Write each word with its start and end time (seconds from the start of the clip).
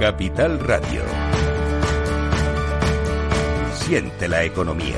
Capital 0.00 0.58
Radio. 0.60 1.02
Siente 3.74 4.28
la 4.28 4.44
economía. 4.44 4.96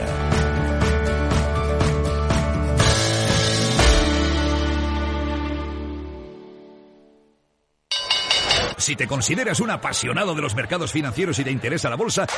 Si 8.78 8.94
te 8.94 9.08
consideras 9.08 9.58
un 9.58 9.70
apasionado 9.70 10.36
de 10.36 10.42
los 10.42 10.54
mercados 10.54 10.92
financieros 10.92 11.36
y 11.40 11.44
te 11.44 11.50
interesa 11.50 11.90
la 11.90 11.96
bolsa, 11.96 12.28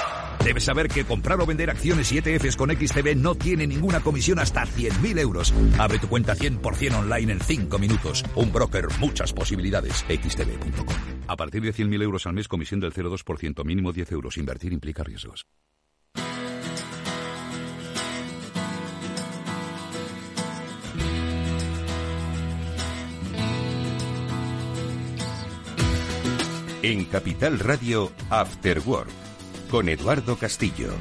debes 0.42 0.64
saber 0.64 0.88
que 0.88 1.04
comprar 1.04 1.38
o 1.42 1.46
vender 1.46 1.68
acciones 1.68 2.10
y 2.12 2.18
ETFs 2.18 2.56
con 2.56 2.70
XTB 2.70 3.14
no 3.14 3.34
tiene 3.34 3.66
ninguna 3.66 4.00
comisión 4.00 4.38
hasta 4.38 4.62
100.000 4.62 5.18
euros. 5.18 5.52
Abre 5.78 5.98
tu 5.98 6.08
cuenta 6.08 6.34
100% 6.34 6.98
online 6.98 7.32
en 7.32 7.40
5 7.40 7.78
minutos. 7.78 8.24
Un 8.34 8.50
broker, 8.50 8.86
muchas 9.00 9.34
posibilidades. 9.34 10.02
XTB.com. 10.08 11.13
A 11.26 11.36
partir 11.36 11.62
de 11.62 11.72
100.000 11.72 12.02
euros 12.02 12.26
al 12.26 12.34
mes, 12.34 12.48
comisión 12.48 12.80
del 12.80 12.92
0,2%, 12.92 13.64
mínimo 13.64 13.92
10 13.92 14.12
euros. 14.12 14.36
Invertir 14.36 14.72
implica 14.72 15.02
riesgos. 15.02 15.46
En 26.82 27.06
Capital 27.06 27.58
Radio, 27.60 28.12
After 28.28 28.78
Work, 28.80 29.08
con 29.70 29.88
Eduardo 29.88 30.36
Castillo. 30.36 30.92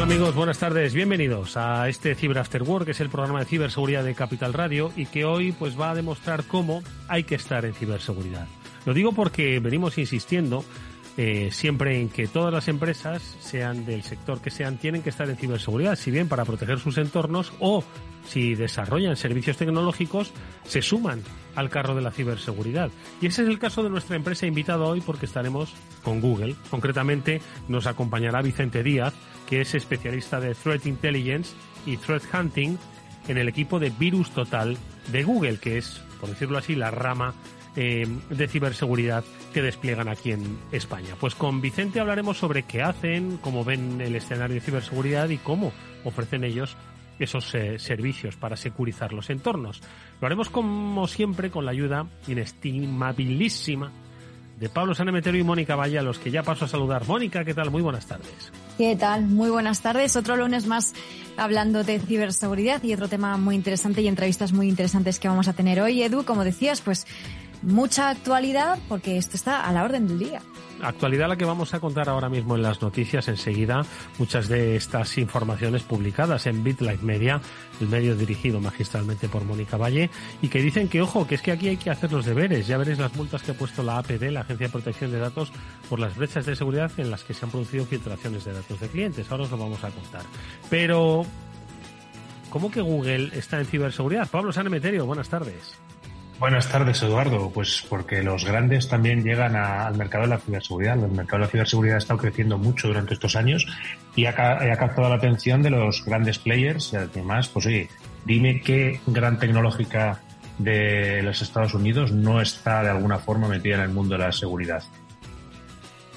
¿Qué 0.00 0.06
tal 0.06 0.12
amigos? 0.14 0.34
Buenas 0.34 0.58
tardes, 0.58 0.94
bienvenidos 0.94 1.58
a 1.58 1.86
este 1.90 2.14
Cyber 2.14 2.38
After 2.38 2.62
Work, 2.62 2.86
que 2.86 2.92
es 2.92 3.00
el 3.00 3.10
programa 3.10 3.40
de 3.40 3.44
ciberseguridad 3.44 4.02
de 4.02 4.14
Capital 4.14 4.54
Radio 4.54 4.90
y 4.96 5.04
que 5.04 5.26
hoy 5.26 5.52
pues 5.52 5.78
va 5.78 5.90
a 5.90 5.94
demostrar 5.94 6.44
cómo 6.44 6.82
hay 7.06 7.24
que 7.24 7.34
estar 7.34 7.66
en 7.66 7.74
ciberseguridad. 7.74 8.48
Lo 8.86 8.94
digo 8.94 9.12
porque 9.12 9.60
venimos 9.60 9.98
insistiendo 9.98 10.64
eh, 11.18 11.50
siempre 11.52 12.00
en 12.00 12.08
que 12.08 12.28
todas 12.28 12.50
las 12.50 12.68
empresas, 12.68 13.20
sean 13.40 13.84
del 13.84 14.02
sector 14.02 14.40
que 14.40 14.48
sean, 14.48 14.78
tienen 14.78 15.02
que 15.02 15.10
estar 15.10 15.28
en 15.28 15.36
ciberseguridad, 15.36 15.96
si 15.96 16.10
bien 16.10 16.28
para 16.28 16.46
proteger 16.46 16.78
sus 16.78 16.96
entornos 16.96 17.52
o 17.60 17.84
si 18.26 18.54
desarrollan 18.54 19.16
servicios 19.16 19.58
tecnológicos, 19.58 20.32
se 20.64 20.80
suman 20.80 21.22
al 21.56 21.68
carro 21.68 21.94
de 21.94 22.00
la 22.00 22.10
ciberseguridad. 22.10 22.90
Y 23.20 23.26
ese 23.26 23.42
es 23.42 23.48
el 23.48 23.58
caso 23.58 23.82
de 23.82 23.90
nuestra 23.90 24.16
empresa 24.16 24.46
invitada 24.46 24.84
hoy 24.86 25.02
porque 25.02 25.26
estaremos 25.26 25.74
con 26.02 26.22
Google. 26.22 26.56
Concretamente 26.70 27.42
nos 27.68 27.86
acompañará 27.86 28.40
Vicente 28.40 28.82
Díaz, 28.82 29.12
que 29.50 29.60
es 29.60 29.74
especialista 29.74 30.40
de 30.40 30.54
Threat 30.54 30.86
Intelligence 30.86 31.54
y 31.84 31.96
Threat 31.96 32.22
Hunting 32.32 32.78
en 33.28 33.36
el 33.36 33.48
equipo 33.48 33.78
de 33.80 33.90
Virus 33.90 34.30
Total 34.30 34.78
de 35.10 35.22
Google, 35.24 35.58
que 35.58 35.76
es, 35.76 36.00
por 36.20 36.30
decirlo 36.30 36.56
así, 36.56 36.76
la 36.76 36.90
rama 36.90 37.34
eh, 37.76 38.06
de 38.30 38.48
ciberseguridad 38.48 39.24
que 39.52 39.60
despliegan 39.60 40.08
aquí 40.08 40.32
en 40.32 40.58
España. 40.72 41.16
Pues 41.18 41.34
con 41.34 41.60
Vicente 41.60 42.00
hablaremos 42.00 42.38
sobre 42.38 42.62
qué 42.62 42.82
hacen, 42.82 43.38
cómo 43.38 43.64
ven 43.64 44.00
el 44.00 44.14
escenario 44.14 44.54
de 44.54 44.60
ciberseguridad 44.60 45.28
y 45.28 45.38
cómo 45.38 45.72
ofrecen 46.04 46.44
ellos 46.44 46.76
esos 47.18 47.54
eh, 47.54 47.78
servicios 47.78 48.36
para 48.36 48.56
securizar 48.56 49.12
los 49.12 49.30
entornos. 49.30 49.82
Lo 50.20 50.26
haremos 50.26 50.48
como 50.48 51.06
siempre 51.06 51.50
con 51.50 51.64
la 51.64 51.72
ayuda 51.72 52.06
inestimabilísima 52.26 53.92
de 54.60 54.68
Pablo 54.68 54.94
Sanemeterio 54.94 55.40
y 55.40 55.44
Mónica 55.44 55.74
Valle, 55.74 55.98
a 55.98 56.02
los 56.02 56.18
que 56.18 56.30
ya 56.30 56.42
paso 56.42 56.66
a 56.66 56.68
saludar. 56.68 57.08
Mónica, 57.08 57.46
¿qué 57.46 57.54
tal? 57.54 57.70
Muy 57.70 57.80
buenas 57.80 58.04
tardes. 58.04 58.52
¿Qué 58.76 58.94
tal? 58.94 59.22
Muy 59.22 59.48
buenas 59.48 59.80
tardes. 59.80 60.16
Otro 60.16 60.36
lunes 60.36 60.66
más 60.66 60.92
hablando 61.38 61.82
de 61.82 61.98
ciberseguridad 61.98 62.82
y 62.82 62.92
otro 62.92 63.08
tema 63.08 63.38
muy 63.38 63.54
interesante 63.54 64.02
y 64.02 64.08
entrevistas 64.08 64.52
muy 64.52 64.68
interesantes 64.68 65.18
que 65.18 65.28
vamos 65.28 65.48
a 65.48 65.54
tener 65.54 65.80
hoy. 65.80 66.02
Edu, 66.02 66.24
como 66.24 66.44
decías, 66.44 66.82
pues 66.82 67.06
mucha 67.62 68.10
actualidad 68.10 68.78
porque 68.86 69.16
esto 69.16 69.34
está 69.34 69.66
a 69.66 69.72
la 69.72 69.82
orden 69.82 70.06
del 70.06 70.18
día. 70.18 70.42
Actualidad 70.82 71.28
la 71.28 71.36
que 71.36 71.44
vamos 71.44 71.74
a 71.74 71.80
contar 71.80 72.08
ahora 72.08 72.28
mismo 72.28 72.56
en 72.56 72.62
las 72.62 72.80
noticias 72.80 73.28
enseguida, 73.28 73.84
muchas 74.18 74.48
de 74.48 74.76
estas 74.76 75.18
informaciones 75.18 75.82
publicadas 75.82 76.46
en 76.46 76.64
BitLife 76.64 77.04
Media, 77.04 77.40
el 77.80 77.88
medio 77.88 78.16
dirigido 78.16 78.60
magistralmente 78.60 79.28
por 79.28 79.44
Mónica 79.44 79.76
Valle, 79.76 80.10
y 80.40 80.48
que 80.48 80.62
dicen 80.62 80.88
que, 80.88 81.02
ojo, 81.02 81.26
que 81.26 81.34
es 81.34 81.42
que 81.42 81.52
aquí 81.52 81.68
hay 81.68 81.76
que 81.76 81.90
hacer 81.90 82.12
los 82.12 82.24
deberes. 82.24 82.66
Ya 82.66 82.78
veréis 82.78 82.98
las 82.98 83.14
multas 83.14 83.42
que 83.42 83.50
ha 83.52 83.54
puesto 83.54 83.82
la 83.82 83.98
APD, 83.98 84.30
la 84.30 84.40
Agencia 84.40 84.68
de 84.68 84.72
Protección 84.72 85.10
de 85.10 85.18
Datos, 85.18 85.52
por 85.88 85.98
las 85.98 86.16
brechas 86.16 86.46
de 86.46 86.56
seguridad 86.56 86.90
en 86.96 87.10
las 87.10 87.24
que 87.24 87.34
se 87.34 87.44
han 87.44 87.50
producido 87.50 87.84
filtraciones 87.84 88.44
de 88.44 88.52
datos 88.54 88.80
de 88.80 88.88
clientes. 88.88 89.30
Ahora 89.30 89.44
os 89.44 89.50
lo 89.50 89.58
vamos 89.58 89.84
a 89.84 89.90
contar. 89.90 90.22
Pero, 90.70 91.26
¿cómo 92.48 92.70
que 92.70 92.80
Google 92.80 93.30
está 93.34 93.58
en 93.58 93.66
ciberseguridad? 93.66 94.28
Pablo 94.30 94.52
Sanemeterio, 94.52 95.04
buenas 95.04 95.28
tardes. 95.28 95.78
Buenas 96.40 96.70
tardes, 96.70 97.02
Eduardo. 97.02 97.50
Pues 97.50 97.84
porque 97.86 98.22
los 98.22 98.46
grandes 98.46 98.88
también 98.88 99.22
llegan 99.22 99.56
al 99.56 99.94
mercado 99.98 100.24
de 100.24 100.30
la 100.30 100.38
ciberseguridad. 100.38 100.98
El 101.04 101.10
mercado 101.10 101.40
de 101.40 101.44
la 101.44 101.50
ciberseguridad 101.50 101.96
ha 101.96 101.98
estado 101.98 102.18
creciendo 102.18 102.56
mucho 102.56 102.88
durante 102.88 103.12
estos 103.12 103.36
años 103.36 103.66
y 104.16 104.24
ha, 104.24 104.30
ha 104.30 104.76
captado 104.76 105.10
la 105.10 105.16
atención 105.16 105.60
de 105.60 105.68
los 105.68 106.02
grandes 106.02 106.38
players 106.38 106.94
y 106.94 106.96
además, 106.96 107.50
pues 107.50 107.66
oye, 107.66 107.90
dime 108.24 108.62
qué 108.62 109.00
gran 109.06 109.38
tecnológica 109.38 110.22
de 110.56 111.22
los 111.22 111.42
Estados 111.42 111.74
Unidos 111.74 112.10
no 112.10 112.40
está 112.40 112.82
de 112.82 112.88
alguna 112.88 113.18
forma 113.18 113.46
metida 113.46 113.74
en 113.74 113.82
el 113.82 113.90
mundo 113.90 114.14
de 114.16 114.20
la 114.24 114.32
seguridad. 114.32 114.82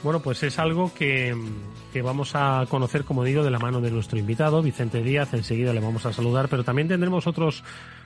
Bueno, 0.03 0.22
pues 0.22 0.41
es 0.44 0.57
algo 0.57 0.94
que, 0.94 1.35
que, 1.91 2.01
vamos 2.01 2.31
a 2.34 2.66
conocer, 2.69 3.03
como 3.03 3.25
digo, 3.25 3.44
de 3.44 3.51
la 3.51 3.59
mano 3.59 3.81
de 3.81 3.91
nuestro 3.91 4.17
invitado, 4.17 4.61
Vicente 4.61 5.01
Díaz. 5.01 5.34
Enseguida 5.34 5.73
le 5.73 5.79
vamos 5.81 6.05
a 6.05 6.13
saludar, 6.13 6.47
pero 6.47 6.63
también 6.63 6.88
tendremos 6.88 7.28
otros 7.28 7.63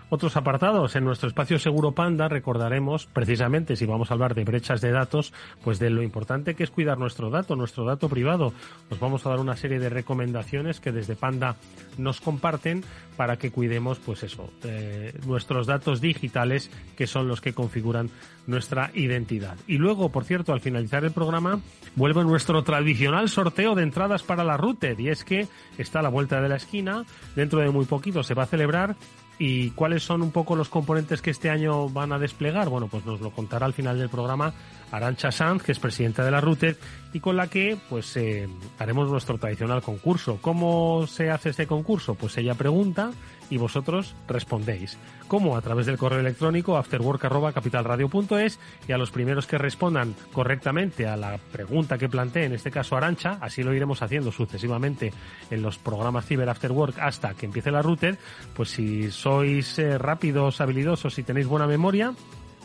otros 0.09 0.38
apartados. 0.38 0.95
En 0.95 1.03
nuestro 1.03 1.28
espacio 1.28 1.59
Seguro 1.59 1.91
Panda 1.91 2.28
recordaremos, 2.28 3.07
precisamente 3.07 3.75
si 3.75 3.85
vamos 3.85 4.12
a 4.12 4.13
hablar 4.13 4.35
de 4.35 4.44
brechas 4.44 4.81
de 4.81 4.91
datos, 4.91 5.34
pues 5.63 5.79
de 5.79 5.90
lo 5.90 6.03
importante 6.03 6.56
que 6.56 6.63
es 6.63 6.72
cuidar 6.72 6.97
nuestro 6.97 7.29
dato, 7.29 7.56
nuestro 7.56 7.85
dato 7.85 8.09
privado. 8.09 8.53
Os 8.90 9.00
vamos 9.00 9.25
a 9.25 9.29
dar 9.29 9.40
una 9.40 9.56
serie 9.56 9.79
de 9.79 9.90
recomendaciones 9.90 10.79
que 10.79 10.91
desde 10.91 11.16
Panda 11.16 11.56
nos 11.97 12.22
comparten 12.22 12.84
para 13.16 13.38
que 13.38 13.51
cuidemos, 13.51 14.00
pues 14.00 14.23
eso, 14.23 14.51
eh, 14.63 15.13
nuestros 15.25 15.67
datos 15.67 16.01
digitales, 16.01 16.69
que 16.96 17.07
son 17.07 17.28
los 17.28 17.41
que 17.41 17.53
configuran 17.53 18.09
nuestra 18.46 18.91
identidad. 18.94 19.57
Y 19.67 19.78
luego, 19.78 20.09
por 20.09 20.23
cierto, 20.23 20.53
al 20.53 20.62
finalizar 20.62 21.03
el 21.03 21.12
programa, 21.12 21.59
vuelve 21.96 22.23
nuestro 22.23 22.63
tradicional 22.63 23.28
sorteo 23.29 23.75
de 23.75 23.84
entradas 23.84 24.23
para 24.23 24.44
la 24.44 24.56
Router. 24.56 25.00
Y 25.00 25.09
es 25.09 25.23
que 25.23 25.47
está 25.78 26.00
a 26.00 26.03
la 26.03 26.09
vuelta 26.09 26.41
de 26.41 26.50
la 26.50 26.56
esquina, 26.56 27.03
dentro 27.35 27.59
de 27.59 27.69
muy 27.69 27.85
poquito 27.85 28.23
se 28.23 28.34
va 28.34 28.44
a 28.44 28.47
celebrar 28.47 28.96
¿Y 29.40 29.70
cuáles 29.72 30.03
son 30.03 30.24
un 30.24 30.31
poco 30.31 30.56
los 30.56 30.70
componentes 30.70 31.22
que 31.22 31.30
este 31.30 31.50
año 31.50 31.90
van 31.90 32.12
a 32.12 32.18
desplegar? 32.18 32.70
Bueno, 32.70 32.88
pues 32.88 33.06
nos 33.06 33.22
lo 33.22 33.30
contará 33.30 33.68
al 33.68 33.74
final 33.74 34.00
del 34.00 34.09
programa 34.09 34.53
Arancha 34.92 35.31
Sanz, 35.31 35.62
que 35.62 35.72
es 35.72 35.80
presidenta 35.80 36.25
de 36.25 36.31
la 36.31 36.42
Router, 36.42 36.78
y 37.14 37.20
con 37.20 37.38
la 37.38 37.47
que 37.47 37.78
pues 37.90 38.18
eh, 38.18 38.50
haremos 38.80 39.09
nuestro 39.09 39.38
tradicional 39.38 39.84
concurso. 39.84 40.40
¿Cómo 40.42 41.06
se 41.08 41.30
hace 41.30 41.50
este 41.50 41.68
concurso? 41.68 42.16
Pues 42.16 42.38
ella 42.38 42.56
pregunta 42.56 43.12
y 43.50 43.58
vosotros 43.58 44.16
respondéis. 44.28 44.97
¿Cómo? 45.28 45.58
A 45.58 45.62
través 45.62 45.85
del 45.85 45.97
correo 45.97 46.19
electrónico 46.19 46.78
afterwork.capitalradio.es 46.78 48.59
y 48.88 48.91
a 48.91 48.97
los 48.97 49.12
primeros 49.12 49.46
que 49.46 49.58
respondan 49.58 50.16
correctamente 50.31 51.08
a 51.08 51.18
la 51.18 51.38
pregunta 51.38 51.97
que 51.97 52.09
plantee, 52.09 52.46
en 52.46 52.53
este 52.53 52.72
caso 52.72 52.96
Arancha, 52.96 53.38
así 53.41 53.63
lo 53.63 53.74
iremos 53.74 54.02
haciendo 54.02 54.31
sucesivamente 54.31 55.12
en 55.50 55.62
los 55.62 55.78
programas 55.78 56.25
Ciber 56.25 56.50
Afterwork 56.50 56.97
hasta 57.00 57.34
que 57.34 57.46
empiece 57.46 57.72
la 57.72 57.81
router, 57.81 58.18
pues 58.56 58.69
si 58.69 59.12
sois 59.12 59.79
eh, 59.79 59.97
rápidos, 59.97 60.62
habilidosos 60.62 61.18
y 61.19 61.24
tenéis 61.24 61.47
buena 61.47 61.68
memoria, 61.68 62.14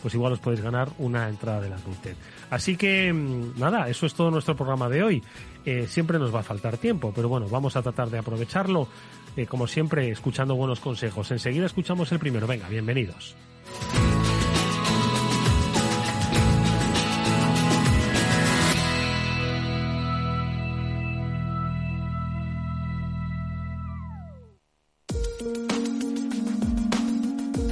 pues 0.03 0.15
igual 0.15 0.33
os 0.33 0.41
podéis 0.41 0.61
ganar 0.61 0.89
una 0.99 1.29
entrada 1.29 1.61
de 1.61 1.71
la 1.71 1.77
router. 1.77 2.17
Así 2.51 2.77
que 2.77 3.13
nada, 3.57 3.89
eso 3.89 4.05
es 4.05 4.15
todo 4.15 4.31
nuestro 4.31 4.57
programa 4.57 4.89
de 4.89 5.03
hoy. 5.03 5.23
Eh, 5.65 5.87
siempre 5.89 6.19
nos 6.19 6.35
va 6.35 6.41
a 6.41 6.43
faltar 6.43 6.77
tiempo, 6.77 7.13
pero 7.15 7.29
bueno, 7.29 7.49
vamos 7.49 7.77
a 7.77 7.83
tratar 7.83 8.11
de 8.11 8.19
aprovecharlo 8.19 8.89
eh, 9.37 9.47
como 9.47 9.67
siempre, 9.67 10.11
escuchando 10.11 10.55
buenos 10.55 10.81
consejos. 10.81 11.31
Enseguida 11.31 11.67
escuchamos 11.67 12.11
el 12.13 12.19
primero. 12.19 12.47
Venga, 12.47 12.69
bienvenidos. 12.69 13.37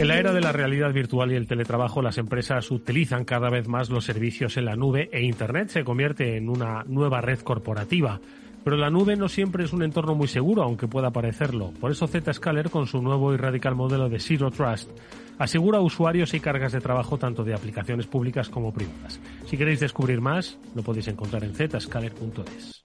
En 0.01 0.09
la 0.09 0.19
era 0.19 0.33
de 0.33 0.41
la 0.41 0.51
realidad 0.51 0.95
virtual 0.95 1.31
y 1.31 1.35
el 1.35 1.47
teletrabajo, 1.47 2.01
las 2.01 2.17
empresas 2.17 2.71
utilizan 2.71 3.27
cada 3.27 3.51
vez 3.51 3.69
más 3.69 3.91
los 3.91 4.07
servicios 4.07 4.57
en 4.57 4.65
la 4.65 4.75
nube 4.75 5.11
e 5.13 5.21
Internet 5.21 5.69
se 5.69 5.85
convierte 5.85 6.39
en 6.39 6.49
una 6.49 6.85
nueva 6.85 7.21
red 7.21 7.41
corporativa. 7.41 8.19
Pero 8.65 8.77
la 8.77 8.91
nube 8.91 9.17
no 9.17 9.29
siempre 9.29 9.65
es 9.65 9.73
un 9.73 9.83
entorno 9.83 10.15
muy 10.15 10.29
seguro, 10.29 10.63
aunque 10.63 10.87
pueda 10.87 11.11
parecerlo. 11.11 11.73
Por 11.81 11.91
eso 11.91 12.07
Zscaler, 12.07 12.71
con 12.71 12.87
su 12.87 13.01
nuevo 13.01 13.33
y 13.33 13.37
radical 13.37 13.75
modelo 13.75 14.09
de 14.09 14.19
Zero 14.19 14.51
Trust, 14.51 14.91
asegura 15.39 15.81
usuarios 15.81 16.35
y 16.35 16.41
cargas 16.41 16.73
de 16.73 16.81
trabajo 16.81 17.19
tanto 17.19 17.45
de 17.45 17.55
aplicaciones 17.55 18.07
públicas 18.07 18.49
como 18.49 18.73
privadas. 18.73 19.21
Si 19.47 19.57
queréis 19.57 19.81
descubrir 19.81 20.21
más, 20.21 20.59
lo 20.75 20.83
podéis 20.83 21.09
encontrar 21.09 21.45
en 21.45 21.55
zscaler.es. 21.55 22.85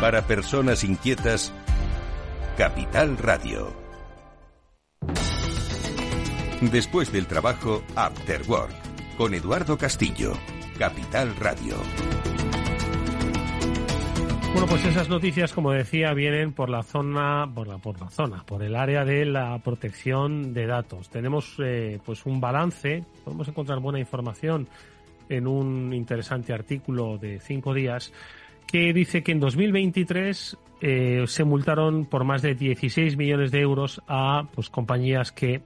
Para 0.00 0.22
personas 0.22 0.84
inquietas, 0.84 1.52
Capital 2.56 3.18
Radio. 3.18 3.74
Después 6.60 7.10
del 7.12 7.26
trabajo, 7.26 7.82
After 7.96 8.42
Work, 8.48 8.87
con 9.18 9.34
Eduardo 9.34 9.76
Castillo, 9.76 10.32
Capital 10.78 11.34
Radio. 11.40 11.74
Bueno, 14.52 14.66
pues 14.68 14.84
esas 14.84 15.08
noticias, 15.08 15.52
como 15.52 15.72
decía, 15.72 16.14
vienen 16.14 16.52
por 16.52 16.70
la 16.70 16.84
zona, 16.84 17.50
por 17.52 17.66
la, 17.66 17.78
por 17.78 18.00
la 18.00 18.10
zona, 18.10 18.44
por 18.46 18.62
el 18.62 18.76
área 18.76 19.04
de 19.04 19.24
la 19.24 19.58
protección 19.58 20.54
de 20.54 20.66
datos. 20.66 21.10
Tenemos 21.10 21.56
eh, 21.58 21.98
pues 22.06 22.26
un 22.26 22.40
balance, 22.40 23.04
podemos 23.24 23.48
encontrar 23.48 23.80
buena 23.80 23.98
información 23.98 24.68
en 25.28 25.48
un 25.48 25.92
interesante 25.92 26.52
artículo 26.52 27.18
de 27.18 27.40
cinco 27.40 27.74
días 27.74 28.12
que 28.68 28.92
dice 28.92 29.24
que 29.24 29.32
en 29.32 29.40
2023 29.40 30.56
eh, 30.80 31.24
se 31.26 31.42
multaron 31.42 32.06
por 32.06 32.22
más 32.22 32.42
de 32.42 32.54
16 32.54 33.16
millones 33.16 33.50
de 33.50 33.62
euros 33.62 34.00
a 34.06 34.44
pues, 34.54 34.70
compañías 34.70 35.32
que 35.32 35.60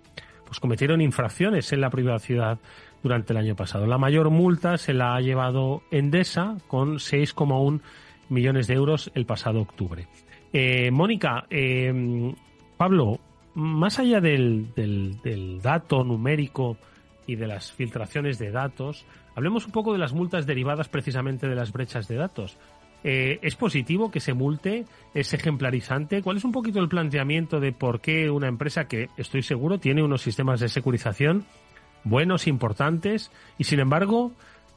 pues, 0.47 0.59
cometieron 0.59 1.03
infracciones 1.03 1.71
en 1.75 1.83
la 1.83 1.91
privacidad 1.91 2.59
durante 3.03 3.33
el 3.33 3.39
año 3.39 3.57
pasado. 3.57 3.87
La 3.87 3.99
mayor 3.99 4.31
multa 4.31 4.79
se 4.79 4.95
la 4.95 5.15
ha 5.15 5.21
llevado 5.21 5.83
Endesa 5.91 6.57
con 6.69 6.97
6,1 6.97 7.81
millones 8.29 8.67
de 8.67 8.75
euros 8.75 9.11
el 9.15 9.27
pasado 9.27 9.61
octubre. 9.61 10.07
Eh, 10.53 10.91
Mónica, 10.91 11.47
eh, 11.51 12.35
Pablo, 12.77 13.19
más 13.55 13.99
allá 13.99 14.21
del, 14.21 14.73
del 14.75 15.61
dato 15.63 16.05
numérico 16.05 16.77
y 17.27 17.37
de 17.37 17.47
las 17.47 17.73
filtraciones 17.73 18.39
de 18.39 18.51
datos, 18.51 19.05
hablemos 19.35 19.67
un 19.67 19.73
poco 19.73 19.93
de 19.93 19.99
las 19.99 20.13
multas 20.13 20.47
derivadas 20.47 20.89
precisamente 20.89 21.49
de 21.49 21.55
las 21.55 21.73
brechas 21.73 22.09
de 22.09 22.17
datos. 22.17 22.59
Eh, 23.05 23.41
¿Es 23.43 23.57
positivo 23.57 24.11
que 24.11 24.21
se 24.21 24.33
multe? 24.33 24.85
¿Es 25.15 25.35
ejemplarizante? 25.35 26.23
¿Cuál 26.23 26.37
es 26.37 26.45
un 26.45 26.53
poquito 26.53 26.79
el 26.79 26.89
planteamiento 26.89 27.59
de 27.59 27.73
por 27.73 28.01
qué 28.01 28.31
una 28.31 28.47
empresa 28.47 28.87
que, 28.87 29.09
estoy 29.17 29.43
seguro, 29.43 29.79
tiene 29.79 30.03
unos 30.03 30.23
sistemas 30.23 30.61
de 30.61 30.69
securización 30.69 31.45
buenos, 32.05 32.47
importantes, 32.47 33.31
y 33.59 33.65
sin 33.65 33.81
embargo, 33.81 34.33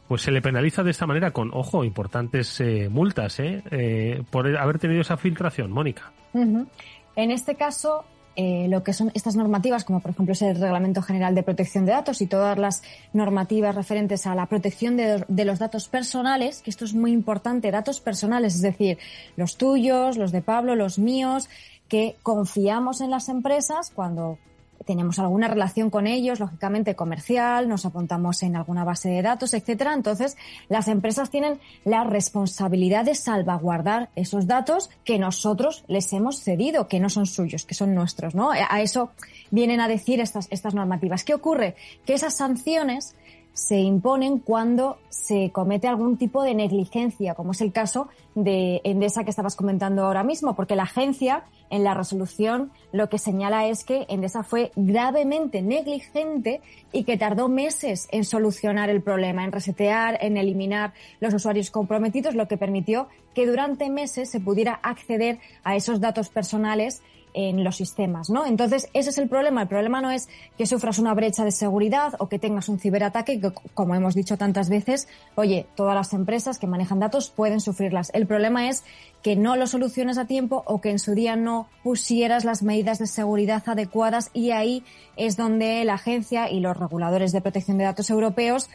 pues 0.07 0.22
se 0.22 0.31
le 0.31 0.42
penaliza 0.42 0.83
de 0.83 0.92
esta 0.92 1.07
manera 1.07 1.31
con, 1.31 1.51
ojo, 1.54 1.83
importantes 1.83 2.60
eh, 2.62 2.89
multas, 2.89 3.39
eh, 3.39 4.24
por 4.30 4.56
haber 4.57 4.80
tenido 4.80 5.01
esa 5.01 5.18
filtración? 5.18 5.72
Mónica. 5.72 6.12
En 6.33 7.31
este 7.31 7.56
caso, 7.56 8.06
eh, 8.38 8.68
lo 8.69 8.83
que 8.83 8.92
son 8.92 9.12
estas 9.13 9.38
normativas, 9.38 9.86
como 9.86 10.01
por 10.01 10.12
ejemplo 10.12 10.33
es 10.33 10.42
el 10.42 10.60
Reglamento 10.60 11.01
General 11.01 11.33
de 11.33 11.44
Protección 11.44 11.86
de 11.86 11.94
Datos 11.94 12.22
y 12.22 12.27
todas 12.27 12.57
las 12.57 12.83
normativas 13.13 13.74
referentes 13.74 14.27
a 14.27 14.36
la 14.36 14.48
protección 14.48 14.98
de, 14.98 15.45
los 15.45 15.60
datos 15.60 15.88
personales, 15.88 16.62
que 16.62 16.69
esto 16.69 16.83
es 16.83 16.94
muy 16.94 17.13
importante, 17.13 17.72
datos 17.72 18.01
personales, 18.01 18.56
es 18.56 18.62
decir, 18.62 18.98
los 19.38 19.56
tuyos, 19.56 20.18
los 20.18 20.33
de 20.33 20.42
Pablo, 20.42 20.75
los 20.75 21.00
míos, 21.00 21.48
que 21.88 22.18
confiamos 22.24 23.00
en 23.00 23.12
las 23.12 23.30
empresas 23.30 23.92
cuando 23.95 24.38
tenemos 24.86 25.19
alguna 25.19 25.48
relación 25.48 25.89
con 25.89 26.07
ellos, 26.07 26.39
lógicamente 26.39 26.95
comercial, 26.95 27.69
nos 27.69 27.86
apuntamos 27.86 28.44
en 28.44 28.56
alguna 28.56 28.83
base 28.83 29.10
de 29.10 29.22
datos, 29.22 29.54
etcétera. 29.54 29.94
Entonces, 29.94 30.38
las 30.69 30.88
empresas 30.88 31.30
tienen 31.30 31.60
la 31.83 32.04
responsabilidad 32.04 33.06
de 33.06 33.16
salvaguardar 33.16 34.10
esos 34.16 34.48
datos 34.48 34.89
que 35.04 35.19
nosotros 35.19 35.83
les 35.88 36.12
hemos 36.13 36.42
cedido, 36.42 36.88
que 36.88 37.00
no 37.00 37.10
son 37.10 37.25
suyos, 37.25 37.66
que 37.66 37.74
son 37.74 37.95
nuestros, 37.95 38.36
¿no? 38.36 38.51
A 38.51 38.81
eso 38.81 39.12
vienen 39.51 39.80
a 39.80 39.88
decir 39.88 40.19
estas, 40.19 40.48
estas 40.51 40.74
normativas. 40.74 41.24
¿Qué 41.24 41.33
ocurre? 41.33 41.75
Que 42.06 42.13
esas 42.13 42.36
sanciones 42.36 43.16
se 43.55 43.79
imponen 43.79 44.39
cuando 44.39 44.97
se 45.09 45.49
comete 45.51 45.87
algún 45.87 46.17
tipo 46.17 46.43
de 46.43 46.53
negligencia, 46.53 47.35
como 47.35 47.53
es 47.53 47.61
el 47.61 47.71
caso 47.71 48.09
de 48.35 48.81
Endesa 48.83 49.23
que 49.23 49.29
estabas 49.29 49.55
comentando 49.55 50.03
ahora 50.03 50.23
mismo, 50.23 50.57
porque 50.57 50.75
la 50.75 50.83
agencia 50.83 51.45
en 51.69 51.85
la 51.85 51.93
resolución 51.93 52.71
lo 52.91 53.07
que 53.07 53.17
señala 53.17 53.65
es 53.65 53.85
que 53.85 54.05
Endesa 54.09 54.43
fue 54.43 54.73
gravemente 54.75 55.61
negligente 55.61 56.59
y 56.91 57.05
que 57.05 57.17
tardó 57.17 57.47
meses 57.47 58.09
en 58.11 58.25
solucionar 58.25 58.89
el 58.89 59.01
problema, 59.01 59.45
en 59.45 59.53
resetear, 59.53 60.17
en 60.21 60.35
eliminar 60.35 60.93
los 61.21 61.33
usuarios 61.33 61.71
comprometidos, 61.71 62.35
lo 62.35 62.49
que 62.49 62.57
permitió 62.57 63.07
que 63.33 63.47
durante 63.47 63.89
meses 63.89 64.29
se 64.29 64.41
pudiera 64.41 64.73
acceder 64.83 65.39
a 65.63 65.77
esos 65.77 66.01
datos 66.01 66.27
personales 66.27 67.01
en 67.35 67.65
los 67.65 67.75
sistemas, 67.75 68.29
¿no? 68.29 68.45
Entonces, 68.45 68.87
ese 68.93 69.09
es 69.09 69.17
el 69.17 69.27
problema. 69.27 69.63
El 69.63 69.67
problema 69.67 69.99
no 69.99 70.09
es 70.09 70.29
que 70.57 70.65
sufras 70.65 70.99
una 70.99 71.13
brecha 71.13 71.43
de 71.43 71.51
seguridad 71.51 72.13
o 72.19 72.29
que 72.29 72.39
tengas 72.39 72.69
un 72.69 72.79
ciberataque, 72.79 73.41
que 73.41 73.51
como 73.73 73.93
hemos 73.93 74.15
dicho 74.15 74.37
tantas 74.37 74.69
veces, 74.69 75.09
oye, 75.35 75.67
todas 75.75 75.95
las 75.95 76.13
empresas 76.13 76.57
que 76.59 76.65
manejan 76.65 76.99
datos 76.99 77.29
pueden 77.29 77.59
sufrirlas. 77.59 78.09
El 78.13 78.25
problema 78.25 78.69
es 78.69 78.85
que 79.21 79.35
no 79.35 79.57
lo 79.57 79.67
soluciones 79.67 80.17
a 80.17 80.25
tiempo 80.25 80.63
o 80.65 80.79
que 80.79 80.91
en 80.91 80.99
su 80.99 81.13
día 81.13 81.35
no 81.35 81.67
pusieras 81.83 82.45
las 82.45 82.63
medidas 82.63 82.99
de 82.99 83.07
seguridad 83.07 83.63
adecuadas 83.67 84.29
y 84.33 84.51
ahí 84.51 84.83
es 85.17 85.35
donde 85.35 85.83
la 85.83 85.95
agencia 85.95 86.49
y 86.49 86.61
los 86.61 86.77
reguladores 86.77 87.33
de 87.33 87.41
protección 87.41 87.77
de 87.77 87.83
datos 87.83 88.09
europeos 88.09 88.69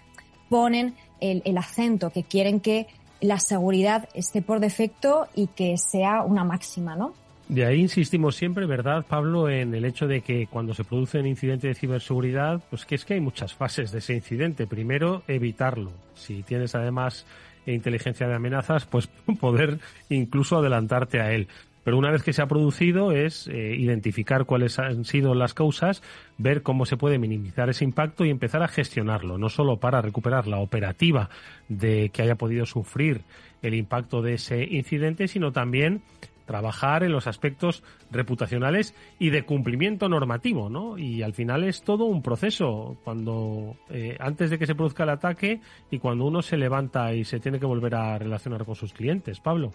ponen 0.50 0.96
el, 1.20 1.40
el 1.46 1.56
acento, 1.56 2.10
que 2.10 2.24
quieren 2.24 2.60
que 2.60 2.88
la 3.22 3.38
seguridad 3.38 4.08
esté 4.12 4.42
por 4.42 4.60
defecto 4.60 5.28
y 5.34 5.46
que 5.46 5.78
sea 5.78 6.22
una 6.22 6.44
máxima, 6.44 6.94
¿no? 6.94 7.14
De 7.50 7.66
ahí 7.66 7.80
insistimos 7.80 8.36
siempre, 8.36 8.64
¿verdad, 8.64 9.04
Pablo, 9.08 9.48
en 9.48 9.74
el 9.74 9.84
hecho 9.84 10.06
de 10.06 10.20
que 10.20 10.46
cuando 10.46 10.72
se 10.72 10.84
produce 10.84 11.18
un 11.18 11.26
incidente 11.26 11.66
de 11.66 11.74
ciberseguridad, 11.74 12.62
pues 12.70 12.86
que 12.86 12.94
es 12.94 13.04
que 13.04 13.14
hay 13.14 13.20
muchas 13.20 13.54
fases 13.54 13.90
de 13.90 13.98
ese 13.98 14.14
incidente. 14.14 14.68
Primero, 14.68 15.24
evitarlo. 15.26 15.90
Si 16.14 16.44
tienes 16.44 16.76
además 16.76 17.26
inteligencia 17.66 18.28
de 18.28 18.36
amenazas, 18.36 18.86
pues 18.86 19.08
poder 19.40 19.80
incluso 20.10 20.58
adelantarte 20.58 21.20
a 21.20 21.32
él. 21.32 21.48
Pero 21.82 21.98
una 21.98 22.12
vez 22.12 22.22
que 22.22 22.32
se 22.32 22.40
ha 22.40 22.46
producido 22.46 23.10
es 23.10 23.48
eh, 23.48 23.74
identificar 23.76 24.44
cuáles 24.44 24.78
han 24.78 25.04
sido 25.04 25.34
las 25.34 25.52
causas, 25.52 26.04
ver 26.38 26.62
cómo 26.62 26.86
se 26.86 26.96
puede 26.96 27.18
minimizar 27.18 27.68
ese 27.68 27.82
impacto 27.82 28.24
y 28.24 28.30
empezar 28.30 28.62
a 28.62 28.68
gestionarlo, 28.68 29.38
no 29.38 29.48
solo 29.48 29.78
para 29.78 30.00
recuperar 30.00 30.46
la 30.46 30.58
operativa 30.58 31.30
de 31.68 32.10
que 32.10 32.22
haya 32.22 32.36
podido 32.36 32.64
sufrir 32.64 33.22
el 33.62 33.74
impacto 33.74 34.22
de 34.22 34.34
ese 34.34 34.62
incidente, 34.62 35.26
sino 35.26 35.50
también 35.50 36.02
trabajar 36.50 37.04
en 37.04 37.12
los 37.12 37.28
aspectos 37.28 37.84
reputacionales 38.10 38.92
y 39.20 39.30
de 39.30 39.44
cumplimiento 39.44 40.08
normativo, 40.08 40.68
¿no? 40.68 40.98
Y 40.98 41.22
al 41.22 41.32
final 41.32 41.62
es 41.62 41.84
todo 41.84 42.06
un 42.06 42.22
proceso 42.22 42.96
cuando 43.04 43.76
eh, 43.88 44.16
antes 44.18 44.50
de 44.50 44.58
que 44.58 44.66
se 44.66 44.74
produzca 44.74 45.04
el 45.04 45.10
ataque 45.10 45.60
y 45.92 46.00
cuando 46.00 46.24
uno 46.24 46.42
se 46.42 46.56
levanta 46.56 47.14
y 47.14 47.22
se 47.22 47.38
tiene 47.38 47.60
que 47.60 47.66
volver 47.66 47.94
a 47.94 48.18
relacionar 48.18 48.64
con 48.64 48.74
sus 48.74 48.92
clientes. 48.92 49.38
Pablo. 49.38 49.72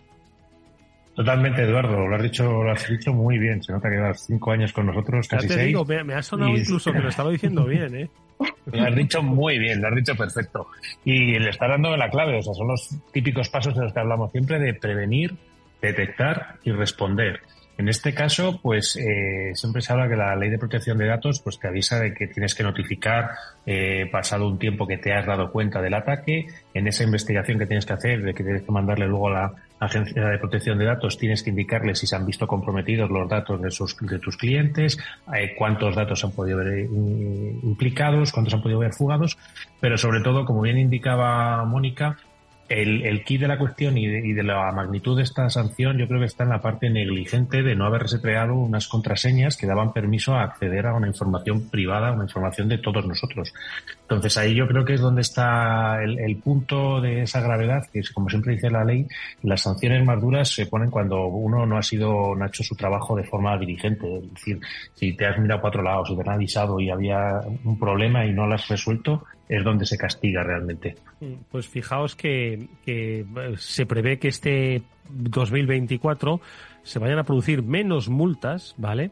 Totalmente, 1.16 1.62
Eduardo. 1.62 2.06
Lo 2.10 2.14
has 2.14 2.24
dicho, 2.24 2.44
lo 2.44 2.70
has 2.70 2.90
dicho 2.90 3.14
muy 3.14 3.40
bien. 3.40 3.64
Se 3.64 3.72
nota 3.72 3.90
que 3.90 3.96
llevas 3.96 4.26
cinco 4.28 4.52
años 4.52 4.74
con 4.74 4.88
nosotros, 4.88 5.30
casi 5.30 5.48
te 5.48 5.54
seis. 5.54 5.68
Digo, 5.68 5.86
me, 5.86 6.14
ha 6.14 6.22
sonado 6.22 6.58
incluso 6.58 6.92
que 6.92 7.00
lo 7.00 7.08
estaba 7.08 7.32
diciendo 7.32 7.64
bien, 7.64 7.96
¿eh? 7.96 8.10
Lo 8.66 8.84
has 8.84 8.94
dicho 8.94 9.24
muy 9.24 9.58
bien, 9.58 9.82
lo 9.82 9.88
has 9.88 9.96
dicho 9.96 10.14
perfecto. 10.14 10.68
Y 11.06 11.40
le 11.40 11.52
está 11.52 11.70
dando 11.70 11.96
la 11.96 12.10
clave. 12.10 12.40
O 12.40 12.42
sea, 12.42 12.54
son 12.54 12.68
los 12.68 12.90
típicos 13.14 13.48
pasos 13.48 13.74
de 13.76 13.84
los 13.84 13.94
que 13.94 14.00
hablamos 14.02 14.30
siempre 14.34 14.60
de 14.60 14.74
prevenir, 14.74 15.38
detectar 15.82 16.56
y 16.64 16.72
responder. 16.72 17.42
En 17.78 17.90
este 17.90 18.14
caso, 18.14 18.60
pues 18.62 18.96
eh, 18.96 19.52
siempre 19.54 19.82
se 19.82 19.92
habla 19.92 20.08
que 20.08 20.16
la 20.16 20.36
ley 20.38 20.50
de 20.50 20.58
protección 20.58 20.98
de 20.98 21.08
datos 21.08 21.42
pues 21.42 21.60
te 21.60 21.68
avisa 21.68 22.00
de 22.00 22.14
que 22.14 22.28
tienes 22.28 22.56
que 22.56 22.64
notificar 22.64 23.32
eh, 23.66 24.08
pasado 24.10 24.48
un 24.48 24.58
tiempo 24.58 24.88
que 24.88 24.98
te 24.98 25.14
has 25.14 25.26
dado 25.26 25.52
cuenta 25.52 25.82
del 25.82 25.94
ataque. 25.94 26.48
En 26.74 26.88
esa 26.88 27.04
investigación 27.04 27.60
que 27.60 27.66
tienes 27.66 27.86
que 27.86 27.94
hacer, 27.94 28.22
de 28.22 28.34
que 28.34 28.44
tienes 28.44 28.64
que 28.64 28.72
mandarle 28.72 29.08
luego 29.08 29.28
a 29.28 29.32
la 29.32 29.54
agencia 29.80 30.26
de 30.26 30.38
protección 30.38 30.78
de 30.78 30.86
datos, 30.86 31.18
tienes 31.18 31.44
que 31.44 31.50
indicarle 31.50 31.96
si 31.96 32.08
se 32.08 32.16
han 32.16 32.26
visto 32.26 32.48
comprometidos 32.48 33.10
los 33.10 33.28
datos 33.28 33.62
de, 33.62 33.70
sus, 33.70 33.98
de 34.00 34.20
tus 34.20 34.38
clientes, 34.38 34.98
eh, 35.36 35.54
cuántos 35.58 35.96
datos 35.96 36.24
han 36.24 36.32
podido 36.32 36.60
ver 36.60 36.80
implicados, 36.80 38.32
cuántos 38.32 38.54
han 38.54 38.62
podido 38.62 38.80
ver 38.80 38.94
fugados, 38.94 39.38
pero 39.82 39.98
sobre 39.98 40.22
todo, 40.22 40.46
como 40.46 40.62
bien 40.62 40.78
indicaba 40.78 41.66
Mónica, 41.66 42.18
el, 42.68 43.06
el 43.06 43.24
key 43.24 43.38
de 43.38 43.48
la 43.48 43.60
cuestión 43.60 43.98
y 43.98 44.34
de, 44.34 44.44
la 44.44 44.72
magnitud 44.72 45.16
de 45.16 45.24
esta 45.24 45.50
sanción 45.50 45.98
yo 45.98 46.08
creo 46.08 46.20
que 46.20 46.26
está 46.26 46.44
en 46.44 46.50
la 46.50 46.62
parte 46.62 46.90
negligente 46.90 47.62
de 47.62 47.76
no 47.76 47.86
haberse 47.86 48.20
creado 48.20 48.56
unas 48.56 48.88
contraseñas 48.88 49.56
que 49.56 49.68
daban 49.68 49.94
permiso 49.94 50.34
a 50.34 50.44
acceder 50.44 50.88
a 50.88 50.96
una 50.96 51.08
información 51.08 51.70
privada, 51.70 52.12
una 52.12 52.24
información 52.24 52.68
de 52.68 52.80
todos 52.80 53.06
nosotros. 53.06 53.54
Entonces 54.02 54.38
ahí 54.38 54.56
yo 54.56 54.68
creo 54.68 54.84
que 54.84 54.96
es 54.96 55.02
donde 55.02 55.22
está 55.22 56.04
el, 56.04 56.36
punto 56.38 57.02
de 57.02 57.24
esa 57.24 57.42
gravedad, 57.42 57.88
que 57.92 58.00
es, 58.00 58.12
como 58.12 58.30
siempre 58.30 58.54
dice 58.54 58.70
la 58.70 58.84
ley, 58.84 59.08
las 59.44 59.62
sanciones 59.62 60.04
más 60.04 60.20
duras 60.20 60.50
se 60.50 60.66
ponen 60.66 60.90
cuando 60.90 61.28
uno 61.28 61.66
no 61.66 61.78
ha 61.78 61.84
sido, 61.84 62.36
no 62.36 62.44
ha 62.44 62.48
hecho 62.48 62.64
su 62.64 62.76
trabajo 62.76 63.16
de 63.16 63.24
forma 63.24 63.58
dirigente. 63.58 64.18
Es 64.18 64.34
decir, 64.34 64.60
si 64.94 65.14
te 65.14 65.26
has 65.26 65.38
mirado 65.40 65.60
a 65.60 65.62
cuatro 65.62 65.82
lados, 65.82 66.10
si 66.10 66.16
te 66.16 66.22
han 66.22 66.36
avisado 66.36 66.80
y 66.80 66.90
había 66.90 67.42
un 67.64 67.80
problema 67.80 68.26
y 68.26 68.34
no 68.34 68.48
lo 68.48 68.56
has 68.56 68.68
resuelto, 68.68 69.24
es 69.48 69.64
donde 69.64 69.86
se 69.86 69.98
castiga 69.98 70.44
realmente. 70.44 70.96
Pues 71.52 71.68
fijaos 71.68 72.16
que, 72.16 72.68
eh, 72.86 73.26
se 73.58 73.86
prevé 73.86 74.18
que 74.18 74.28
este 74.28 74.84
2024 75.10 76.42
se 76.84 77.00
vayan 77.00 77.20
a 77.20 77.24
producir 77.24 77.64
menos 77.64 78.10
multas, 78.10 78.76
¿vale? 78.78 79.12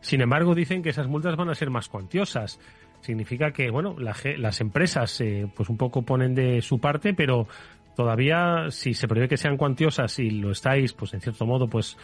Sin 0.00 0.20
embargo, 0.20 0.54
dicen 0.54 0.82
que 0.82 0.90
esas 0.90 1.08
multas 1.08 1.36
van 1.36 1.48
a 1.48 1.54
ser 1.54 1.70
más 1.70 1.88
cuantiosas. 1.88 2.60
Significa 3.00 3.52
que, 3.52 3.70
bueno, 3.70 3.96
las 3.98 4.60
empresas 4.60 5.20
eh, 5.20 5.46
pues 5.54 5.68
un 5.68 5.76
poco 5.76 6.02
ponen 6.02 6.34
de 6.34 6.62
su 6.62 6.78
parte, 6.78 7.12
pero 7.12 7.46
todavía 7.94 8.70
si 8.70 8.94
se 8.94 9.08
prevé 9.08 9.28
que 9.28 9.36
sean 9.36 9.56
cuantiosas 9.56 10.18
y 10.18 10.30
lo 10.30 10.50
estáis, 10.50 10.92
pues 10.92 11.14
en 11.14 11.20
cierto 11.20 11.46
modo, 11.46 11.68
pues 11.68 11.96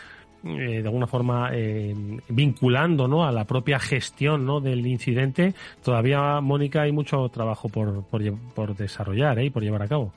eh, 0.44 0.80
de 0.80 0.87
alguna 0.87 1.06
forma 1.06 1.50
eh, 1.52 1.94
vinculando 2.28 3.06
¿no? 3.06 3.25
a 3.25 3.32
la 3.32 3.44
propia 3.44 3.78
gestión 3.78 4.47
¿no? 4.47 4.61
del 4.61 4.87
incidente, 4.87 5.54
todavía, 5.82 6.40
Mónica, 6.40 6.82
hay 6.82 6.92
mucho 6.92 7.28
trabajo 7.28 7.68
por, 7.68 8.04
por, 8.04 8.23
por 8.54 8.76
desarrollar 8.76 9.38
¿eh? 9.38 9.47
y 9.47 9.50
por 9.50 9.62
llevar 9.62 9.82
a 9.82 9.88
cabo. 9.88 10.12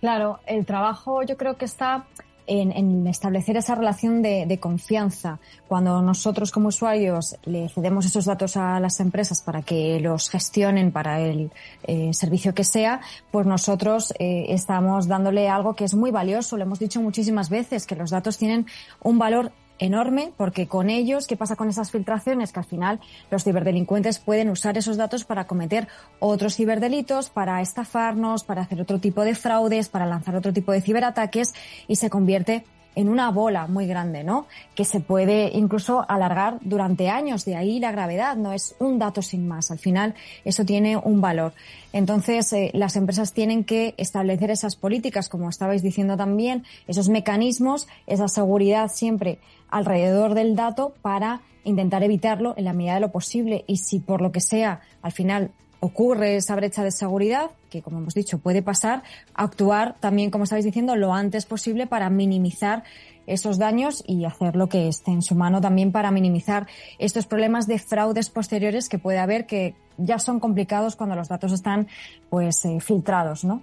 Claro, 0.00 0.40
el 0.46 0.66
trabajo 0.66 1.22
yo 1.22 1.36
creo 1.38 1.56
que 1.56 1.64
está 1.64 2.04
en, 2.46 3.06
establecer 3.06 3.56
esa 3.56 3.74
relación 3.74 4.22
de, 4.22 4.58
confianza. 4.60 5.38
Cuando 5.68 6.00
nosotros 6.02 6.50
como 6.50 6.68
usuarios 6.68 7.36
le 7.44 7.68
cedemos 7.68 8.06
esos 8.06 8.24
datos 8.24 8.56
a 8.56 8.78
las 8.80 9.00
empresas 9.00 9.42
para 9.42 9.62
que 9.62 9.98
los 10.00 10.30
gestionen 10.30 10.92
para 10.92 11.20
el 11.20 11.50
eh, 11.86 12.12
servicio 12.12 12.54
que 12.54 12.64
sea, 12.64 13.00
pues 13.30 13.46
nosotros 13.46 14.12
eh, 14.18 14.46
estamos 14.50 15.08
dándole 15.08 15.48
algo 15.48 15.74
que 15.74 15.84
es 15.84 15.94
muy 15.94 16.10
valioso. 16.10 16.56
Le 16.56 16.62
hemos 16.62 16.78
dicho 16.78 17.00
muchísimas 17.00 17.50
veces 17.50 17.86
que 17.86 17.96
los 17.96 18.10
datos 18.10 18.38
tienen 18.38 18.66
un 19.02 19.18
valor 19.18 19.52
enorme 19.78 20.32
porque 20.36 20.66
con 20.66 20.90
ellos, 20.90 21.26
¿qué 21.26 21.36
pasa 21.36 21.56
con 21.56 21.68
esas 21.68 21.90
filtraciones? 21.90 22.52
Que 22.52 22.60
al 22.60 22.66
final 22.66 23.00
los 23.30 23.44
ciberdelincuentes 23.44 24.18
pueden 24.18 24.50
usar 24.50 24.78
esos 24.78 24.96
datos 24.96 25.24
para 25.24 25.46
cometer 25.46 25.88
otros 26.20 26.56
ciberdelitos, 26.56 27.30
para 27.30 27.60
estafarnos, 27.60 28.44
para 28.44 28.62
hacer 28.62 28.80
otro 28.80 28.98
tipo 29.00 29.24
de 29.24 29.34
fraudes, 29.34 29.88
para 29.88 30.06
lanzar 30.06 30.36
otro 30.36 30.52
tipo 30.52 30.72
de 30.72 30.80
ciberataques 30.80 31.54
y 31.88 31.96
se 31.96 32.10
convierte 32.10 32.64
en 32.94 33.08
una 33.08 33.30
bola 33.30 33.66
muy 33.66 33.86
grande, 33.86 34.24
¿no? 34.24 34.46
Que 34.74 34.84
se 34.84 35.00
puede 35.00 35.50
incluso 35.56 36.04
alargar 36.08 36.58
durante 36.62 37.08
años. 37.08 37.44
De 37.44 37.56
ahí 37.56 37.80
la 37.80 37.92
gravedad, 37.92 38.36
no 38.36 38.52
es 38.52 38.74
un 38.78 38.98
dato 38.98 39.22
sin 39.22 39.48
más. 39.48 39.70
Al 39.70 39.78
final, 39.78 40.14
eso 40.44 40.64
tiene 40.64 40.96
un 40.96 41.20
valor. 41.20 41.52
Entonces, 41.92 42.52
eh, 42.52 42.70
las 42.74 42.96
empresas 42.96 43.32
tienen 43.32 43.64
que 43.64 43.94
establecer 43.96 44.50
esas 44.50 44.76
políticas, 44.76 45.28
como 45.28 45.48
estabais 45.48 45.82
diciendo 45.82 46.16
también, 46.16 46.64
esos 46.86 47.08
mecanismos, 47.08 47.88
esa 48.06 48.28
seguridad 48.28 48.90
siempre 48.92 49.38
alrededor 49.70 50.34
del 50.34 50.54
dato 50.56 50.94
para 51.02 51.40
intentar 51.64 52.02
evitarlo 52.02 52.54
en 52.56 52.64
la 52.64 52.72
medida 52.72 52.94
de 52.94 53.00
lo 53.00 53.10
posible. 53.10 53.64
Y 53.66 53.78
si 53.78 53.98
por 53.98 54.20
lo 54.20 54.32
que 54.32 54.40
sea, 54.40 54.80
al 55.02 55.12
final 55.12 55.50
ocurre 55.84 56.36
esa 56.36 56.56
brecha 56.56 56.82
de 56.82 56.90
seguridad, 56.90 57.50
que 57.70 57.82
como 57.82 57.98
hemos 57.98 58.14
dicho 58.14 58.38
puede 58.38 58.62
pasar, 58.62 59.02
actuar 59.34 59.96
también, 60.00 60.30
como 60.30 60.44
estáis 60.44 60.64
diciendo, 60.64 60.96
lo 60.96 61.12
antes 61.12 61.44
posible 61.46 61.86
para 61.86 62.08
minimizar 62.10 62.84
esos 63.26 63.58
daños 63.58 64.02
y 64.06 64.24
hacer 64.24 64.56
lo 64.56 64.68
que 64.68 64.88
esté 64.88 65.10
en 65.10 65.22
su 65.22 65.34
mano 65.34 65.60
también 65.60 65.92
para 65.92 66.10
minimizar 66.10 66.66
estos 66.98 67.26
problemas 67.26 67.66
de 67.66 67.78
fraudes 67.78 68.30
posteriores 68.30 68.88
que 68.88 68.98
puede 68.98 69.18
haber 69.18 69.46
que 69.46 69.74
ya 69.96 70.18
son 70.18 70.40
complicados 70.40 70.96
cuando 70.96 71.16
los 71.16 71.28
datos 71.28 71.52
están 71.52 71.88
pues 72.30 72.64
eh, 72.64 72.80
filtrados, 72.80 73.44
¿no? 73.44 73.62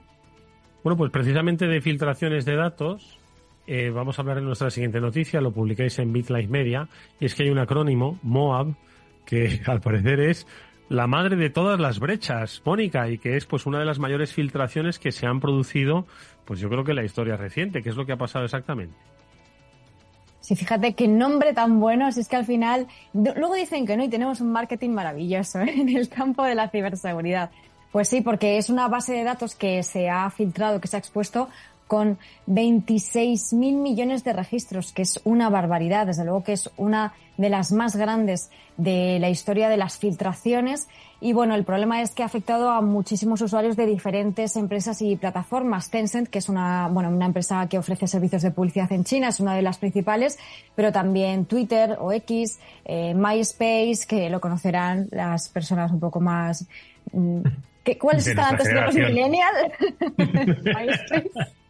Bueno, 0.84 0.98
pues 0.98 1.12
precisamente 1.12 1.68
de 1.68 1.82
filtraciones 1.82 2.46
de 2.46 2.56
datos 2.56 3.20
eh, 3.68 3.90
vamos 3.90 4.18
a 4.18 4.22
hablar 4.22 4.40
en 4.40 4.46
nuestra 4.46 4.70
siguiente 4.70 5.00
noticia, 5.00 5.42
lo 5.42 5.52
publicáis 5.52 6.00
en 6.00 6.12
BitLife 6.12 6.48
Media, 6.48 6.88
y 7.20 7.26
es 7.26 7.36
que 7.36 7.44
hay 7.44 7.50
un 7.50 7.60
acrónimo, 7.60 8.20
MOAB, 8.24 8.74
que 9.26 9.62
al 9.68 9.82
parecer 9.82 10.20
es 10.20 10.48
la 10.92 11.08
madre 11.08 11.38
de 11.38 11.50
todas 11.50 11.80
las 11.80 12.00
brechas, 12.00 12.62
Mónica, 12.66 13.08
y 13.08 13.18
que 13.18 13.38
es 13.38 13.46
pues 13.46 13.66
una 13.66 13.80
de 13.80 13.86
las 13.86 13.98
mayores 13.98 14.34
filtraciones 14.34 15.00
que 15.00 15.14
se 15.14 15.26
han 15.26 15.40
producido, 15.40 16.06
pues 16.44 16.60
yo 16.60 16.70
creo 16.70 16.84
que 16.84 16.92
en 16.92 16.98
la 16.98 17.06
historia 17.06 17.38
reciente. 17.38 17.82
¿Qué 17.82 17.90
es 17.90 17.96
lo 17.96 18.06
que 18.06 18.12
ha 18.12 18.18
pasado 18.18 18.44
exactamente? 18.44 18.94
Sí, 20.42 20.54
fíjate 20.54 20.94
qué 20.94 21.08
nombre 21.08 21.54
tan 21.54 21.80
bueno, 21.80 22.10
es 22.10 22.28
que 22.28 22.36
al 22.36 22.46
final, 22.46 22.88
luego 23.14 23.56
dicen 23.56 23.86
que 23.86 23.96
no 23.96 24.04
y 24.04 24.10
tenemos 24.10 24.42
un 24.42 24.52
marketing 24.52 24.90
maravilloso 24.90 25.62
¿eh? 25.62 25.72
en 25.80 25.96
el 25.96 26.10
campo 26.10 26.44
de 26.44 26.56
la 26.56 26.68
ciberseguridad. 26.68 27.52
Pues 27.94 28.10
sí, 28.10 28.20
porque 28.20 28.58
es 28.58 28.70
una 28.70 28.90
base 28.90 29.14
de 29.14 29.24
datos 29.24 29.56
que 29.56 29.84
se 29.84 30.10
ha 30.10 30.30
filtrado, 30.30 30.82
que 30.82 30.90
se 30.90 30.98
ha 30.98 31.00
expuesto 31.00 31.48
con 31.92 32.18
26.000 32.48 33.54
millones 33.76 34.24
de 34.24 34.32
registros, 34.32 34.94
que 34.94 35.02
es 35.02 35.20
una 35.26 35.50
barbaridad, 35.50 36.08
desde 36.08 36.24
luego 36.24 36.42
que 36.42 36.54
es 36.54 36.70
una 36.78 37.12
de 37.36 37.50
las 37.50 37.74
más 37.74 37.98
grandes 37.98 38.50
de 38.78 39.20
la 39.20 39.30
historia 39.30 39.68
de 39.68 39.76
las 39.76 39.98
filtraciones. 39.98 40.88
Y 41.20 41.34
bueno, 41.34 41.54
el 41.54 41.66
problema 41.66 42.02
es 42.02 42.12
que 42.12 42.24
ha 42.24 42.28
afectado 42.28 42.70
a 42.70 42.80
muchísimos 42.80 43.42
usuarios 43.42 43.76
de 43.76 43.88
diferentes 43.88 44.56
empresas 44.56 45.02
y 45.02 45.18
plataformas. 45.18 45.90
Tencent, 45.90 46.30
que 46.30 46.40
es 46.40 46.48
una, 46.48 46.88
bueno, 46.88 47.10
una 47.10 47.26
empresa 47.26 47.68
que 47.68 47.78
ofrece 47.78 48.08
servicios 48.08 48.44
de 48.44 48.52
publicidad 48.52 48.90
en 48.94 49.04
China, 49.04 49.28
es 49.28 49.42
una 49.42 49.54
de 49.54 49.62
las 49.62 49.78
principales, 49.78 50.40
pero 50.74 50.94
también 50.94 51.44
Twitter 51.44 51.98
o 52.00 52.14
X, 52.14 52.58
eh, 52.86 53.14
MySpace, 53.14 54.08
que 54.08 54.30
lo 54.30 54.40
conocerán 54.40 55.10
las 55.12 55.50
personas 55.50 55.92
un 55.92 56.00
poco 56.00 56.22
más 56.22 56.66
mm, 57.12 57.42
¿Cuáles 58.00 58.28
están 58.28 58.52
antes 58.52 58.68
de 58.68 58.80
los 58.80 58.96
millennials? 58.96 59.74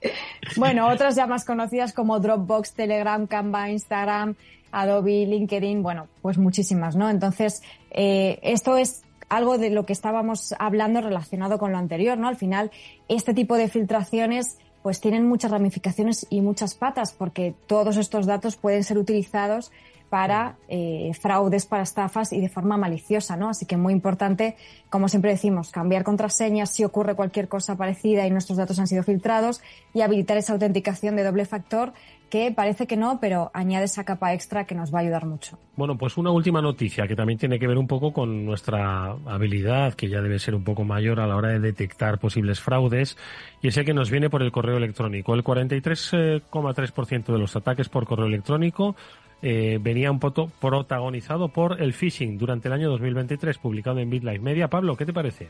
bueno, 0.58 0.88
otras 0.88 1.16
ya 1.16 1.28
más 1.28 1.46
conocidas 1.46 1.94
como 1.94 2.20
Dropbox, 2.20 2.74
Telegram, 2.74 3.28
Canva, 3.28 3.70
Instagram, 3.70 4.36
Adobe, 4.72 5.26
LinkedIn, 5.26 5.84
bueno, 5.84 6.08
pues 6.22 6.38
muchísimas, 6.38 6.96
¿no? 6.96 7.10
Entonces, 7.10 7.62
eh, 7.92 8.40
esto 8.42 8.78
es 8.78 9.04
algo 9.30 9.58
de 9.58 9.70
lo 9.70 9.86
que 9.86 9.94
estábamos 9.94 10.54
hablando 10.60 11.02
relacionado 11.02 11.58
con 11.58 11.72
lo 11.72 11.78
anterior, 11.78 12.18
¿no? 12.18 12.28
Al 12.28 12.36
final, 12.36 12.72
este 13.08 13.34
tipo 13.34 13.56
de 13.56 13.70
filtraciones 13.70 14.58
pues 14.82 15.00
tienen 15.00 15.28
muchas 15.28 15.52
ramificaciones 15.52 16.26
y 16.30 16.42
muchas 16.42 16.74
patas 16.76 17.14
porque 17.14 17.54
todos 17.68 17.98
estos 17.98 18.26
datos 18.26 18.56
pueden 18.56 18.84
ser 18.84 18.98
utilizados 18.98 19.72
para 20.12 20.58
eh, 20.68 21.14
fraudes, 21.14 21.66
para 21.66 21.84
estafas 21.84 22.34
y 22.34 22.42
de 22.42 22.50
forma 22.50 22.76
maliciosa, 22.76 23.38
¿no? 23.38 23.48
Así 23.48 23.66
que 23.66 23.78
muy 23.78 23.94
importante, 23.94 24.58
como 24.90 25.08
siempre 25.08 25.32
decimos, 25.32 25.72
cambiar 25.72 26.04
contraseñas 26.04 26.70
si 26.70 26.84
ocurre 26.84 27.16
cualquier 27.16 27.48
cosa 27.48 27.78
parecida 27.78 28.28
y 28.28 28.30
nuestros 28.30 28.58
datos 28.58 28.78
han 28.78 28.88
sido 28.88 29.04
filtrados 29.04 29.62
y 29.94 30.02
habilitar 30.02 30.36
esa 30.36 30.52
autenticación 30.52 31.16
de 31.16 31.24
doble 31.24 31.46
factor 31.46 31.94
que 32.32 32.52
parece 32.52 32.88
que 32.88 32.96
no, 32.96 33.20
pero 33.20 33.52
añade 33.54 33.86
esa 33.86 34.06
capa 34.06 34.34
extra 34.34 34.66
que 34.66 34.74
nos 34.74 34.94
va 34.94 35.00
a 35.00 35.02
ayudar 35.02 35.26
mucho. 35.26 35.60
Bueno, 35.76 35.98
pues 35.98 36.16
una 36.16 36.32
última 36.32 36.62
noticia 36.62 37.06
que 37.06 37.16
también 37.16 37.38
tiene 37.38 37.60
que 37.60 37.68
ver 37.68 37.78
un 37.78 37.88
poco 37.88 38.14
con 38.14 38.46
nuestra 38.46 39.18
habilidad, 39.26 39.96
que 39.96 40.08
ya 40.08 40.22
debe 40.22 40.40
ser 40.40 40.56
un 40.56 40.64
poco 40.64 40.86
mayor 40.86 41.20
a 41.20 41.28
la 41.28 41.36
hora 41.36 41.50
de 41.50 41.60
detectar 41.60 42.20
posibles 42.20 42.62
fraudes, 42.62 43.18
y 43.62 43.68
es 43.68 43.76
el 43.76 43.84
que 43.84 43.94
nos 43.94 44.10
viene 44.10 44.30
por 44.30 44.44
el 44.44 44.52
correo 44.54 44.78
electrónico. 44.78 45.36
El 45.36 45.44
43,3% 45.44 47.12
eh, 47.12 47.34
de 47.34 47.38
los 47.38 47.56
ataques 47.58 47.90
por 47.90 48.06
correo 48.06 48.28
electrónico 48.28 48.96
eh, 49.42 49.80
venía 49.82 50.12
un 50.12 50.20
poco 50.20 50.52
protagonizado 50.60 51.48
por 51.50 51.82
el 51.82 51.94
phishing 51.94 52.38
durante 52.38 52.68
el 52.68 52.74
año 52.74 52.90
2023, 52.90 53.58
publicado 53.58 54.00
en 54.00 54.10
BitLife 54.10 54.40
Media. 54.40 54.70
Pablo, 54.70 54.96
¿qué 54.96 55.06
te 55.06 55.14
parece? 55.14 55.50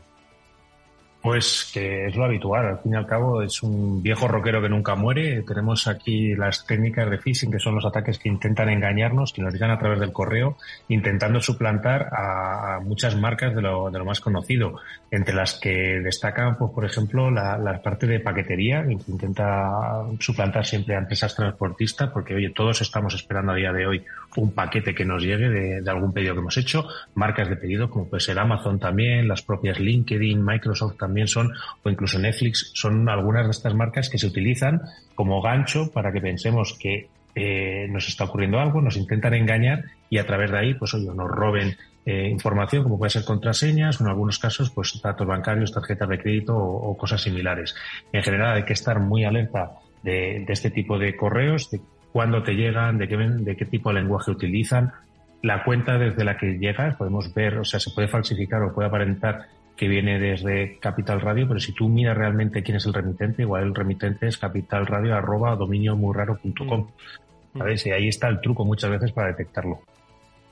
Pues 1.22 1.70
que 1.72 2.06
es 2.06 2.16
lo 2.16 2.24
habitual, 2.24 2.66
al 2.66 2.78
fin 2.80 2.94
y 2.94 2.96
al 2.96 3.06
cabo 3.06 3.42
es 3.42 3.62
un 3.62 4.02
viejo 4.02 4.26
rockero 4.26 4.60
que 4.60 4.68
nunca 4.68 4.96
muere. 4.96 5.42
Tenemos 5.42 5.86
aquí 5.86 6.34
las 6.34 6.66
técnicas 6.66 7.08
de 7.08 7.18
phishing, 7.18 7.52
que 7.52 7.60
son 7.60 7.76
los 7.76 7.84
ataques 7.84 8.18
que 8.18 8.28
intentan 8.28 8.68
engañarnos, 8.68 9.32
que 9.32 9.40
nos 9.40 9.52
llegan 9.52 9.70
a 9.70 9.78
través 9.78 10.00
del 10.00 10.12
correo, 10.12 10.56
intentando 10.88 11.40
suplantar 11.40 12.08
a, 12.10 12.80
muchas 12.82 13.14
marcas 13.14 13.54
de 13.54 13.62
lo, 13.62 13.88
de 13.88 14.00
lo, 14.00 14.04
más 14.04 14.18
conocido, 14.18 14.80
entre 15.12 15.32
las 15.32 15.60
que 15.60 16.00
destacan, 16.00 16.58
pues 16.58 16.72
por 16.72 16.84
ejemplo, 16.84 17.30
la, 17.30 17.80
parte 17.84 18.08
de 18.08 18.18
paquetería, 18.18 18.84
que 18.84 18.98
intenta 19.06 20.02
suplantar 20.18 20.66
siempre 20.66 20.96
a 20.96 20.98
empresas 20.98 21.36
transportistas, 21.36 22.10
porque 22.10 22.34
oye, 22.34 22.50
todos 22.50 22.80
estamos 22.80 23.14
esperando 23.14 23.52
a 23.52 23.54
día 23.54 23.72
de 23.72 23.86
hoy 23.86 24.04
un 24.36 24.52
paquete 24.52 24.92
que 24.92 25.04
nos 25.04 25.22
llegue 25.22 25.48
de, 25.48 25.82
de 25.82 25.90
algún 25.90 26.12
pedido 26.12 26.34
que 26.34 26.40
hemos 26.40 26.56
hecho, 26.56 26.88
marcas 27.14 27.48
de 27.48 27.56
pedido 27.56 27.88
como 27.88 28.08
puede 28.08 28.22
ser 28.22 28.40
Amazon 28.40 28.80
también, 28.80 29.28
las 29.28 29.42
propias 29.42 29.78
LinkedIn, 29.78 30.44
Microsoft 30.44 30.96
también 30.96 31.11
también 31.12 31.28
son, 31.28 31.52
o 31.82 31.90
incluso 31.90 32.18
Netflix, 32.18 32.70
son 32.72 33.06
algunas 33.10 33.44
de 33.44 33.50
estas 33.50 33.74
marcas 33.74 34.08
que 34.08 34.16
se 34.16 34.26
utilizan 34.26 34.80
como 35.14 35.42
gancho 35.42 35.90
para 35.92 36.10
que 36.10 36.22
pensemos 36.22 36.74
que 36.80 37.08
eh, 37.34 37.86
nos 37.90 38.08
está 38.08 38.24
ocurriendo 38.24 38.58
algo, 38.58 38.80
nos 38.80 38.96
intentan 38.96 39.34
engañar 39.34 39.84
y 40.08 40.16
a 40.16 40.26
través 40.26 40.50
de 40.50 40.58
ahí, 40.58 40.74
pues 40.74 40.94
oye, 40.94 41.10
nos 41.14 41.30
roben 41.30 41.76
eh, 42.06 42.28
información 42.30 42.82
como 42.82 42.98
puede 42.98 43.10
ser 43.10 43.24
contraseñas 43.24 44.00
o 44.00 44.04
en 44.04 44.08
algunos 44.08 44.38
casos, 44.38 44.70
pues 44.70 44.98
datos 45.02 45.26
bancarios, 45.26 45.70
tarjetas 45.70 46.08
de 46.08 46.18
crédito 46.18 46.56
o, 46.56 46.96
cosas 46.96 47.20
similares. 47.20 47.74
En 48.10 48.22
general 48.22 48.56
hay 48.56 48.64
que 48.64 48.72
estar 48.72 48.98
muy 48.98 49.24
alerta 49.24 49.72
de, 50.02 50.46
este 50.48 50.70
tipo 50.70 50.98
de 50.98 51.14
correos, 51.14 51.70
de 51.70 51.82
cuándo 52.10 52.42
te 52.42 52.54
llegan, 52.54 52.96
de 52.96 53.06
qué, 53.06 53.18
de 53.18 53.54
qué 53.54 53.66
tipo 53.66 53.90
de 53.90 54.00
lenguaje 54.00 54.30
utilizan, 54.30 54.92
la 55.42 55.62
cuenta 55.62 55.98
desde 55.98 56.24
la 56.24 56.38
que 56.38 56.58
llegas, 56.58 56.96
podemos 56.96 57.34
ver, 57.34 57.58
o 57.58 57.64
sea, 57.64 57.78
se 57.78 57.90
puede 57.90 58.08
falsificar 58.08 58.62
o 58.62 58.72
puede 58.72 58.88
aparentar 58.88 59.48
que 59.76 59.88
viene 59.88 60.18
desde 60.18 60.78
Capital 60.78 61.20
Radio, 61.20 61.48
pero 61.48 61.60
si 61.60 61.72
tú 61.72 61.88
miras 61.88 62.16
realmente 62.16 62.62
quién 62.62 62.76
es 62.76 62.86
el 62.86 62.92
remitente, 62.92 63.42
igual 63.42 63.64
el 63.64 63.74
remitente 63.74 64.26
es 64.28 64.38
capitalradio 64.38 65.14
arroba 65.14 65.56
dominio 65.56 65.96
muy 65.96 66.14
raro 66.14 66.36
punto 66.36 66.66
com. 66.66 66.88
Mm. 67.54 67.58
¿Sabes? 67.58 67.86
Y 67.86 67.90
ahí 67.90 68.08
está 68.08 68.28
el 68.28 68.40
truco 68.40 68.64
muchas 68.64 68.90
veces 68.90 69.12
para 69.12 69.28
detectarlo. 69.28 69.80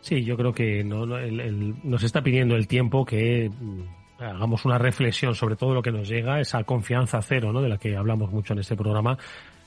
Sí, 0.00 0.25
yo 0.25 0.37
creo 0.37 0.53
que 0.53 0.83
no, 0.83 1.07
nos 1.07 2.03
está 2.03 2.23
pidiendo 2.23 2.57
el 2.57 2.67
tiempo 2.67 3.05
que 3.05 3.50
mm, 3.50 4.23
hagamos 4.23 4.65
una 4.65 4.79
reflexión 4.79 5.35
sobre 5.35 5.57
todo 5.57 5.75
lo 5.75 5.83
que 5.83 5.93
nos 5.93 6.09
llega, 6.09 6.41
esa 6.41 6.65
confianza 6.65 7.21
cero, 7.23 7.53
¿no? 7.53 7.61
De 7.61 7.69
la 7.69 7.79
que 7.79 7.97
hablamos 7.97 8.31
mucho 8.31 8.55
en 8.55 8.61
este 8.61 8.77
programa, 8.77 9.19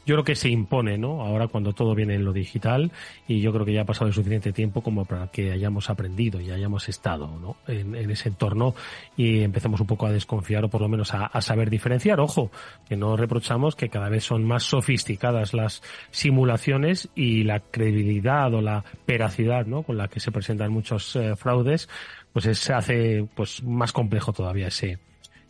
yo 0.06 0.16
creo 0.16 0.24
que 0.24 0.36
se 0.36 0.50
impone, 0.50 0.98
¿no? 0.98 1.22
Ahora 1.22 1.48
cuando 1.48 1.74
todo 1.74 1.96
viene 1.96 2.16
en 2.16 2.26
lo 2.26 2.34
digital 2.34 2.92
y 3.28 3.42
yo 3.42 3.54
creo 3.54 3.66
que 3.66 3.74
ya 3.74 3.82
ha 3.82 3.86
pasado 3.86 4.08
el 4.08 4.14
suficiente 4.14 4.52
tiempo 4.52 4.82
como 4.82 5.06
para 5.06 5.28
que 5.28 5.52
hayamos 5.52 5.90
aprendido 5.90 6.42
y 6.42 6.52
hayamos 6.52 6.90
estado, 6.90 7.28
¿no? 7.40 7.56
En, 7.68 7.94
ese 8.12 8.30
entorno 8.30 8.76
y 9.16 9.42
empecemos 9.42 9.80
un 9.80 9.88
poco 9.88 10.06
a 10.06 10.12
desconfiar 10.12 10.66
o 10.66 10.70
por 10.70 10.82
lo 10.82 10.90
menos 10.90 11.14
a, 11.14 11.42
saber 11.42 11.70
diferenciar. 11.70 12.20
Ojo, 12.20 12.52
que 12.88 12.98
no 12.98 13.16
reprochamos 13.16 13.76
que 13.76 13.90
cada 13.90 14.10
vez 14.10 14.24
son 14.24 14.44
más 14.44 14.64
sofisticadas 14.64 15.54
las 15.54 15.82
simulaciones 16.12 17.10
y 17.16 17.44
la 17.44 17.60
credibilidad 17.60 18.54
o 18.54 18.62
la 18.62 18.84
veracidad, 19.08 19.66
¿no? 19.66 19.84
Con 19.84 19.98
la 19.98 20.10
que 20.10 20.20
se 20.20 20.32
presentan 20.32 20.72
muchos 20.72 21.16
eh, 21.16 21.36
fraudes, 21.36 21.90
pues 22.34 22.58
se 22.58 22.74
hace 22.74 23.26
pues 23.36 23.64
más 23.64 23.94
complejo 23.94 24.34
todavía 24.34 24.68
ese 24.68 25.00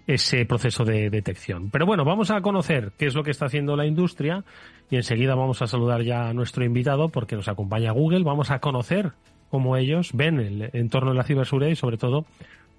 ese 0.07 0.45
proceso 0.45 0.83
de 0.83 1.09
detección. 1.09 1.69
Pero 1.69 1.85
bueno, 1.85 2.03
vamos 2.03 2.31
a 2.31 2.41
conocer 2.41 2.91
qué 2.97 3.05
es 3.05 3.15
lo 3.15 3.23
que 3.23 3.31
está 3.31 3.45
haciendo 3.45 3.75
la 3.75 3.85
industria 3.85 4.43
y 4.89 4.97
enseguida 4.97 5.35
vamos 5.35 5.61
a 5.61 5.67
saludar 5.67 6.03
ya 6.03 6.29
a 6.29 6.33
nuestro 6.33 6.65
invitado 6.65 7.09
porque 7.09 7.35
nos 7.35 7.47
acompaña 7.47 7.91
Google. 7.91 8.23
Vamos 8.23 8.51
a 8.51 8.59
conocer 8.59 9.11
cómo 9.49 9.77
ellos 9.77 10.11
ven 10.13 10.39
el 10.39 10.69
entorno 10.73 11.11
de 11.11 11.17
la 11.17 11.23
ciberseguridad 11.23 11.71
y 11.71 11.75
sobre 11.75 11.97
todo 11.97 12.25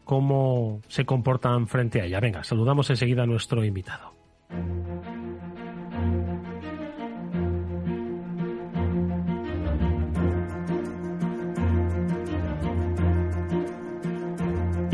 cómo 0.04 0.80
se 0.88 1.04
comportan 1.04 1.66
frente 1.66 2.00
a 2.00 2.04
ella. 2.04 2.20
Venga, 2.20 2.44
saludamos 2.44 2.90
enseguida 2.90 3.22
a 3.22 3.26
nuestro 3.26 3.64
invitado. 3.64 4.12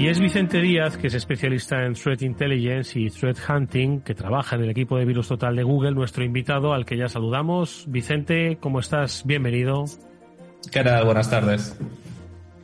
Y 0.00 0.08
es 0.08 0.18
Vicente 0.18 0.62
Díaz, 0.62 0.96
que 0.96 1.08
es 1.08 1.14
especialista 1.14 1.84
en 1.84 1.92
Threat 1.92 2.22
Intelligence 2.22 2.98
y 2.98 3.10
Threat 3.10 3.36
Hunting, 3.46 4.00
que 4.00 4.14
trabaja 4.14 4.56
en 4.56 4.62
el 4.62 4.70
equipo 4.70 4.96
de 4.96 5.04
Virus 5.04 5.28
Total 5.28 5.54
de 5.54 5.62
Google, 5.62 5.90
nuestro 5.90 6.24
invitado 6.24 6.72
al 6.72 6.86
que 6.86 6.96
ya 6.96 7.06
saludamos. 7.06 7.84
Vicente, 7.86 8.56
¿cómo 8.62 8.80
estás? 8.80 9.26
Bienvenido. 9.26 9.84
¿Qué 10.72 10.82
tal? 10.82 11.04
Buenas 11.04 11.28
tardes. 11.28 11.78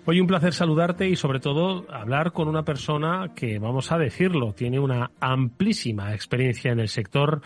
Hoy 0.07 0.19
un 0.19 0.27
placer 0.27 0.55
saludarte 0.55 1.11
y 1.11 1.17
sobre 1.17 1.39
todo 1.39 1.85
hablar 1.93 2.33
con 2.33 2.49
una 2.49 2.65
persona 2.65 3.33
que, 3.37 3.59
vamos 3.59 3.93
a 3.93 3.99
decirlo, 3.99 4.55
tiene 4.55 4.81
una 4.81 5.11
amplísima 5.21 6.15
experiencia 6.15 6.73
en 6.73 6.81
el 6.81 6.89
sector. 6.89 7.43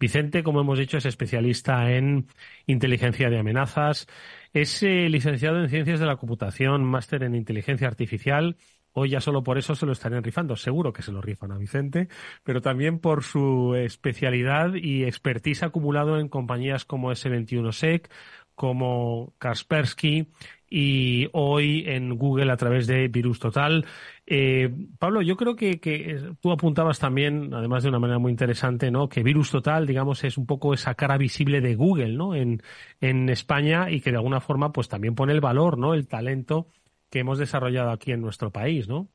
Vicente, 0.00 0.42
como 0.42 0.62
hemos 0.62 0.78
dicho, 0.78 0.96
es 0.96 1.04
especialista 1.04 1.90
en 1.90 2.28
inteligencia 2.66 3.28
de 3.28 3.40
amenazas, 3.40 4.06
es 4.54 4.82
eh, 4.82 5.10
licenciado 5.10 5.60
en 5.60 5.68
ciencias 5.68 6.00
de 6.00 6.06
la 6.06 6.16
computación, 6.16 6.82
máster 6.82 7.24
en 7.24 7.34
inteligencia 7.34 7.88
artificial 7.88 8.56
Hoy 8.96 9.10
ya 9.10 9.20
solo 9.20 9.42
por 9.42 9.58
eso 9.58 9.74
se 9.74 9.86
lo 9.86 9.92
estarían 9.92 10.22
rifando. 10.22 10.54
Seguro 10.54 10.92
que 10.92 11.02
se 11.02 11.10
lo 11.10 11.20
rifan 11.20 11.50
a 11.50 11.58
Vicente, 11.58 12.08
pero 12.44 12.62
también 12.62 13.00
por 13.00 13.24
su 13.24 13.74
especialidad 13.74 14.74
y 14.74 15.02
expertise 15.02 15.64
acumulado 15.64 16.20
en 16.20 16.28
compañías 16.28 16.84
como 16.84 17.10
S21SEC, 17.10 18.08
como 18.54 19.34
Kaspersky 19.38 20.28
y 20.70 21.28
hoy 21.32 21.84
en 21.88 22.16
Google 22.16 22.52
a 22.52 22.56
través 22.56 22.86
de 22.86 23.08
Virus 23.08 23.40
Total. 23.40 23.84
Eh, 24.26 24.72
Pablo, 25.00 25.22
yo 25.22 25.36
creo 25.36 25.56
que, 25.56 26.20
tú 26.40 26.52
apuntabas 26.52 27.00
también, 27.00 27.52
además 27.52 27.82
de 27.82 27.88
una 27.88 27.98
manera 27.98 28.20
muy 28.20 28.30
interesante, 28.30 28.92
¿no? 28.92 29.08
Que 29.08 29.24
Virus 29.24 29.50
Total, 29.50 29.88
digamos, 29.88 30.22
es 30.22 30.38
un 30.38 30.46
poco 30.46 30.72
esa 30.72 30.94
cara 30.94 31.16
visible 31.18 31.60
de 31.60 31.74
Google, 31.74 32.12
¿no? 32.12 32.36
En, 32.36 32.62
en 33.00 33.28
España 33.28 33.90
y 33.90 34.00
que 34.00 34.12
de 34.12 34.18
alguna 34.18 34.40
forma, 34.40 34.72
pues 34.72 34.88
también 34.88 35.16
pone 35.16 35.32
el 35.32 35.40
valor, 35.40 35.78
¿no? 35.78 35.94
El 35.94 36.06
talento 36.06 36.68
que 37.14 37.20
hemos 37.20 37.38
desarrollado 37.38 37.92
aquí 37.92 38.10
en 38.10 38.20
nuestro 38.20 38.50
país, 38.50 38.88
¿no? 38.88 39.08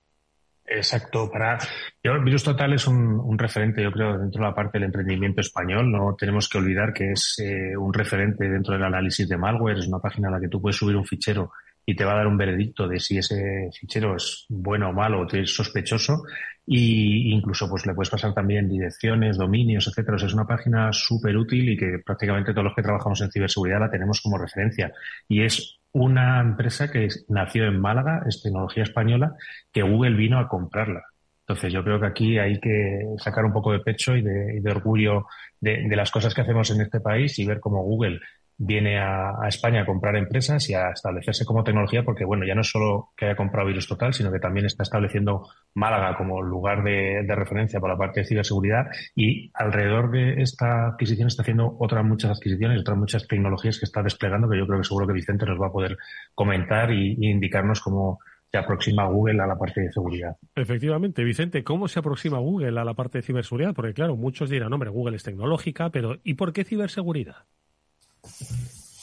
Exacto. 0.65 1.29
Para 1.29 1.57
Virus 2.01 2.45
Total 2.45 2.71
es 2.71 2.87
un, 2.87 3.37
referente, 3.37 3.83
yo 3.83 3.91
creo, 3.91 4.17
dentro 4.17 4.41
de 4.41 4.47
la 4.47 4.55
parte 4.55 4.77
del 4.77 4.85
emprendimiento 4.85 5.41
español. 5.41 5.91
No 5.91 6.15
tenemos 6.17 6.47
que 6.47 6.59
olvidar 6.59 6.93
que 6.93 7.11
es 7.11 7.37
eh, 7.43 7.75
un 7.75 7.93
referente 7.93 8.47
dentro 8.47 8.73
del 8.73 8.85
análisis 8.85 9.27
de 9.27 9.35
malware. 9.35 9.79
Es 9.79 9.87
una 9.89 9.99
página 9.99 10.29
a 10.29 10.31
la 10.31 10.39
que 10.39 10.47
tú 10.47 10.61
puedes 10.61 10.77
subir 10.77 10.95
un 10.95 11.03
fichero 11.03 11.51
y 11.85 11.93
te 11.93 12.05
va 12.05 12.13
a 12.13 12.17
dar 12.17 12.27
un 12.27 12.37
veredicto 12.37 12.87
de 12.87 13.01
si 13.01 13.17
ese 13.17 13.69
fichero 13.77 14.15
es 14.15 14.45
bueno 14.47 14.91
o 14.91 14.93
malo 14.93 15.19
o 15.19 15.27
es 15.27 15.53
sospechoso. 15.53 16.23
Y 16.65 17.33
incluso 17.33 17.69
pues 17.69 17.85
le 17.85 17.93
puedes 17.93 18.11
pasar 18.11 18.33
también 18.33 18.69
direcciones, 18.69 19.37
dominios, 19.37 19.89
etcétera. 19.89 20.15
es 20.15 20.33
una 20.33 20.47
página 20.47 20.93
súper 20.93 21.35
útil 21.35 21.67
y 21.67 21.75
que 21.75 21.99
prácticamente 22.05 22.53
todos 22.53 22.63
los 22.63 22.75
que 22.75 22.83
trabajamos 22.83 23.19
en 23.19 23.29
ciberseguridad 23.29 23.81
la 23.81 23.91
tenemos 23.91 24.21
como 24.21 24.37
referencia. 24.37 24.93
Y 25.27 25.43
es 25.43 25.78
una 25.93 26.39
empresa 26.41 26.91
que 26.91 27.07
nació 27.29 27.65
en 27.65 27.79
Málaga, 27.79 28.23
es 28.27 28.41
tecnología 28.41 28.83
española, 28.83 29.33
que 29.71 29.81
Google 29.81 30.15
vino 30.15 30.39
a 30.39 30.47
comprarla. 30.47 31.03
Entonces 31.41 31.73
yo 31.73 31.83
creo 31.83 31.99
que 31.99 32.05
aquí 32.05 32.37
hay 32.37 32.59
que 32.59 33.15
sacar 33.17 33.43
un 33.43 33.53
poco 33.53 33.71
de 33.71 33.79
pecho 33.79 34.15
y 34.15 34.21
de, 34.21 34.61
orgullo 34.69 35.25
de, 35.59 35.87
de, 35.89 35.95
las 35.95 36.11
cosas 36.11 36.33
que 36.35 36.41
hacemos 36.41 36.69
en 36.69 36.81
este 36.81 36.99
país 36.99 37.39
y 37.39 37.45
ver 37.45 37.59
cómo 37.59 37.81
Google 37.81 38.19
viene 38.59 38.99
a, 38.99 39.47
España 39.47 39.81
a 39.81 39.85
comprar 39.85 40.17
empresas 40.17 40.69
y 40.69 40.73
a 40.73 40.89
establecerse 40.89 41.45
como 41.45 41.63
tecnología, 41.63 42.03
porque 42.03 42.25
bueno, 42.25 42.45
ya 42.45 42.55
no 42.55 42.61
es 42.61 42.69
solo 42.69 43.09
que 43.15 43.25
haya 43.25 43.35
comprado 43.35 43.67
Virus 43.67 43.87
Total, 43.87 44.13
sino 44.13 44.31
que 44.31 44.39
también 44.39 44.65
está 44.65 44.83
estableciendo 44.83 45.47
Málaga 45.73 46.17
como 46.17 46.41
lugar 46.41 46.83
de, 46.83 47.25
referencia 47.29 47.79
para 47.79 47.93
la 47.93 47.97
parte 47.97 48.19
de 48.19 48.25
ciberseguridad 48.25 48.87
y 49.15 49.49
alrededor 49.53 50.11
de 50.11 50.41
esta 50.41 50.87
adquisición 50.87 51.27
está 51.27 51.43
haciendo 51.43 51.77
otras 51.79 52.03
muchas 52.03 52.31
adquisiciones, 52.31 52.81
otras 52.81 52.97
muchas 52.97 53.27
tecnologías 53.27 53.79
que 53.79 53.85
está 53.85 54.03
desplegando, 54.03 54.49
que 54.49 54.57
yo 54.57 54.67
creo 54.67 54.79
que 54.79 54.83
seguro 54.83 55.07
que 55.07 55.13
Vicente 55.13 55.45
nos 55.45 55.59
va 55.59 55.67
a 55.67 55.71
poder 55.71 55.97
comentar 56.35 56.91
y, 56.91 57.15
indicarnos 57.29 57.79
cómo 57.79 58.19
se 58.51 58.57
aproxima 58.57 59.05
Google 59.05 59.41
a 59.41 59.47
la 59.47 59.57
parte 59.57 59.79
de 59.79 59.91
seguridad. 59.91 60.35
Efectivamente, 60.55 61.23
Vicente, 61.23 61.63
¿cómo 61.63 61.87
se 61.87 61.99
aproxima 61.99 62.39
Google 62.39 62.77
a 62.79 62.83
la 62.83 62.95
parte 62.95 63.19
de 63.19 63.21
ciberseguridad? 63.21 63.73
Porque 63.73 63.93
claro, 63.93 64.17
muchos 64.17 64.49
dirán, 64.49 64.73
hombre, 64.73 64.89
Google 64.89 65.15
es 65.15 65.23
tecnológica, 65.23 65.91
pero 65.91 66.17
¿y 66.23 66.33
por 66.33 66.51
qué 66.51 66.65
ciberseguridad? 66.65 67.45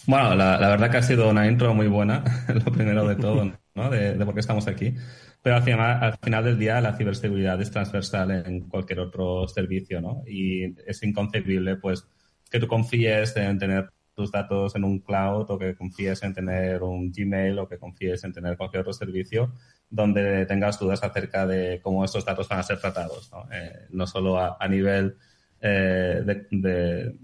Bueno, 0.06 0.36
la, 0.36 0.58
verdad 0.58 0.90
que 0.90 0.96
ha 0.98 1.02
sido 1.02 1.28
una 1.28 1.48
intro 1.48 1.74
muy 1.74 1.88
buena, 1.88 2.22
lo 2.64 2.72
primero 2.72 3.06
de 3.08 3.16
todo, 3.16 3.52
¿no? 3.74 3.90
De, 3.90 4.12
por 4.24 4.34
qué 4.34 4.40
estamos 4.40 4.68
aquí. 4.68 4.94
Pero 5.42 5.56
al 5.56 5.62
final, 5.62 6.02
al 6.02 6.16
final 6.22 6.44
del 6.44 6.58
día 6.58 6.80
la 6.80 6.96
ciberseguridad 6.96 7.60
es 7.60 7.70
transversal 7.70 8.30
en 8.30 8.68
cualquier 8.68 9.00
otro 9.00 9.46
servicio, 9.48 10.00
¿no? 10.00 10.22
Y 10.26 10.74
es 10.88 11.02
inconcebible, 11.02 11.76
pues, 11.76 12.06
que 12.50 12.60
tú 12.60 12.68
confíes 12.68 13.36
en 13.36 13.58
tener 13.58 13.90
tus 14.14 14.30
datos 14.32 14.74
en 14.76 14.84
un 14.84 15.00
cloud 15.00 15.50
o 15.50 15.58
que 15.58 15.74
confíes 15.74 16.22
en 16.22 16.32
tener 16.32 16.82
un 16.82 17.12
Gmail 17.12 17.58
o 17.58 17.68
que 17.68 17.78
confíes 17.78 18.24
en 18.24 18.32
tener 18.32 18.56
cualquier 18.56 18.80
otro 18.80 18.92
servicio 18.92 19.52
donde 19.90 20.46
tengas 20.46 20.78
dudas 20.78 21.02
acerca 21.02 21.46
de 21.46 21.80
cómo 21.82 22.04
estos 22.04 22.24
datos 22.24 22.48
van 22.48 22.60
a 22.60 22.62
ser 22.62 22.80
tratados, 22.80 23.30
¿no? 23.30 23.46
Eh, 23.52 23.86
no 23.90 24.06
solo 24.06 24.38
a, 24.38 24.68
nivel 24.68 25.16
eh, 25.60 26.22
de 26.50 27.16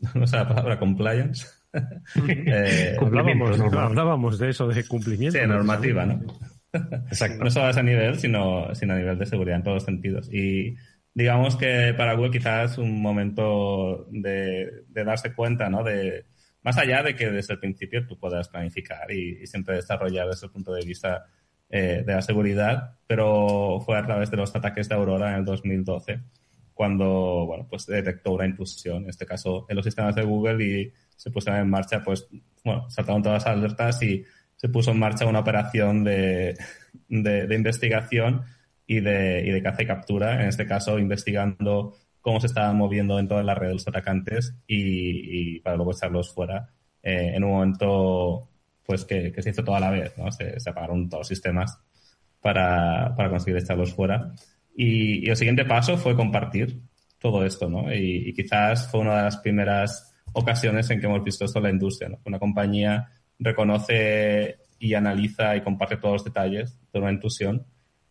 no 0.14 0.26
sé 0.26 0.36
la 0.36 0.48
palabra 0.48 0.78
compliance. 0.78 1.46
eh, 2.26 2.96
hablábamos, 2.98 4.38
de 4.38 4.50
eso, 4.50 4.68
de 4.68 4.84
cumplimiento. 4.84 5.38
Sí, 5.38 5.46
normativa, 5.46 6.06
¿no? 6.06 6.20
Exacto. 6.72 7.38
No 7.44 7.50
solo 7.50 7.66
a 7.66 7.70
ese 7.70 7.82
nivel, 7.82 8.18
sino, 8.18 8.74
sino 8.74 8.94
a 8.94 8.96
nivel 8.96 9.18
de 9.18 9.26
seguridad 9.26 9.56
en 9.56 9.62
todos 9.62 9.76
los 9.76 9.84
sentidos. 9.84 10.32
Y 10.32 10.76
digamos 11.14 11.56
que 11.56 11.94
para 11.96 12.14
Google 12.14 12.30
quizás 12.30 12.72
es 12.72 12.78
un 12.78 13.00
momento 13.00 14.06
de, 14.10 14.84
darse 14.88 15.34
cuenta, 15.34 15.68
¿no? 15.68 15.82
De, 15.82 16.26
más 16.62 16.78
allá 16.78 17.02
de 17.02 17.14
que 17.14 17.30
desde 17.30 17.54
el 17.54 17.60
principio 17.60 18.06
tú 18.06 18.18
puedas 18.18 18.48
planificar 18.48 19.10
y, 19.10 19.46
siempre 19.46 19.76
desarrollar 19.76 20.28
desde 20.28 20.46
el 20.46 20.52
punto 20.52 20.72
de 20.72 20.84
vista 20.84 21.26
eh, 21.68 22.02
de 22.06 22.14
la 22.14 22.22
seguridad, 22.22 22.98
pero 23.06 23.80
fue 23.84 23.96
a 23.96 24.04
través 24.04 24.30
de 24.30 24.36
los 24.36 24.54
ataques 24.54 24.88
de 24.88 24.94
Aurora 24.94 25.30
en 25.30 25.36
el 25.36 25.44
2012 25.44 26.20
cuando, 26.80 27.44
bueno, 27.44 27.66
pues 27.68 27.84
detectó 27.84 28.32
una 28.32 28.46
intrusión, 28.46 29.02
en 29.02 29.10
este 29.10 29.26
caso 29.26 29.66
en 29.68 29.76
los 29.76 29.84
sistemas 29.84 30.14
de 30.14 30.22
Google 30.22 30.64
y 30.64 30.90
se 31.14 31.30
pusieron 31.30 31.60
en 31.60 31.68
marcha, 31.68 32.02
pues, 32.02 32.26
bueno, 32.64 32.88
saltaron 32.88 33.22
todas 33.22 33.44
las 33.44 33.54
alertas 33.54 34.02
y 34.02 34.24
se 34.56 34.70
puso 34.70 34.92
en 34.92 34.98
marcha 34.98 35.26
una 35.26 35.40
operación 35.40 36.04
de, 36.04 36.56
de, 37.06 37.54
investigación 37.54 38.44
y 38.86 39.00
de, 39.00 39.42
y 39.44 39.50
de 39.50 39.62
caza 39.62 39.82
y 39.82 39.86
captura, 39.88 40.40
en 40.40 40.48
este 40.48 40.66
caso 40.66 40.98
investigando 40.98 41.98
cómo 42.22 42.40
se 42.40 42.46
estaban 42.46 42.78
moviendo 42.78 43.18
en 43.18 43.28
toda 43.28 43.42
la 43.42 43.54
red 43.54 43.72
los 43.72 43.86
atacantes 43.86 44.54
y, 44.66 45.60
para 45.60 45.76
luego 45.76 45.92
echarlos 45.92 46.32
fuera 46.32 46.70
eh, 47.02 47.32
en 47.34 47.44
un 47.44 47.50
momento 47.50 48.48
pues 48.86 49.04
que, 49.04 49.34
se 49.36 49.50
hizo 49.50 49.62
toda 49.64 49.80
la 49.80 49.90
vez, 49.90 50.16
¿no? 50.16 50.32
Se, 50.32 50.56
apagaron 50.66 51.10
todos 51.10 51.20
los 51.20 51.28
sistemas 51.28 51.78
para, 52.40 53.14
conseguir 53.28 53.60
echarlos 53.60 53.92
fuera. 53.92 54.32
Y, 54.76 55.28
el 55.28 55.36
siguiente 55.36 55.64
paso 55.64 55.96
fue 55.96 56.16
compartir 56.16 56.80
todo 57.18 57.44
esto, 57.44 57.68
¿no? 57.68 57.92
Y, 57.92 58.32
quizás 58.34 58.90
fue 58.90 59.00
una 59.00 59.16
de 59.16 59.22
las 59.24 59.36
primeras 59.38 60.14
ocasiones 60.32 60.88
en 60.90 61.00
que 61.00 61.06
hemos 61.06 61.24
visto 61.24 61.44
esto 61.44 61.58
en 61.58 61.64
la 61.64 61.70
industria, 61.70 62.08
¿no? 62.08 62.18
Una 62.24 62.38
compañía 62.38 63.08
reconoce 63.38 64.58
y 64.78 64.94
analiza 64.94 65.56
y 65.56 65.62
comparte 65.62 65.96
todos 65.96 66.14
los 66.14 66.24
detalles 66.24 66.78
de 66.92 66.98
una 66.98 67.12
intrusión, 67.12 67.66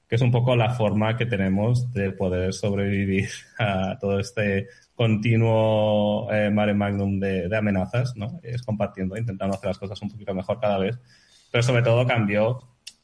que 0.08 0.16
es 0.16 0.22
un 0.22 0.32
poco 0.32 0.56
la 0.56 0.72
forma 0.72 1.16
que 1.16 1.26
tenemos 1.26 1.92
de 1.94 2.12
poder 2.12 2.54
sobrevivir 2.54 3.30
a 3.60 3.98
todo 4.00 4.20
este 4.20 4.68
continuo 4.96 6.32
eh, 6.32 6.50
mare 6.50 6.74
magnum 6.74 7.20
de, 7.20 7.50
amenazas, 7.56 8.14
¿no? 8.16 8.40
Es 8.44 8.64
compartiendo, 8.64 9.16
intentando 9.16 9.56
hacer 9.56 9.68
las 9.70 9.80
cosas 9.80 10.02
un 10.02 10.10
poquito 10.10 10.34
mejor 10.34 10.60
cada 10.60 10.78
vez, 10.78 11.00
pero 11.52 11.64
sobre 11.64 11.84
todo 11.84 12.06
cambió 12.06 12.60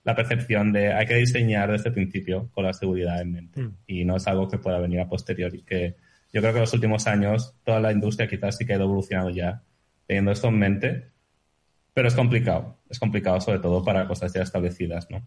la 0.05 0.15
percepción 0.15 0.71
de 0.71 0.93
hay 0.93 1.05
que 1.05 1.15
diseñar 1.15 1.71
desde 1.71 1.89
el 1.89 1.95
principio 1.95 2.49
con 2.53 2.63
la 2.63 2.71
seguridad 2.71 3.19
en 3.21 3.33
mente 3.33 3.61
mm. 3.61 3.77
y 3.87 4.05
no 4.05 4.15
es 4.15 4.27
algo 4.27 4.47
que 4.47 4.57
pueda 4.57 4.79
venir 4.79 5.01
a 5.01 5.09
posteriori, 5.09 5.63
que 5.63 5.95
yo 6.31 6.41
creo 6.41 6.53
que 6.53 6.59
en 6.59 6.63
los 6.63 6.73
últimos 6.73 7.07
años 7.07 7.55
toda 7.65 7.81
la 7.81 7.91
industria 7.91 8.29
quizás 8.29 8.57
sí 8.57 8.65
que 8.65 8.73
ha 8.73 8.77
evolucionado 8.77 9.29
ya 9.31 9.61
teniendo 10.07 10.31
esto 10.31 10.47
en 10.47 10.59
mente 10.59 11.15
pero 11.95 12.09
es 12.09 12.15
complicado, 12.15 12.77
es 12.89 12.99
complicado 12.99 13.39
sobre 13.39 13.59
todo 13.59 13.83
para 13.83 14.05
cosas 14.05 14.33
ya 14.33 14.41
establecidas, 14.41 15.09
¿no? 15.09 15.21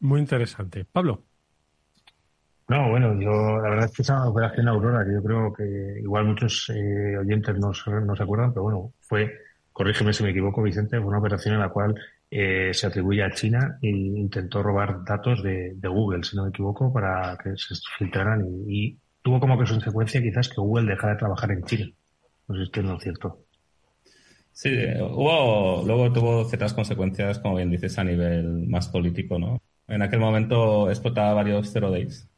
Muy 0.00 0.20
interesante. 0.20 0.84
Pablo. 0.84 1.22
No, 2.68 2.90
bueno, 2.90 3.18
yo 3.20 3.60
la 3.62 3.70
verdad 3.70 3.84
es 3.84 3.92
que 3.92 4.02
esa 4.02 4.28
operación 4.28 4.66
Aurora, 4.66 5.04
que 5.04 5.12
yo 5.12 5.22
creo 5.22 5.52
que 5.52 6.00
igual 6.02 6.24
muchos 6.24 6.68
eh, 6.74 7.16
oyentes 7.16 7.56
no, 7.56 7.72
se 7.72 8.22
acuerdan, 8.22 8.52
pero 8.52 8.64
bueno, 8.64 8.92
fue, 8.98 9.32
corrígeme 9.72 10.12
si 10.12 10.24
me 10.24 10.30
equivoco, 10.30 10.60
Vicente, 10.60 10.98
fue 10.98 11.06
una 11.06 11.18
operación 11.18 11.54
en 11.54 11.60
la 11.60 11.68
cual 11.68 11.94
eh, 12.30 12.70
se 12.72 12.86
atribuye 12.86 13.22
a 13.22 13.30
China 13.30 13.78
e 13.80 13.88
intentó 13.88 14.62
robar 14.62 15.04
datos 15.04 15.42
de, 15.42 15.76
Google, 15.82 16.24
si 16.24 16.36
no 16.36 16.44
me 16.44 16.50
equivoco, 16.50 16.92
para 16.92 17.36
que 17.42 17.56
se 17.56 17.74
filtraran 17.98 18.44
y, 18.68 18.98
tuvo 19.22 19.40
como 19.40 19.56
consecuencia 19.56 20.22
quizás 20.22 20.48
que 20.48 20.60
Google 20.60 20.88
dejara 20.88 21.14
de 21.14 21.18
trabajar 21.18 21.50
en 21.50 21.64
China. 21.64 21.90
No 22.48 22.54
sé 22.54 22.70
si 22.72 22.80
es 22.80 23.02
cierto. 23.02 23.46
Sí, 24.52 24.70
hubo, 25.00 25.82
luego 25.84 26.12
tuvo 26.12 26.44
ciertas 26.44 26.72
consecuencias, 26.72 27.40
como 27.40 27.56
bien 27.56 27.70
dices, 27.70 27.98
a 27.98 28.04
nivel 28.04 28.68
más 28.68 28.88
político, 28.88 29.38
¿no? 29.38 29.60
En 29.88 30.00
aquel 30.00 30.20
momento 30.20 30.88
explotaba 30.88 31.34
varios 31.34 31.72
zero 31.72 31.90
days. 31.90 32.28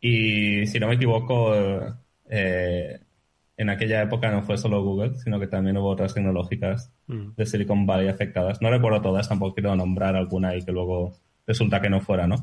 Y 0.00 0.66
si 0.66 0.80
no 0.80 0.88
me 0.88 0.94
equivoco, 0.94 1.52
eh, 2.28 3.00
en 3.60 3.68
aquella 3.68 4.00
época 4.00 4.30
no 4.30 4.42
fue 4.42 4.56
solo 4.56 4.82
Google, 4.82 5.16
sino 5.16 5.38
que 5.38 5.46
también 5.46 5.76
hubo 5.76 5.90
otras 5.90 6.14
tecnológicas 6.14 6.90
mm. 7.08 7.32
de 7.36 7.44
Silicon 7.44 7.84
Valley 7.84 8.08
afectadas. 8.08 8.62
No 8.62 8.70
recuerdo 8.70 9.02
todas, 9.02 9.28
tampoco 9.28 9.52
quiero 9.52 9.76
nombrar 9.76 10.16
alguna 10.16 10.56
y 10.56 10.62
que 10.62 10.72
luego 10.72 11.12
resulta 11.46 11.78
que 11.78 11.90
no 11.90 12.00
fuera, 12.00 12.26
¿no? 12.26 12.36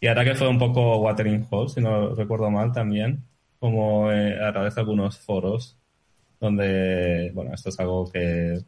Y 0.00 0.06
ahora 0.06 0.24
que 0.24 0.34
fue 0.34 0.48
un 0.48 0.58
poco 0.58 0.96
Watering 0.96 1.46
Hole, 1.50 1.68
si 1.68 1.82
no 1.82 2.14
recuerdo 2.14 2.50
mal 2.50 2.72
también, 2.72 3.22
como 3.58 4.10
eh, 4.10 4.42
a 4.42 4.50
través 4.50 4.74
de 4.74 4.80
algunos 4.80 5.18
foros 5.18 5.76
donde, 6.40 7.32
bueno, 7.34 7.52
esto 7.52 7.68
es 7.68 7.78
algo 7.78 8.10
que 8.10 8.58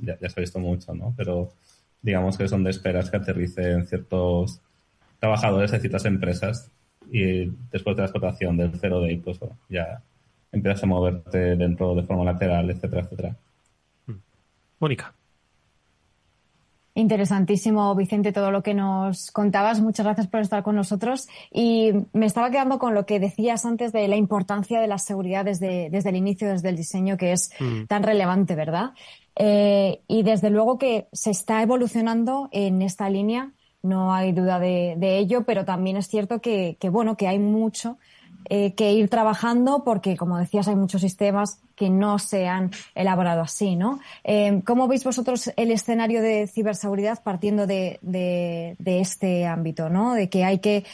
ya, 0.00 0.18
se 0.18 0.26
ha 0.26 0.40
visto 0.40 0.58
mucho, 0.58 0.92
¿no? 0.92 1.14
Pero 1.16 1.52
digamos 2.02 2.36
que 2.36 2.44
es 2.44 2.50
donde 2.50 2.70
esperas 2.70 3.12
que 3.12 3.16
aterricen 3.16 3.86
ciertos 3.86 4.60
trabajadores 5.20 5.70
de 5.70 5.78
ciertas 5.78 6.04
empresas 6.04 6.72
y 7.12 7.52
después 7.70 7.94
de 7.94 8.02
la 8.02 8.06
explotación 8.06 8.56
del 8.56 8.72
cero 8.80 9.00
day, 9.00 9.18
pues 9.18 9.38
ya 9.68 10.02
empiezas 10.52 10.82
a 10.82 10.86
moverte 10.86 11.56
dentro 11.56 11.94
de 11.94 12.02
forma 12.02 12.24
lateral, 12.24 12.70
etcétera, 12.70 13.02
etcétera. 13.02 13.36
Mónica. 14.80 15.14
Interesantísimo, 16.94 17.94
Vicente, 17.94 18.32
todo 18.32 18.50
lo 18.50 18.64
que 18.64 18.74
nos 18.74 19.30
contabas. 19.30 19.80
Muchas 19.80 20.04
gracias 20.04 20.26
por 20.26 20.40
estar 20.40 20.64
con 20.64 20.74
nosotros. 20.74 21.28
Y 21.52 21.92
me 22.12 22.26
estaba 22.26 22.50
quedando 22.50 22.80
con 22.80 22.92
lo 22.92 23.06
que 23.06 23.20
decías 23.20 23.64
antes 23.64 23.92
de 23.92 24.08
la 24.08 24.16
importancia 24.16 24.80
de 24.80 24.88
la 24.88 24.98
seguridad 24.98 25.44
desde, 25.44 25.90
desde 25.90 26.10
el 26.10 26.16
inicio, 26.16 26.48
desde 26.48 26.70
el 26.70 26.76
diseño, 26.76 27.16
que 27.16 27.30
es 27.30 27.52
mm. 27.60 27.84
tan 27.84 28.02
relevante, 28.02 28.56
¿verdad? 28.56 28.94
Eh, 29.36 30.00
y 30.08 30.24
desde 30.24 30.50
luego 30.50 30.76
que 30.76 31.06
se 31.12 31.30
está 31.30 31.62
evolucionando 31.62 32.48
en 32.50 32.82
esta 32.82 33.08
línea, 33.08 33.52
no 33.80 34.12
hay 34.12 34.32
duda 34.32 34.58
de, 34.58 35.18
ello, 35.18 35.44
pero 35.44 35.64
también 35.64 35.96
es 35.96 36.08
cierto 36.08 36.40
que, 36.40 36.78
que 36.80 36.88
bueno, 36.88 37.16
que 37.16 37.28
hay 37.28 37.38
mucho 37.38 37.98
eh, 38.50 38.72
que 38.72 38.92
ir 38.92 39.10
trabajando 39.10 39.84
porque, 39.84 40.16
como 40.16 40.38
decías, 40.38 40.68
hay 40.68 40.76
muchos 40.76 41.02
sistemas 41.02 41.60
que 41.76 41.90
no 41.90 42.18
se 42.18 42.48
han 42.48 42.70
elaborado 42.94 43.42
así, 43.42 43.76
¿no? 43.76 44.00
Eh, 44.24 44.62
¿Cómo 44.64 44.88
veis 44.88 45.04
vosotros 45.04 45.52
el 45.56 45.70
escenario 45.70 46.22
de 46.22 46.46
ciberseguridad 46.46 47.22
partiendo 47.22 47.66
de, 47.66 47.98
de, 48.00 49.00
este 49.00 49.46
ámbito, 49.46 49.90
¿no? 49.90 50.14
De 50.14 50.30
que 50.30 50.44
hay 50.44 50.60
que, 50.60 50.84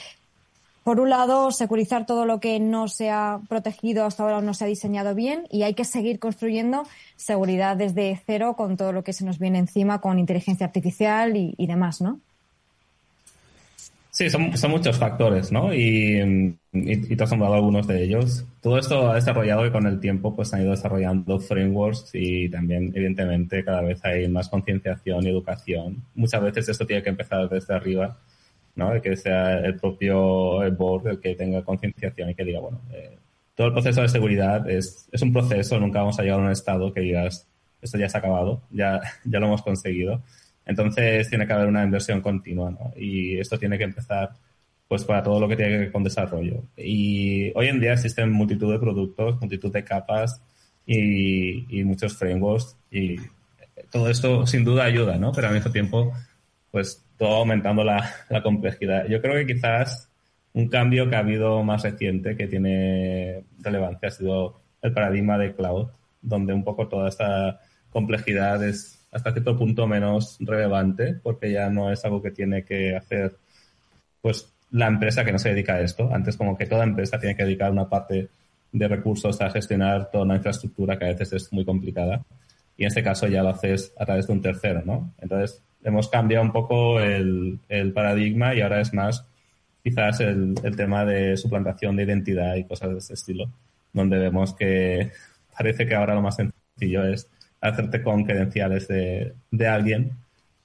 por 0.83 0.99
un 0.99 1.11
lado, 1.11 1.53
securizar 1.53 2.07
todo 2.07 2.27
lo 2.27 2.41
que 2.41 2.59
no 2.59 2.89
se 2.89 3.11
ha 3.11 3.41
protegido 3.49 4.05
hasta 4.05 4.25
ahora 4.25 4.39
o 4.39 4.43
no 4.43 4.53
se 4.53 4.65
ha 4.65 4.69
diseñado 4.69 5.15
bien 5.15 5.47
y 5.51 5.63
hay 5.63 5.75
que 5.75 5.85
seguir 5.85 6.19
construyendo 6.19 6.83
seguridad 7.17 7.77
desde 7.77 8.21
cero 8.27 8.55
con 8.57 8.77
todo 8.77 8.93
lo 8.93 9.05
que 9.05 9.13
se 9.13 9.25
nos 9.25 9.39
viene 9.39 9.59
encima 9.59 10.01
con 10.01 10.19
inteligencia 10.19 10.67
artificial 10.67 11.37
y, 11.37 11.55
y 11.57 11.67
demás, 11.67 12.01
¿no? 12.01 12.19
Sí, 14.15 14.31
son, 14.31 14.57
son 14.57 14.71
muchos 14.71 14.97
factores, 14.97 15.51
¿no? 15.51 15.75
Y, 15.75 16.57
y, 16.73 17.17
te 17.17 17.25
has 17.25 17.31
nombrado 17.31 17.55
algunos 17.55 17.89
de 17.89 18.05
ellos. 18.05 18.45
Todo 18.61 18.79
esto 18.79 19.11
ha 19.11 19.17
desarrollado 19.17 19.67
y 19.67 19.73
con 19.73 19.89
el 19.89 19.99
tiempo 19.99 20.37
pues 20.37 20.55
han 20.55 20.63
ido 20.63 20.71
desarrollando 20.71 21.41
frameworks 21.41 22.11
y 22.13 22.49
también, 22.49 22.93
evidentemente, 22.95 23.65
cada 23.65 23.81
vez 23.81 24.05
hay 24.05 24.29
más 24.29 24.49
concienciación 24.49 25.25
y 25.25 25.31
educación. 25.31 26.05
Muchas 26.15 26.41
veces 26.45 26.69
esto 26.69 26.87
tiene 26.87 27.03
que 27.03 27.09
empezar 27.11 27.49
desde 27.49 27.75
arriba, 27.75 28.17
¿no? 28.77 29.03
Que 29.03 29.17
sea 29.17 29.59
el 29.59 29.81
propio 29.81 30.71
board 30.71 31.09
el 31.09 31.19
que 31.19 31.35
tenga 31.35 31.65
concienciación 31.65 32.31
y 32.31 32.37
que 32.37 32.45
diga, 32.45 32.61
bueno, 32.61 32.83
eh, 32.93 33.19
todo 33.57 33.67
el 33.67 33.73
proceso 33.73 34.03
de 34.03 34.09
seguridad 34.09 34.71
es, 34.71 35.09
es 35.11 35.23
un 35.23 35.33
proceso, 35.33 35.81
nunca 35.81 35.99
vamos 35.99 36.21
a 36.21 36.23
llegar 36.23 36.39
a 36.39 36.45
un 36.45 36.53
estado 36.53 36.93
que 36.93 37.01
digas, 37.01 37.49
esto 37.83 37.99
ya 37.99 38.09
se 38.09 38.17
ha 38.17 38.21
acabado, 38.21 38.63
ya, 38.71 39.01
ya 39.25 39.41
lo 39.41 39.47
hemos 39.47 39.63
conseguido 39.63 40.23
entonces 40.67 41.29
tiene 41.29 41.47
que 41.47 41.53
haber 41.53 41.69
una 41.69 41.85
inversión 41.85 42.21
continua, 42.21 42.71
¿no? 42.71 42.93
Y 42.97 43.39
esto 43.39 43.59
tiene 43.59 43.79
que 43.79 43.85
empezar 43.85 44.31
pues 44.89 45.05
para 45.05 45.23
todo 45.23 45.41
lo 45.41 45.49
que 45.49 45.57
tiene 45.57 45.73
que 45.73 45.79
ver 45.79 45.93
con 45.93 46.05
desarrollo. 46.05 46.65
Y 46.77 47.53
hoy 47.55 47.69
en 47.69 47.81
día 47.81 47.95
existen 47.95 48.31
multitud 48.31 48.73
de 48.73 48.79
productos, 48.79 49.41
multitud 49.41 49.73
de 49.73 49.85
capas 49.85 50.41
y, 50.87 51.83
muchos 51.85 52.17
frameworks 52.17 52.77
y 52.91 53.17
todo 53.91 54.09
esto 54.09 54.47
sin 54.47 54.65
duda 54.65 54.85
ayuda, 54.85 55.17
¿no? 55.19 55.33
Pero 55.33 55.49
al 55.49 55.55
mismo 55.55 55.71
tiempo, 55.73 56.13
pues 56.71 57.05
todo 57.19 57.37
aumentando 57.37 57.85
la, 57.85 58.11
la 58.29 58.43
complejidad. 58.43 59.07
Yo 59.09 59.21
creo 59.21 59.35
que 59.35 59.55
quizás 59.55 60.09
un 60.53 60.69
cambio 60.69 61.09
que 61.09 61.17
ha 61.17 61.21
habido 61.21 61.63
más 61.65 61.83
reciente 61.83 62.37
que 62.37 62.47
tiene 62.47 63.45
relevancia 63.61 64.09
ha 64.09 64.13
sido 64.13 64.61
el 64.83 64.93
paradigma 64.93 65.39
de 65.39 65.55
cloud, 65.55 65.89
donde 66.23 66.53
un 66.53 66.63
poco 66.63 66.89
toda 66.89 67.09
esta 67.09 67.61
complejidad 67.91 68.63
es 68.63 68.94
hasta 69.15 69.33
cierto 69.33 69.57
punto 69.57 69.87
menos 69.87 70.37
relevante, 70.41 71.15
porque 71.23 71.53
ya 71.53 71.71
no 71.71 71.91
es 71.91 72.05
algo 72.05 72.21
que 72.21 72.33
tiene 72.33 72.65
que 72.65 72.97
hacer 72.97 73.37
pues 74.21 74.53
la 74.73 74.89
empresa 74.89 75.25
que 75.25 75.31
no 75.31 75.39
se 75.39 75.51
dedica 75.51 75.75
a 75.75 75.81
esto. 75.81 76.11
Antes 76.13 76.37
como 76.37 76.59
que 76.59 76.67
toda 76.67 76.83
empresa 76.83 77.19
tiene 77.19 77.37
que 77.37 77.45
dedicar 77.45 77.71
una 77.71 77.89
parte 77.89 78.29
de 78.73 78.89
recursos 78.89 79.41
a 79.41 79.51
gestionar 79.51 80.11
toda 80.11 80.25
una 80.25 80.37
infraestructura 80.37 80.99
que 80.99 81.05
a 81.05 81.09
veces 81.09 81.33
es 81.33 81.53
muy 81.53 81.65
complicada. 81.65 82.25
Y 82.77 82.83
en 82.83 82.89
este 82.89 83.05
caso 83.05 83.29
ya 83.29 83.45
lo 83.45 83.51
haces 83.51 83.93
a 83.97 84.05
través 84.05 84.27
de 84.27 84.33
un 84.33 84.43
tercero, 84.43 84.83
¿no? 84.85 85.13
Entonces 85.19 85.63
hemos 85.85 86.09
cambiado 86.09 86.45
un 86.45 86.51
poco 86.51 86.99
el, 86.99 87.61
el 87.69 87.93
paradigma 87.93 88.53
y 88.53 88.63
ahora 88.63 88.81
es 88.81 88.93
más 88.93 89.25
quizás 89.85 90.19
el, 90.21 90.55
el 90.65 90.75
tema 90.75 91.05
de 91.05 91.37
suplantación 91.37 91.95
de 91.95 92.03
identidad 92.03 92.57
y 92.57 92.65
cosas 92.65 92.91
de 92.91 92.99
ese 92.99 93.15
estilo, 93.15 93.49
donde 93.93 94.19
vemos 94.19 94.55
que 94.55 95.13
parece 95.57 95.87
que 95.87 95.95
ahora 95.95 96.17
lo 96.17 96.23
más 96.23 96.35
sencillo 96.35 97.05
es 97.07 97.29
hacerte 97.65 98.03
con 98.03 98.25
credenciales 98.25 98.87
de, 98.89 99.33
de 99.51 99.67
alguien 99.67 100.13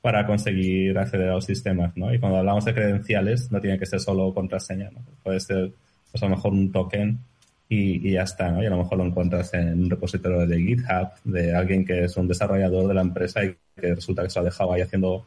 para 0.01 0.25
conseguir 0.25 0.97
acceder 0.97 1.29
a 1.29 1.33
los 1.33 1.45
sistemas, 1.45 1.95
¿no? 1.95 2.13
Y 2.13 2.19
cuando 2.19 2.37
hablamos 2.37 2.65
de 2.65 2.73
credenciales, 2.73 3.51
no 3.51 3.59
tiene 3.59 3.79
que 3.79 3.85
ser 3.85 3.99
solo 3.99 4.33
contraseña, 4.33 4.89
¿no? 4.91 5.01
Puede 5.23 5.39
ser, 5.39 5.71
pues 6.11 6.21
a 6.23 6.27
lo 6.27 6.35
mejor 6.35 6.53
un 6.53 6.71
token 6.71 7.19
y, 7.67 8.07
y, 8.07 8.13
ya 8.13 8.23
está, 8.23 8.51
¿no? 8.51 8.61
Y 8.61 8.65
a 8.65 8.69
lo 8.69 8.77
mejor 8.77 8.97
lo 8.97 9.05
encuentras 9.05 9.53
en 9.53 9.83
un 9.83 9.89
repositorio 9.89 10.45
de 10.45 10.57
GitHub 10.57 11.09
de 11.23 11.55
alguien 11.55 11.85
que 11.85 12.05
es 12.05 12.17
un 12.17 12.27
desarrollador 12.27 12.87
de 12.87 12.93
la 12.93 13.01
empresa 13.01 13.43
y 13.43 13.55
que 13.79 13.95
resulta 13.95 14.23
que 14.23 14.29
se 14.29 14.39
lo 14.39 14.43
ha 14.43 14.49
dejado 14.49 14.73
ahí 14.73 14.81
haciendo 14.81 15.25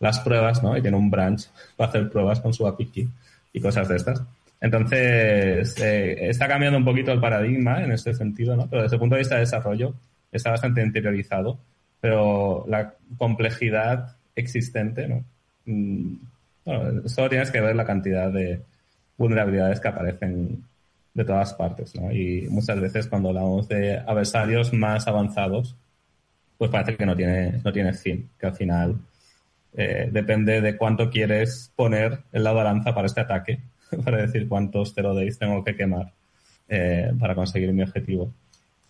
las 0.00 0.20
pruebas, 0.20 0.62
¿no? 0.62 0.76
Y 0.76 0.82
tiene 0.82 0.96
un 0.96 1.10
branch 1.10 1.48
para 1.76 1.90
hacer 1.90 2.10
pruebas 2.10 2.40
con 2.40 2.52
su 2.52 2.66
API 2.66 3.08
y 3.52 3.60
cosas 3.60 3.88
de 3.88 3.96
estas. 3.96 4.22
Entonces, 4.60 5.76
eh, 5.80 6.28
está 6.28 6.46
cambiando 6.46 6.78
un 6.78 6.84
poquito 6.84 7.12
el 7.12 7.20
paradigma 7.20 7.82
en 7.82 7.92
este 7.92 8.14
sentido, 8.14 8.56
¿no? 8.56 8.68
Pero 8.68 8.82
desde 8.82 8.96
el 8.96 9.00
punto 9.00 9.16
de 9.16 9.20
vista 9.20 9.34
de 9.34 9.40
desarrollo, 9.40 9.94
está 10.32 10.50
bastante 10.50 10.82
interiorizado, 10.82 11.58
pero 12.00 12.64
la 12.68 12.94
complejidad 13.18 14.16
existente, 14.34 15.06
¿no? 15.06 15.24
Mm, 15.66 16.16
solo 17.06 17.28
tienes 17.28 17.50
que 17.50 17.60
ver 17.60 17.76
la 17.76 17.84
cantidad 17.84 18.30
de 18.30 18.62
vulnerabilidades 19.16 19.80
que 19.80 19.88
aparecen 19.88 20.64
de 21.14 21.24
todas 21.24 21.54
partes, 21.54 21.94
¿no? 21.94 22.10
Y 22.10 22.48
muchas 22.50 22.80
veces 22.80 23.06
cuando 23.06 23.28
hablamos 23.28 23.68
de 23.68 23.98
adversarios 23.98 24.72
más 24.72 25.06
avanzados, 25.06 25.76
pues 26.56 26.70
parece 26.70 26.96
que 26.96 27.06
no 27.06 27.14
tiene, 27.14 27.60
no 27.64 27.72
tiene 27.72 27.92
fin, 27.92 28.30
que 28.38 28.46
al 28.46 28.54
final 28.54 28.96
eh, 29.74 30.08
depende 30.10 30.60
de 30.60 30.76
cuánto 30.76 31.10
quieres 31.10 31.72
poner 31.76 32.20
en 32.32 32.44
la 32.44 32.52
balanza 32.52 32.94
para 32.94 33.06
este 33.06 33.20
ataque, 33.20 33.60
para 34.04 34.22
decir 34.22 34.48
cuántos 34.48 34.94
zero 34.94 35.14
days 35.14 35.38
tengo 35.38 35.62
que 35.64 35.76
quemar 35.76 36.12
eh, 36.68 37.12
para 37.18 37.34
conseguir 37.34 37.72
mi 37.72 37.82
objetivo. 37.82 38.32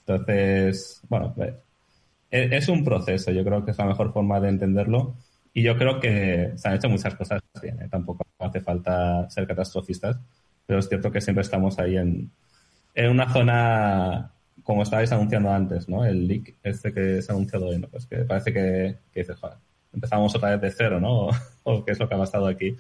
Entonces, 0.06 1.00
bueno, 1.08 1.34
eh, 1.38 2.48
es 2.52 2.68
un 2.68 2.84
proceso, 2.84 3.30
yo 3.30 3.44
creo 3.44 3.64
que 3.64 3.70
es 3.70 3.78
la 3.78 3.86
mejor 3.86 4.12
forma 4.12 4.40
de 4.40 4.48
entenderlo 4.48 5.14
y 5.54 5.62
yo 5.62 5.76
creo 5.76 6.00
que 6.00 6.52
se 6.56 6.68
han 6.68 6.74
hecho 6.74 6.88
muchas 6.88 7.14
cosas 7.14 7.40
bien, 7.62 7.88
tampoco 7.90 8.24
hace 8.38 8.60
falta 8.60 9.28
ser 9.30 9.46
catastrofistas, 9.46 10.18
pero 10.66 10.80
es 10.80 10.88
cierto 10.88 11.10
que 11.10 11.20
siempre 11.20 11.42
estamos 11.42 11.78
ahí 11.78 11.96
en, 11.96 12.30
en 12.94 13.10
una 13.10 13.32
zona 13.32 14.32
como 14.62 14.82
estabais 14.82 15.12
anunciando 15.12 15.50
antes, 15.50 15.88
¿no? 15.88 16.04
El 16.04 16.26
leak 16.26 16.54
este 16.62 16.92
que 16.92 17.22
se 17.22 17.32
ha 17.32 17.34
anunciado 17.34 17.66
hoy, 17.66 17.78
¿no? 17.78 17.88
Pues 17.88 18.06
que 18.06 18.18
parece 18.18 18.52
que, 18.52 18.96
que 19.12 19.20
dices, 19.20 19.38
empezamos 19.92 20.34
otra 20.34 20.50
vez 20.50 20.60
de 20.60 20.70
cero, 20.70 21.00
¿no? 21.00 21.28
O, 21.64 21.84
qué 21.84 21.92
es 21.92 21.98
lo 22.00 22.08
que 22.08 22.14
ha 22.14 22.18
pasado 22.18 22.48
aquí. 22.48 22.76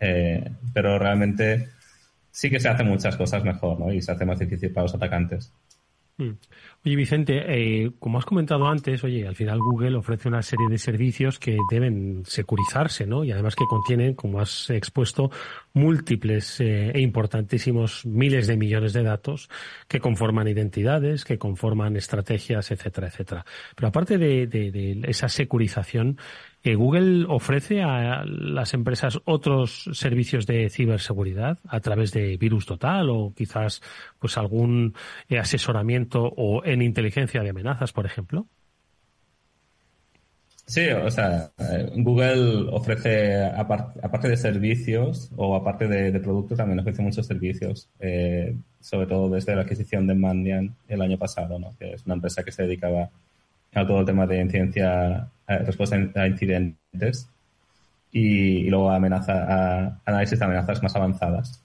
Eh, 0.00 0.50
pero 0.74 0.98
realmente 0.98 1.68
sí 2.30 2.50
que 2.50 2.60
se 2.60 2.68
hacen 2.68 2.88
muchas 2.88 3.16
cosas 3.16 3.44
mejor, 3.44 3.78
¿no? 3.78 3.92
Y 3.92 4.02
se 4.02 4.12
hace 4.12 4.24
más 4.24 4.38
difícil 4.38 4.72
para 4.72 4.82
los 4.82 4.94
atacantes. 4.94 5.52
Hmm. 6.18 6.32
Oye, 6.82 6.96
Vicente, 6.96 7.44
eh, 7.46 7.92
como 7.98 8.18
has 8.18 8.24
comentado 8.24 8.66
antes, 8.66 9.04
oye, 9.04 9.28
al 9.28 9.34
final 9.34 9.58
Google 9.58 9.96
ofrece 9.96 10.28
una 10.28 10.40
serie 10.40 10.66
de 10.70 10.78
servicios 10.78 11.38
que 11.38 11.58
deben 11.70 12.22
securizarse, 12.24 13.06
¿no? 13.06 13.22
Y 13.22 13.32
además 13.32 13.54
que 13.54 13.66
contienen, 13.68 14.14
como 14.14 14.40
has 14.40 14.70
expuesto, 14.70 15.30
múltiples 15.74 16.58
eh, 16.60 16.90
e 16.94 17.00
importantísimos 17.00 18.06
miles 18.06 18.46
de 18.46 18.56
millones 18.56 18.94
de 18.94 19.02
datos 19.02 19.50
que 19.88 20.00
conforman 20.00 20.48
identidades, 20.48 21.26
que 21.26 21.36
conforman 21.36 21.96
estrategias, 21.96 22.70
etcétera, 22.70 23.08
etcétera. 23.08 23.44
Pero 23.74 23.88
aparte 23.88 24.16
de, 24.16 24.46
de 24.46 25.02
esa 25.06 25.28
securización, 25.28 26.16
Google 26.74 27.26
ofrece 27.28 27.82
a 27.82 28.24
las 28.24 28.74
empresas 28.74 29.20
otros 29.24 29.88
servicios 29.92 30.46
de 30.46 30.68
ciberseguridad 30.68 31.58
a 31.68 31.80
través 31.80 32.12
de 32.12 32.36
Virus 32.36 32.66
Total 32.66 33.08
o 33.10 33.32
quizás 33.34 33.82
pues 34.18 34.36
algún 34.36 34.94
eh, 35.28 35.38
asesoramiento 35.38 36.24
o 36.24 36.64
en 36.64 36.82
inteligencia 36.82 37.42
de 37.42 37.50
amenazas, 37.50 37.92
por 37.92 38.06
ejemplo. 38.06 38.46
Sí, 40.66 40.88
o 40.88 41.10
sea, 41.12 41.52
eh, 41.58 41.92
Google 41.94 42.68
ofrece, 42.72 43.44
aparte 43.44 44.28
de 44.28 44.36
servicios 44.36 45.30
o 45.36 45.54
aparte 45.54 45.86
de, 45.86 46.18
productos, 46.18 46.58
también 46.58 46.80
ofrece 46.80 47.02
muchos 47.02 47.24
servicios, 47.24 47.88
eh, 48.00 48.56
sobre 48.80 49.06
todo 49.06 49.28
desde 49.30 49.54
la 49.54 49.62
adquisición 49.62 50.08
de 50.08 50.16
Mandiant 50.16 50.72
el 50.88 51.02
año 51.02 51.18
pasado, 51.18 51.60
¿no? 51.60 51.76
que 51.78 51.92
es 51.92 52.04
una 52.04 52.14
empresa 52.14 52.42
que 52.42 52.50
se 52.50 52.64
dedicaba 52.64 53.10
a 53.80 53.86
todo 53.86 54.00
el 54.00 54.06
tema 54.06 54.26
de 54.26 54.40
incidencia, 54.40 55.28
respuesta 55.46 55.96
a 56.14 56.26
incidentes 56.26 57.28
y, 58.12 58.68
luego 58.70 58.90
amenaza, 58.90 59.32
a 59.32 60.00
análisis 60.04 60.38
de 60.38 60.44
amenazas 60.44 60.82
más 60.82 60.96
avanzadas. 60.96 61.60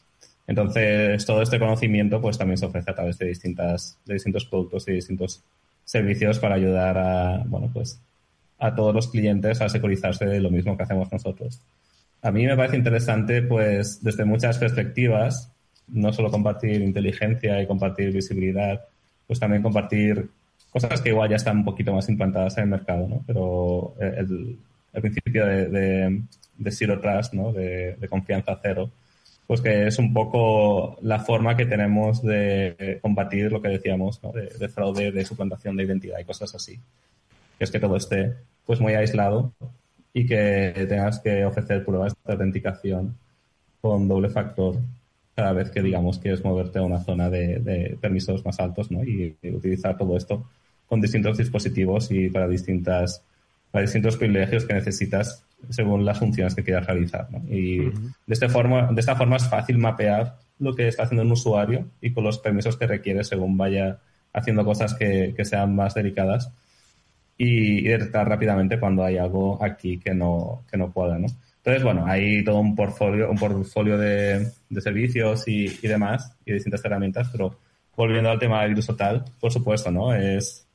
Entonces, 0.47 1.25
todo 1.25 1.41
este 1.41 1.59
conocimiento 1.59 2.19
pues 2.21 2.37
también 2.37 2.57
se 2.57 2.65
ofrece 2.65 2.91
a 2.91 2.95
través 2.95 3.17
de 3.17 3.27
distintas, 3.27 3.97
de 4.05 4.15
distintos 4.15 4.45
productos 4.45 4.87
y 4.87 4.93
distintos 4.93 5.41
servicios 5.85 6.39
para 6.39 6.55
ayudar 6.55 6.97
a, 6.97 7.43
bueno, 7.45 7.69
pues, 7.73 7.99
a 8.59 8.75
todos 8.75 8.93
los 8.93 9.07
clientes 9.07 9.61
a 9.61 9.69
securizarse 9.69 10.25
de 10.25 10.39
lo 10.39 10.49
mismo 10.51 10.75
que 10.77 10.83
hacemos 10.83 11.11
nosotros. 11.11 11.59
A 12.21 12.31
mí 12.31 12.45
me 12.45 12.55
parece 12.55 12.77
interesante, 12.77 13.41
pues, 13.41 14.03
desde 14.03 14.25
muchas 14.25 14.57
perspectivas, 14.57 15.51
no 15.87 16.13
solo 16.13 16.29
compartir 16.29 16.81
inteligencia 16.81 17.61
y 17.61 17.67
compartir 17.67 18.11
visibilidad, 18.11 18.81
pues 19.27 19.39
también 19.39 19.63
compartir 19.63 20.29
cosas 20.71 21.01
que 21.01 21.09
igual 21.09 21.29
ya 21.29 21.35
están 21.35 21.57
un 21.57 21.65
poquito 21.65 21.93
más 21.93 22.07
implantadas 22.09 22.57
en 22.57 22.63
el 22.63 22.69
mercado, 22.69 23.07
¿no? 23.07 23.23
Pero 23.27 23.93
el, 23.99 24.57
principio 25.01 25.45
de, 25.45 25.67
de, 26.57 26.71
Zero 26.71 26.99
Trust, 26.99 27.33
¿no? 27.33 27.51
De, 27.51 27.97
confianza 28.09 28.57
cero, 28.61 28.89
pues 29.45 29.61
que 29.61 29.87
es 29.87 29.99
un 29.99 30.13
poco 30.13 30.97
la 31.01 31.19
forma 31.19 31.57
que 31.57 31.65
tenemos 31.65 32.21
de 32.23 32.99
combatir 33.01 33.51
lo 33.51 33.61
que 33.61 33.67
decíamos, 33.67 34.23
¿no? 34.23 34.31
De, 34.31 34.69
fraude, 34.69 35.11
de 35.11 35.25
suplantación 35.25 35.75
de 35.75 35.83
identidad 35.83 36.19
y 36.19 36.25
cosas 36.25 36.55
así. 36.55 36.79
Que 37.57 37.65
es 37.65 37.71
que 37.71 37.79
todo 37.79 37.97
esté 37.97 38.33
pues 38.65 38.79
muy 38.79 38.93
aislado 38.93 39.51
y 40.13 40.25
que 40.25 40.85
tengas 40.87 41.19
que 41.19 41.45
ofrecer 41.45 41.83
pruebas 41.83 42.15
de 42.25 42.33
autenticación 42.33 43.17
con 43.81 44.07
doble 44.07 44.29
factor 44.29 44.77
cada 45.35 45.53
vez 45.53 45.69
que 45.71 45.81
digamos 45.81 46.19
quieres 46.19 46.43
moverte 46.43 46.79
a 46.79 46.83
una 46.83 46.99
zona 46.99 47.29
de, 47.29 47.59
de 47.59 47.97
permisos 47.99 48.45
más 48.45 48.59
altos 48.59 48.91
¿no? 48.91 49.03
y 49.03 49.35
utilizar 49.43 49.97
todo 49.97 50.17
esto 50.17 50.45
con 50.91 50.99
distintos 50.99 51.37
dispositivos 51.37 52.11
y 52.11 52.29
para 52.29 52.49
distintas 52.49 53.23
para 53.71 53.83
distintos 53.83 54.17
privilegios 54.17 54.65
que 54.65 54.73
necesitas 54.73 55.45
según 55.69 56.03
las 56.03 56.19
funciones 56.19 56.53
que 56.53 56.65
quieras 56.65 56.85
realizar. 56.85 57.29
Y 57.49 57.77
de, 57.77 57.93
esta 58.27 58.49
forma, 58.49 58.91
de 58.91 58.99
esta 58.99 59.15
forma 59.15 59.37
es 59.37 59.47
fácil 59.47 59.77
mapear 59.77 60.35
lo 60.59 60.75
que 60.75 60.89
está 60.89 61.03
haciendo 61.03 61.23
un 61.23 61.31
usuario 61.31 61.85
y 62.01 62.11
con 62.11 62.25
los 62.25 62.39
permisos 62.39 62.75
que 62.75 62.87
requiere 62.87 63.23
según 63.23 63.55
vaya 63.55 63.99
haciendo 64.33 64.65
cosas 64.65 64.93
que, 64.93 65.33
que 65.33 65.45
sean 65.45 65.73
más 65.73 65.93
delicadas 65.93 66.51
y, 67.37 67.83
detectar 67.83 68.27
rápidamente 68.27 68.77
cuando 68.77 69.05
hay 69.05 69.17
algo 69.17 69.63
aquí 69.63 69.97
que 69.97 70.13
no, 70.13 70.65
que 70.69 70.75
no 70.75 70.91
cuadra. 70.91 71.19
¿no? 71.19 71.27
Entonces, 71.55 71.83
bueno, 71.83 72.05
hay 72.05 72.43
todo 72.43 72.59
un 72.59 72.75
portfolio, 72.75 73.31
un 73.31 73.37
portfolio 73.37 73.97
de, 73.97 74.51
de 74.69 74.81
servicios 74.81 75.47
y, 75.47 75.67
y, 75.67 75.87
demás 75.87 76.35
y 76.45 76.51
distintas 76.51 76.83
herramientas, 76.83 77.29
pero 77.31 77.57
volviendo 77.95 78.29
al 78.29 78.39
tema 78.39 78.61
del 78.61 78.71
virus 78.71 78.87
total, 78.87 79.23
por 79.39 79.53
supuesto, 79.53 79.89
¿no? 79.89 80.13
Es, 80.13 80.67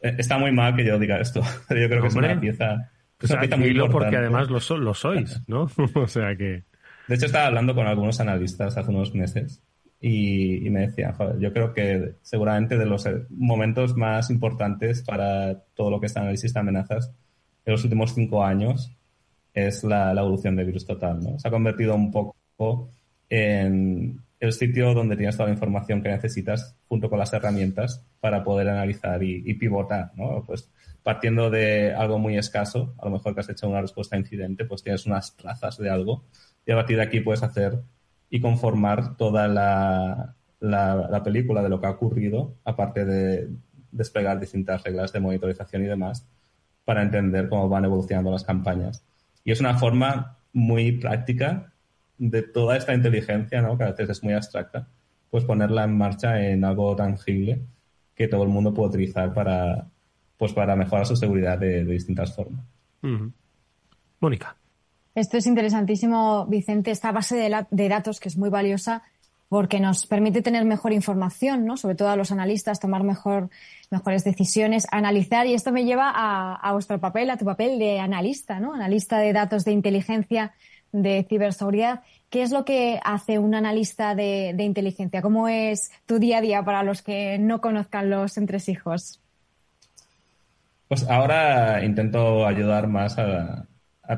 está 0.00 0.38
muy 0.38 0.52
mal 0.52 0.74
que 0.76 0.84
yo 0.84 0.98
diga 0.98 1.18
esto, 1.18 1.40
pero 1.68 1.80
yo 1.80 1.88
creo 1.88 2.02
que 2.02 2.08
es 2.08 2.14
una 2.14 2.40
pieza, 2.40 2.90
es 3.20 3.30
una 3.30 3.40
pieza 3.40 3.56
muy 3.56 3.68
importante. 3.68 3.98
porque 3.98 4.16
además 4.16 4.48
lo, 4.50 4.78
lo 4.78 4.94
sois, 4.94 5.40
¿no? 5.48 5.68
o 5.94 6.06
sea 6.06 6.36
que... 6.36 6.64
De 7.08 7.14
hecho, 7.14 7.26
estaba 7.26 7.46
hablando 7.46 7.74
con 7.74 7.86
algunos 7.86 8.18
analistas 8.20 8.76
hace 8.76 8.90
unos 8.90 9.14
meses 9.14 9.62
y, 10.00 10.68
me 10.70 10.88
decían, 10.88 11.12
joder, 11.12 11.38
yo 11.38 11.52
creo 11.52 11.72
que 11.72 12.14
seguramente 12.22 12.76
de 12.76 12.86
los 12.86 13.06
eh, 13.06 13.22
momentos 13.30 13.96
más 13.96 14.28
importantes 14.30 15.02
para 15.02 15.56
todo 15.74 15.90
lo 15.90 16.00
que 16.00 16.06
es 16.06 16.16
análisis 16.16 16.52
de 16.52 16.60
amenazas 16.60 17.12
en 17.64 17.72
los 17.72 17.84
últimos 17.84 18.12
cinco 18.14 18.44
años 18.44 18.92
es 19.54 19.84
la, 19.84 20.12
la 20.12 20.20
evolución 20.20 20.56
de 20.56 20.64
Virus 20.64 20.84
Total, 20.84 21.18
¿no? 21.20 21.38
Se 21.38 21.48
ha 21.48 21.50
convertido 21.50 21.94
un 21.94 22.10
poco 22.10 22.90
en, 23.28 24.20
el 24.40 24.52
sitio 24.52 24.92
donde 24.94 25.16
tienes 25.16 25.36
toda 25.36 25.48
la 25.48 25.54
información 25.54 26.02
que 26.02 26.08
necesitas 26.08 26.76
junto 26.88 27.08
con 27.08 27.18
las 27.18 27.32
herramientas 27.32 28.06
para 28.20 28.44
poder 28.44 28.68
analizar 28.68 29.22
y, 29.22 29.54
pivotar, 29.54 30.12
¿no? 30.14 30.42
Pues 30.46 30.70
partiendo 31.02 31.50
de 31.50 31.94
algo 31.94 32.18
muy 32.18 32.36
escaso, 32.36 32.94
a 32.98 33.06
lo 33.06 33.12
mejor 33.12 33.34
que 33.34 33.40
has 33.40 33.48
hecho 33.48 33.68
una 33.68 33.80
respuesta 33.80 34.16
a 34.16 34.18
incidente, 34.18 34.64
pues 34.64 34.82
tienes 34.82 35.06
unas 35.06 35.36
trazas 35.36 35.78
de 35.78 35.88
algo 35.88 36.24
y 36.66 36.72
a 36.72 36.74
partir 36.74 36.96
de 36.96 37.04
aquí 37.04 37.20
puedes 37.20 37.42
hacer 37.42 37.80
y 38.28 38.40
conformar 38.40 39.16
toda 39.16 39.46
la, 39.46 40.34
la, 40.60 41.22
película 41.22 41.62
de 41.62 41.68
lo 41.68 41.80
que 41.80 41.86
ha 41.86 41.90
ocurrido, 41.90 42.56
aparte 42.64 43.04
de 43.04 43.48
desplegar 43.92 44.40
distintas 44.40 44.82
reglas 44.82 45.12
de 45.12 45.20
monitorización 45.20 45.84
y 45.84 45.86
demás, 45.86 46.26
para 46.84 47.02
entender 47.02 47.48
cómo 47.48 47.68
van 47.68 47.84
evolucionando 47.84 48.30
las 48.30 48.44
campañas. 48.44 49.04
Y 49.44 49.52
es 49.52 49.60
una 49.60 49.78
forma 49.78 50.38
muy 50.52 50.92
práctica 50.92 51.72
de 52.18 52.42
toda 52.42 52.76
esta 52.76 52.94
inteligencia, 52.94 53.62
¿no? 53.62 53.76
que 53.76 53.84
a 53.84 53.90
veces 53.90 54.10
es 54.10 54.22
muy 54.22 54.32
abstracta, 54.32 54.88
pues 55.30 55.44
ponerla 55.44 55.84
en 55.84 55.96
marcha 55.96 56.40
en 56.40 56.64
algo 56.64 56.94
tangible 56.96 57.60
que 58.14 58.28
todo 58.28 58.42
el 58.42 58.48
mundo 58.48 58.72
puede 58.72 58.88
utilizar 58.88 59.32
para, 59.34 59.86
pues 60.36 60.52
para 60.52 60.74
mejorar 60.74 61.06
su 61.06 61.16
seguridad 61.16 61.58
de, 61.58 61.84
distintas 61.84 62.34
formas. 62.34 62.64
Mónica. 64.20 64.56
Esto 65.14 65.36
es 65.36 65.46
interesantísimo, 65.46 66.46
Vicente, 66.46 66.90
esta 66.90 67.12
base 67.12 67.36
de, 67.36 67.88
datos 67.88 68.20
que 68.20 68.28
es 68.28 68.36
muy 68.36 68.50
valiosa 68.50 69.02
porque 69.48 69.78
nos 69.78 70.06
permite 70.06 70.42
tener 70.42 70.64
mejor 70.64 70.92
información, 70.92 71.64
¿no? 71.64 71.76
Sobre 71.76 71.94
todo 71.94 72.08
a 72.08 72.16
los 72.16 72.32
analistas, 72.32 72.80
tomar 72.80 73.04
mejor, 73.04 73.48
mejores 73.90 74.24
decisiones, 74.24 74.86
analizar, 74.90 75.46
y 75.46 75.54
esto 75.54 75.70
me 75.70 75.84
lleva 75.84 76.10
a, 76.12 76.56
a 76.56 76.72
vuestro 76.72 76.98
papel, 76.98 77.30
a 77.30 77.36
tu 77.36 77.44
papel 77.44 77.78
de 77.78 78.00
analista, 78.00 78.58
¿no? 78.58 78.74
Analista 78.74 79.18
de 79.18 79.32
datos 79.32 79.64
de 79.64 79.72
inteligencia 79.72 80.52
de 81.02 81.24
ciberseguridad. 81.28 82.02
¿Qué 82.30 82.42
es 82.42 82.50
lo 82.50 82.64
que 82.64 82.98
hace 83.04 83.38
un 83.38 83.54
analista 83.54 84.14
de, 84.14 84.54
inteligencia? 84.58 85.22
¿Cómo 85.22 85.48
es 85.48 85.90
tu 86.06 86.18
día 86.18 86.38
a 86.38 86.40
día 86.40 86.64
para 86.64 86.82
los 86.82 87.02
que 87.02 87.38
no 87.38 87.60
conozcan 87.60 88.10
los 88.10 88.36
entresijos? 88.36 89.20
Pues 90.88 91.08
ahora 91.08 91.84
intento 91.84 92.46
ayudar 92.46 92.88
más 92.88 93.18
a, 93.18 93.66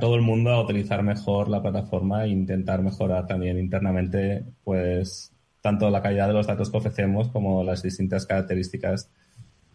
todo 0.01 0.17
el 0.17 0.23
mundo 0.23 0.51
a 0.51 0.63
utilizar 0.63 1.03
mejor 1.03 1.49
la 1.49 1.63
plataforma 1.63 2.25
e 2.25 2.29
intentar 2.29 2.83
mejorar 2.83 3.27
también 3.27 3.59
internamente, 3.59 4.45
pues, 4.65 5.33
tanto 5.63 5.89
la 5.91 6.03
calidad 6.03 6.29
de 6.29 6.35
los 6.35 6.47
datos 6.47 6.71
que 6.71 6.77
ofrecemos 6.77 7.29
como 7.29 7.65
las 7.65 7.83
distintas 7.83 8.27
características 8.27 9.11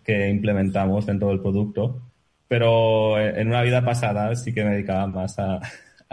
que 0.03 0.29
implementamos 0.29 1.05
dentro 1.05 1.29
del 1.29 1.41
producto. 1.41 2.01
Pero 2.47 3.19
en 3.19 3.47
una 3.47 3.63
vida 3.63 3.83
pasada 3.83 4.35
sí 4.35 4.53
que 4.53 4.63
me 4.63 4.71
dedicaba 4.71 5.07
más 5.07 5.39
a, 5.39 5.59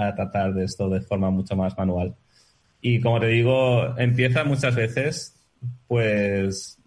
a 0.00 0.14
tratar 0.14 0.54
de 0.54 0.64
esto 0.64 0.88
de 0.88 1.00
forma 1.00 1.30
mucho 1.30 1.56
más 1.56 1.76
manual. 1.76 2.14
Y 2.80 3.00
como 3.00 3.20
te 3.20 3.26
digo, 3.26 3.96
empieza 3.98 4.44
muchas 4.44 4.74
veces, 4.74 5.36
pues 5.86 6.78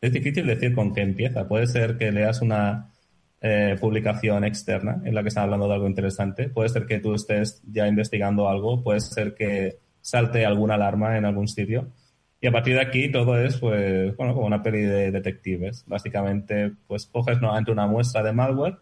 es 0.00 0.12
difícil 0.12 0.46
decir 0.46 0.74
con 0.74 0.94
qué 0.94 1.02
empieza. 1.02 1.46
Puede 1.46 1.66
ser 1.66 1.98
que 1.98 2.10
leas 2.10 2.40
una, 2.42 2.92
eh, 3.44 3.76
publicación 3.80 4.44
externa 4.44 5.02
en 5.04 5.16
la 5.16 5.22
que 5.22 5.28
están 5.28 5.42
hablando 5.42 5.66
de 5.66 5.74
algo 5.74 5.88
interesante. 5.88 6.48
Puede 6.48 6.68
ser 6.68 6.86
que 6.86 7.00
tú 7.00 7.12
estés 7.12 7.60
ya 7.66 7.88
investigando 7.88 8.48
algo, 8.48 8.84
puede 8.84 9.00
ser 9.00 9.34
que 9.34 9.78
salte 10.00 10.46
alguna 10.46 10.74
alarma 10.74 11.18
en 11.18 11.24
algún 11.24 11.48
sitio. 11.48 11.88
Y 12.40 12.46
a 12.46 12.52
partir 12.52 12.74
de 12.74 12.82
aquí 12.82 13.10
todo 13.10 13.36
es, 13.36 13.56
pues, 13.58 14.16
bueno, 14.16 14.34
como 14.34 14.46
una 14.46 14.62
peli 14.62 14.82
de 14.82 15.10
detectives. 15.10 15.82
Básicamente, 15.88 16.70
pues 16.86 17.06
coges 17.06 17.40
nuevamente 17.40 17.72
una 17.72 17.88
muestra 17.88 18.22
de 18.22 18.32
malware 18.32 18.76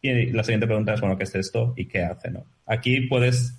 y 0.00 0.26
la 0.32 0.44
siguiente 0.44 0.66
pregunta 0.66 0.94
es, 0.94 1.00
bueno, 1.00 1.16
¿qué 1.16 1.24
es 1.24 1.34
esto 1.34 1.74
y 1.76 1.86
qué 1.86 2.02
hace? 2.02 2.30
¿no? 2.30 2.44
Aquí 2.66 3.02
puedes, 3.02 3.58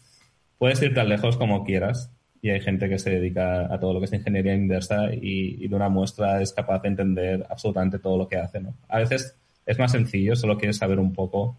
puedes 0.57 0.81
ir 0.81 0.93
tan 0.93 1.09
lejos 1.09 1.37
como 1.37 1.63
quieras 1.63 2.11
y 2.41 2.49
hay 2.49 2.61
gente 2.61 2.87
que 2.87 2.99
se 2.99 3.09
dedica 3.09 3.73
a 3.73 3.79
todo 3.79 3.93
lo 3.93 3.99
que 3.99 4.05
es 4.05 4.13
ingeniería 4.13 4.53
inversa 4.53 5.09
y, 5.13 5.67
de 5.67 5.75
una 5.75 5.89
muestra 5.89 6.41
es 6.41 6.53
capaz 6.53 6.81
de 6.81 6.89
entender 6.89 7.45
absolutamente 7.49 7.99
todo 7.99 8.17
lo 8.17 8.27
que 8.27 8.37
hace. 8.37 8.61
¿no? 8.61 8.73
A 8.87 8.99
veces 8.99 9.35
es 9.65 9.77
más 9.77 9.91
sencillo, 9.91 10.35
solo 10.35 10.57
quieres 10.57 10.77
saber 10.77 10.99
un 10.99 11.13
poco 11.13 11.57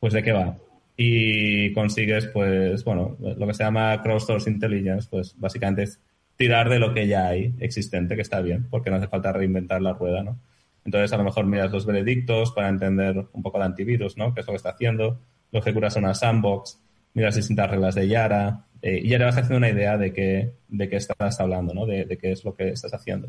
pues 0.00 0.12
de 0.12 0.22
qué 0.22 0.32
va. 0.32 0.56
Y 0.96 1.72
consigues, 1.74 2.26
pues, 2.26 2.84
bueno, 2.84 3.16
lo 3.20 3.46
que 3.46 3.54
se 3.54 3.62
llama 3.62 4.02
crowdsource 4.02 4.50
intelligence, 4.50 5.06
pues 5.08 5.38
básicamente 5.38 5.84
es 5.84 6.00
tirar 6.36 6.68
de 6.68 6.80
lo 6.80 6.92
que 6.92 7.06
ya 7.06 7.28
hay 7.28 7.54
existente, 7.60 8.16
que 8.16 8.22
está 8.22 8.40
bien, 8.40 8.66
porque 8.68 8.90
no 8.90 8.96
hace 8.96 9.06
falta 9.06 9.32
reinventar 9.32 9.80
la 9.80 9.92
rueda, 9.92 10.24
¿no? 10.24 10.38
Entonces, 10.84 11.12
a 11.12 11.16
lo 11.16 11.24
mejor 11.24 11.46
miras 11.46 11.70
los 11.70 11.86
veredictos 11.86 12.52
para 12.52 12.68
entender 12.68 13.26
un 13.32 13.42
poco 13.42 13.58
de 13.58 13.64
antivirus, 13.64 14.16
¿no? 14.16 14.34
¿Qué 14.34 14.40
es 14.40 14.46
lo 14.46 14.52
que 14.52 14.56
está 14.56 14.70
haciendo? 14.70 15.20
Lo 15.50 15.60
ejecutas 15.60 15.96
en 15.96 16.04
una 16.04 16.14
sandbox, 16.14 16.80
miras 17.14 17.36
distintas 17.36 17.70
reglas 17.70 17.94
de 17.94 18.08
Yara, 18.08 18.66
eh, 18.80 19.00
y 19.02 19.08
ya 19.08 19.18
te 19.18 19.24
vas 19.24 19.36
haciendo 19.36 19.56
una 19.56 19.70
idea 19.70 19.98
de 19.98 20.12
qué, 20.12 20.54
de 20.68 20.88
qué 20.88 20.96
estás 20.96 21.40
hablando, 21.40 21.74
¿no? 21.74 21.86
De, 21.86 22.18
qué 22.20 22.32
es 22.32 22.44
lo 22.44 22.54
que 22.54 22.68
estás 22.68 22.94
haciendo. 22.94 23.28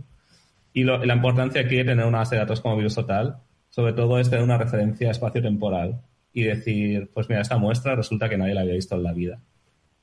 Y 0.73 0.83
la 0.83 1.13
importancia 1.13 1.61
aquí 1.61 1.77
de 1.77 1.85
tener 1.85 2.05
una 2.05 2.19
base 2.19 2.35
de 2.35 2.41
datos 2.41 2.61
como 2.61 2.77
Virus 2.77 2.95
Total, 2.95 3.37
sobre 3.69 3.93
todo 3.93 4.19
es 4.19 4.29
tener 4.29 4.43
una 4.43 4.57
referencia 4.57 5.11
espacio-temporal 5.11 6.01
y 6.33 6.43
decir, 6.43 7.09
pues 7.13 7.27
mira, 7.29 7.41
esta 7.41 7.57
muestra 7.57 7.95
resulta 7.95 8.29
que 8.29 8.37
nadie 8.37 8.53
la 8.53 8.61
había 8.61 8.75
visto 8.75 8.95
en 8.95 9.03
la 9.03 9.13
vida. 9.13 9.39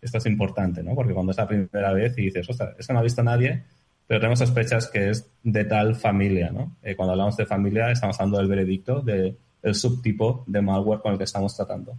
Esto 0.00 0.18
es 0.18 0.26
importante, 0.26 0.82
¿no? 0.82 0.94
Porque 0.94 1.14
cuando 1.14 1.32
es 1.32 1.38
la 1.38 1.46
primera 1.46 1.92
vez 1.92 2.16
y 2.18 2.22
dices, 2.22 2.48
ostras, 2.48 2.74
esto 2.78 2.92
no 2.92 2.98
ha 2.98 3.02
visto 3.02 3.22
nadie, 3.22 3.64
pero 4.06 4.20
tenemos 4.20 4.38
sospechas 4.38 4.88
que 4.88 5.10
es 5.10 5.30
de 5.42 5.64
tal 5.64 5.96
familia, 5.96 6.50
¿no? 6.50 6.76
Eh, 6.82 6.94
cuando 6.94 7.12
hablamos 7.12 7.36
de 7.36 7.46
familia 7.46 7.90
estamos 7.90 8.18
hablando 8.20 8.38
del 8.38 8.48
veredicto, 8.48 9.00
del 9.00 9.36
subtipo 9.72 10.44
de 10.46 10.62
malware 10.62 11.00
con 11.00 11.12
el 11.12 11.18
que 11.18 11.24
estamos 11.24 11.56
tratando. 11.56 11.98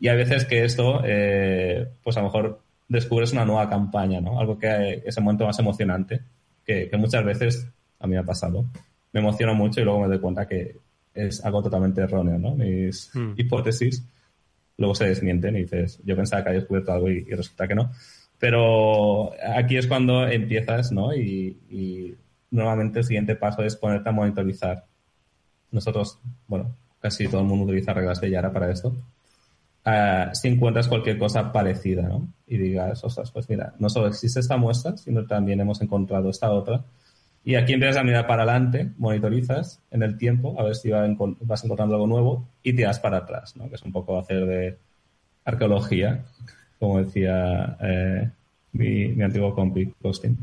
Y 0.00 0.08
hay 0.08 0.16
veces 0.16 0.44
que 0.44 0.64
esto, 0.64 1.00
eh, 1.04 1.88
pues 2.02 2.16
a 2.16 2.20
lo 2.20 2.26
mejor 2.26 2.60
descubres 2.88 3.32
una 3.32 3.44
nueva 3.44 3.68
campaña, 3.68 4.20
¿no? 4.20 4.40
Algo 4.40 4.58
que 4.58 5.02
es 5.04 5.16
el 5.16 5.24
momento 5.24 5.44
más 5.46 5.58
emocionante, 5.58 6.20
que, 6.64 6.90
muchas 6.98 7.24
veces 7.24 7.68
a 8.00 8.06
mí 8.06 8.14
me 8.14 8.20
ha 8.20 8.24
pasado. 8.24 8.64
Me 9.12 9.20
emociono 9.20 9.54
mucho 9.54 9.80
y 9.80 9.84
luego 9.84 10.00
me 10.00 10.08
doy 10.08 10.18
cuenta 10.18 10.46
que 10.46 10.76
es 11.14 11.44
algo 11.44 11.62
totalmente 11.62 12.00
erróneo, 12.00 12.38
¿no? 12.38 12.54
Mis 12.54 13.10
hmm. 13.14 13.34
hipótesis 13.36 14.04
luego 14.76 14.94
se 14.94 15.08
desmienten 15.08 15.56
y 15.56 15.62
dices, 15.62 16.00
yo 16.04 16.14
pensaba 16.14 16.42
que 16.42 16.50
había 16.50 16.60
descubierto 16.60 16.92
algo 16.92 17.10
y 17.10 17.24
resulta 17.24 17.66
que 17.66 17.74
no. 17.74 17.90
Pero 18.38 19.32
aquí 19.54 19.76
es 19.76 19.86
cuando 19.86 20.26
empiezas, 20.26 20.92
¿no? 20.92 21.14
Y, 21.14 22.16
normalmente 22.50 23.00
el 23.00 23.04
siguiente 23.04 23.36
paso 23.36 23.62
es 23.62 23.76
ponerte 23.76 24.08
a 24.08 24.12
monitorizar. 24.12 24.86
Nosotros, 25.70 26.18
bueno, 26.46 26.74
casi 27.00 27.28
todo 27.28 27.42
el 27.42 27.46
mundo 27.46 27.66
utiliza 27.66 27.92
reglas 27.92 28.20
de 28.22 28.30
Yara 28.30 28.52
para 28.52 28.70
esto. 28.70 28.96
Ah, 29.84 30.30
si 30.32 30.48
encuentras 30.48 30.88
cualquier 30.88 31.18
cosa 31.18 31.52
parecida, 31.52 32.02
¿no? 32.02 32.28
Y 32.46 32.56
digas, 32.56 33.04
ostras, 33.04 33.30
pues 33.32 33.48
mira, 33.50 33.74
no 33.78 33.90
solo 33.90 34.06
existe 34.06 34.40
esta 34.40 34.56
muestra, 34.56 34.96
sino 34.96 35.26
también 35.26 35.60
hemos 35.60 35.82
encontrado 35.82 36.30
esta 36.30 36.50
otra. 36.50 36.84
Y 37.44 37.54
aquí 37.54 37.74
empiezas 37.74 37.98
a 37.98 38.04
mirar 38.04 38.26
para 38.26 38.44
adelante, 38.44 38.92
monitorizas 38.98 39.80
en 39.90 40.02
el 40.02 40.16
tiempo, 40.16 40.58
a 40.58 40.64
ver 40.64 40.74
si 40.74 40.90
vas 40.90 41.64
encontrando 41.64 41.94
algo 41.94 42.06
nuevo 42.06 42.48
y 42.62 42.72
tiras 42.74 42.98
para 43.00 43.18
atrás, 43.18 43.56
¿no? 43.56 43.68
Que 43.68 43.74
es 43.74 43.82
un 43.82 43.92
poco 43.92 44.18
hacer 44.18 44.46
de 44.46 44.78
arqueología 45.44 46.24
como 46.78 47.02
decía 47.02 47.76
eh, 47.80 48.28
mi, 48.72 49.22
antiguo 49.22 49.54
compi, 49.54 49.92
Costin. 50.00 50.36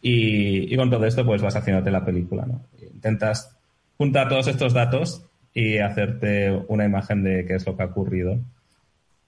Y, 0.00 0.76
con 0.76 0.90
todo 0.90 1.06
esto, 1.06 1.24
pues 1.24 1.40
vas 1.40 1.56
haciéndote 1.56 1.90
la 1.90 2.04
película, 2.04 2.44
¿no? 2.44 2.60
Intentas 2.92 3.56
juntar 3.96 4.28
todos 4.28 4.46
estos 4.48 4.74
datos 4.74 5.24
y 5.54 5.78
hacerte 5.78 6.50
una 6.68 6.84
imagen 6.84 7.22
de 7.22 7.46
qué 7.46 7.54
es 7.54 7.66
lo 7.66 7.76
que 7.76 7.82
ha 7.82 7.86
ocurrido. 7.86 8.38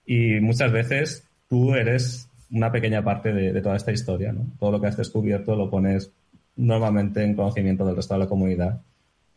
Y 0.05 0.41
muchas 0.41 0.73
veces 0.73 1.25
tú 1.49 1.75
eres 1.75 2.29
una 2.51 2.71
pequeña 2.71 3.03
parte 3.03 3.33
de, 3.33 3.61
toda 3.61 3.77
esta 3.77 3.93
historia, 3.93 4.33
¿no? 4.33 4.47
Todo 4.59 4.73
lo 4.73 4.81
que 4.81 4.89
has 4.89 4.97
descubierto 4.97 5.57
lo 5.57 5.71
pones 5.71 6.11
normalmente 6.57 7.23
en 7.23 7.35
conocimiento 7.35 7.85
del 7.85 7.97
resto 7.97 8.15
de 8.15 8.21
la 8.21 8.29
comunidad, 8.29 8.81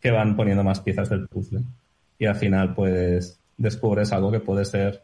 que 0.02 0.12
van 0.12 0.36
poniendo 0.36 0.64
más 0.64 0.82
piezas 0.82 1.10
del 1.10 1.28
puzzle. 1.28 1.62
Y 2.18 2.26
al 2.26 2.36
final, 2.36 2.76
pues, 2.76 3.40
descubres 3.58 4.12
algo 4.12 4.32
que 4.32 4.40
puede 4.40 4.66
ser 4.66 5.02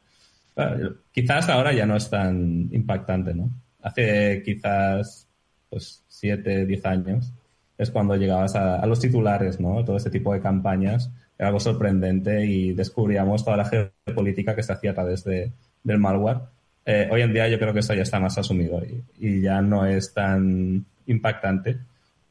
quizás 1.12 1.50
ahora 1.50 1.74
ya 1.74 1.86
no 1.86 1.96
es 1.96 2.10
tan 2.10 2.70
impactante, 2.72 3.34
¿no? 3.34 3.50
Hace 3.82 4.41
quizás 4.44 5.28
pues 5.70 6.04
siete, 6.08 6.65
diez 6.65 6.86
años 6.86 7.34
es 7.78 7.91
cuando 7.91 8.15
llegabas 8.15 8.56
a, 8.56 8.86
los 8.86 9.00
titulares, 9.00 9.60
¿no? 9.60 9.84
Todo 9.84 9.98
ese 9.98 10.10
tipo 10.10 10.34
de 10.34 10.39
campañas 10.39 11.12
era 11.38 11.50
algo 11.50 11.60
sorprendente 11.60 12.46
y 12.46 12.74
descubríamos 12.74 13.44
toda 13.44 13.58
la 13.58 13.65
geopolítica 13.65 14.56
que 14.56 14.63
se 14.63 14.72
hacía 14.72 14.91
a 14.91 14.94
través 14.94 15.26
de, 15.26 15.52
del 15.84 16.00
malware. 16.00 16.39
Eh, 16.86 17.10
hoy 17.12 17.22
en 17.22 17.34
día 17.34 17.50
yo 17.50 17.60
creo 17.60 17.74
que 17.74 17.80
eso 17.80 17.94
ya 17.94 18.04
está 18.04 18.20
más 18.20 18.38
asumido 18.38 18.82
y, 19.20 19.41
ya 19.41 19.62
no 19.62 19.86
es 19.86 20.13
tan 20.13 20.86
impactante. 21.08 21.78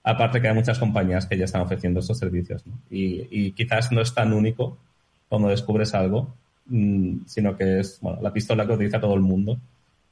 Aparte 0.03 0.41
que 0.41 0.49
hay 0.49 0.55
muchas 0.55 0.79
compañías 0.79 1.27
que 1.27 1.37
ya 1.37 1.45
están 1.45 1.63
ofreciendo 1.63 2.01
estos 2.01 2.19
servicios. 2.19 2.65
y, 2.89 3.53
quizás 3.53 3.93
no 3.93 4.01
es 4.01 4.15
tan 4.15 4.33
único 4.33 4.79
cuando 5.29 5.49
descubres 5.49 5.95
algo 5.95 6.35
Mm, 6.67 7.27
sino 7.27 7.57
que 7.57 7.81
es 7.81 7.99
bueno, 8.01 8.21
la 8.23 8.33
pistola 8.33 8.67
que 8.67 8.73
utiliza 8.73 9.01
todo 9.01 9.15
el 9.15 9.21
mundo 9.21 9.59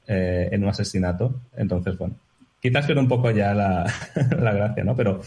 eh, 0.07 0.49
en 0.51 0.63
un 0.63 0.69
asesinato. 0.69 1.41
Entonces, 1.57 1.97
bueno, 1.97 2.15
quizás 2.61 2.85
pierde 2.85 3.01
un 3.01 3.07
poco 3.07 3.31
ya 3.31 3.53
la, 3.53 3.85
la 4.39 4.53
gracia, 4.53 4.83
¿no? 4.83 4.95
Pero 4.95 5.21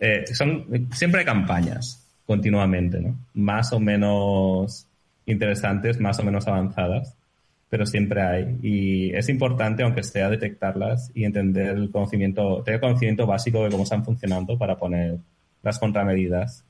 eh, 0.00 0.24
son, 0.32 0.88
siempre 0.92 1.20
hay 1.20 1.26
campañas 1.26 2.04
continuamente, 2.26 3.00
¿no? 3.00 3.16
Más 3.34 3.72
o 3.72 3.80
menos 3.80 4.86
interesantes, 5.26 6.00
más 6.00 6.18
o 6.18 6.24
menos 6.24 6.48
avanzadas, 6.48 7.14
pero 7.68 7.86
siempre 7.86 8.22
hay. 8.22 8.58
Y 8.62 9.14
es 9.14 9.28
importante, 9.28 9.84
aunque 9.84 10.02
sea, 10.02 10.28
detectarlas 10.28 11.12
y 11.14 11.24
entender 11.24 11.76
el 11.76 11.90
conocimiento, 11.90 12.62
tener 12.64 12.80
conocimiento 12.80 13.26
básico 13.26 13.64
de 13.64 13.70
cómo 13.70 13.84
están 13.84 14.04
funcionando 14.04 14.58
para 14.58 14.76
poner 14.76 15.18
las 15.62 15.78
contramedidas 15.78 16.64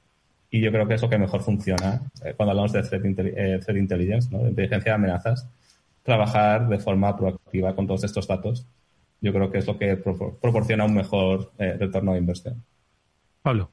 y 0.54 0.60
yo 0.60 0.70
creo 0.70 0.86
que 0.86 0.94
es 0.94 1.02
lo 1.02 1.08
que 1.08 1.16
mejor 1.16 1.40
funciona 1.40 2.02
eh, 2.22 2.34
cuando 2.36 2.50
hablamos 2.50 2.72
de 2.72 2.82
threat, 2.82 3.04
eh, 3.18 3.78
intelligence, 3.78 4.28
¿no? 4.30 4.42
de 4.44 4.50
inteligencia 4.50 4.92
de 4.92 4.96
amenazas, 4.96 5.48
trabajar 6.02 6.68
de 6.68 6.78
forma 6.78 7.16
proactiva 7.16 7.74
con 7.74 7.86
todos 7.86 8.04
estos 8.04 8.28
datos. 8.28 8.66
Yo 9.22 9.32
creo 9.32 9.50
que 9.50 9.58
es 9.58 9.66
lo 9.66 9.78
que 9.78 9.96
proporciona 9.96 10.84
un 10.84 10.94
mejor 10.94 11.52
eh, 11.56 11.72
retorno 11.78 12.12
de 12.12 12.18
inversión. 12.18 12.62
Pablo. 13.40 13.70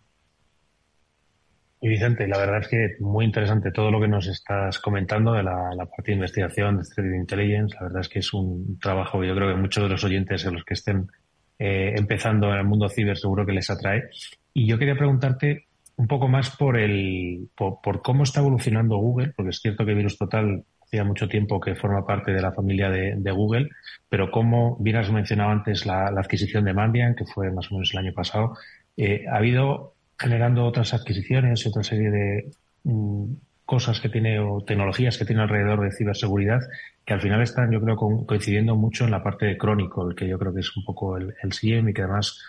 Y 1.81 1.89
Vicente, 1.89 2.27
la 2.29 2.37
verdad 2.37 2.61
es 2.61 2.69
que 2.69 2.95
muy 3.01 3.25
interesante 3.25 3.71
todo 3.71 3.91
lo 3.91 3.99
que 3.99 4.07
nos 4.07 4.27
estás 4.27 4.79
comentando 4.79 5.33
de 5.33 5.43
la, 5.43 5.71
parte 5.77 6.11
de 6.11 6.13
investigación 6.13 6.77
de 6.77 6.83
Threat 6.83 7.13
Intelligence. 7.13 7.75
La 7.75 7.87
verdad 7.87 8.01
es 8.01 8.09
que 8.09 8.19
es 8.19 8.33
un 8.33 8.79
trabajo 8.79 9.19
que 9.19 9.27
yo 9.27 9.35
creo 9.35 9.53
que 9.53 9.59
muchos 9.59 9.83
de 9.83 9.89
los 9.89 10.03
oyentes, 10.05 10.45
de 10.45 10.51
los 10.51 10.63
que 10.63 10.75
estén 10.75 11.09
empezando 11.57 12.47
en 12.53 12.59
el 12.59 12.63
mundo 12.63 12.87
ciber, 12.87 13.17
seguro 13.17 13.45
que 13.45 13.51
les 13.51 13.69
atrae. 13.69 14.09
Y 14.53 14.65
yo 14.65 14.77
quería 14.77 14.95
preguntarte 14.95 15.68
un 15.99 16.07
poco 16.07 16.29
más 16.29 16.55
por 16.55 16.77
el 16.77 17.49
por, 17.55 18.01
cómo 18.01 18.23
está 18.23 18.39
evolucionando 18.39 18.95
Google, 18.95 19.33
porque 19.35 19.49
es 19.49 19.59
cierto 19.59 19.85
que 19.85 19.93
Virus 19.93 20.17
Total 20.17 20.63
hacía 20.81 21.03
mucho 21.03 21.27
tiempo 21.27 21.59
que 21.59 21.75
forma 21.75 22.05
parte 22.05 22.31
de 22.31 22.41
la 22.41 22.53
familia 22.53 22.89
de, 22.89 23.31
Google, 23.31 23.69
pero 24.07 24.31
como 24.31 24.77
bien 24.79 24.95
has 24.95 25.11
mencionado 25.11 25.51
antes 25.51 25.85
la, 25.85 26.07
adquisición 26.07 26.63
de 26.63 26.73
Mandiant, 26.73 27.17
que 27.17 27.25
fue 27.25 27.51
más 27.51 27.69
o 27.69 27.75
menos 27.75 27.91
el 27.91 27.99
año 27.99 28.13
pasado, 28.13 28.57
eh, 28.95 29.25
ha 29.29 29.35
habido 29.35 29.93
generando 30.17 30.65
otras 30.65 30.93
adquisiciones 30.93 31.65
y 31.65 31.69
otra 31.69 31.83
serie 31.83 32.09
de 32.11 32.51
mm, 32.85 33.33
cosas 33.65 33.99
que 33.99 34.07
tiene 34.07 34.39
o 34.39 34.61
tecnologías 34.61 35.17
que 35.17 35.25
tiene 35.25 35.41
alrededor 35.41 35.81
de 35.81 35.91
ciberseguridad 35.91 36.61
que 37.05 37.13
al 37.13 37.19
final 37.21 37.41
están, 37.41 37.71
yo 37.71 37.81
creo, 37.81 37.97
coincidiendo 38.25 38.77
mucho 38.77 39.03
en 39.03 39.11
la 39.11 39.21
parte 39.21 39.47
de 39.47 39.57
Chronicle, 39.57 40.15
que 40.15 40.29
yo 40.29 40.39
creo 40.39 40.53
que 40.53 40.61
es 40.61 40.77
un 40.77 40.85
poco 40.85 41.17
el, 41.17 41.35
el 41.43 41.51
CIEM 41.51 41.89
y 41.89 41.93
que 41.93 42.03
además 42.03 42.41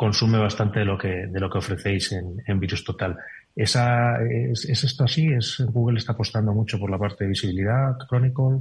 consume 0.00 0.38
bastante 0.38 0.78
de 0.78 0.86
lo 0.86 0.96
que, 0.96 1.26
de 1.26 1.40
lo 1.40 1.50
que 1.50 1.58
ofrecéis 1.58 2.12
en, 2.12 2.42
en 2.46 2.58
Virus 2.58 2.82
Total. 2.82 3.18
¿Esa, 3.54 4.16
es, 4.22 4.64
esto 4.64 5.04
así? 5.04 5.26
¿Es, 5.30 5.62
¿Google 5.66 5.98
está 5.98 6.12
apostando 6.12 6.54
mucho 6.54 6.78
por 6.78 6.90
la 6.90 6.96
parte 6.96 7.24
de 7.24 7.28
visibilidad, 7.28 7.98
Chronicle? 8.08 8.60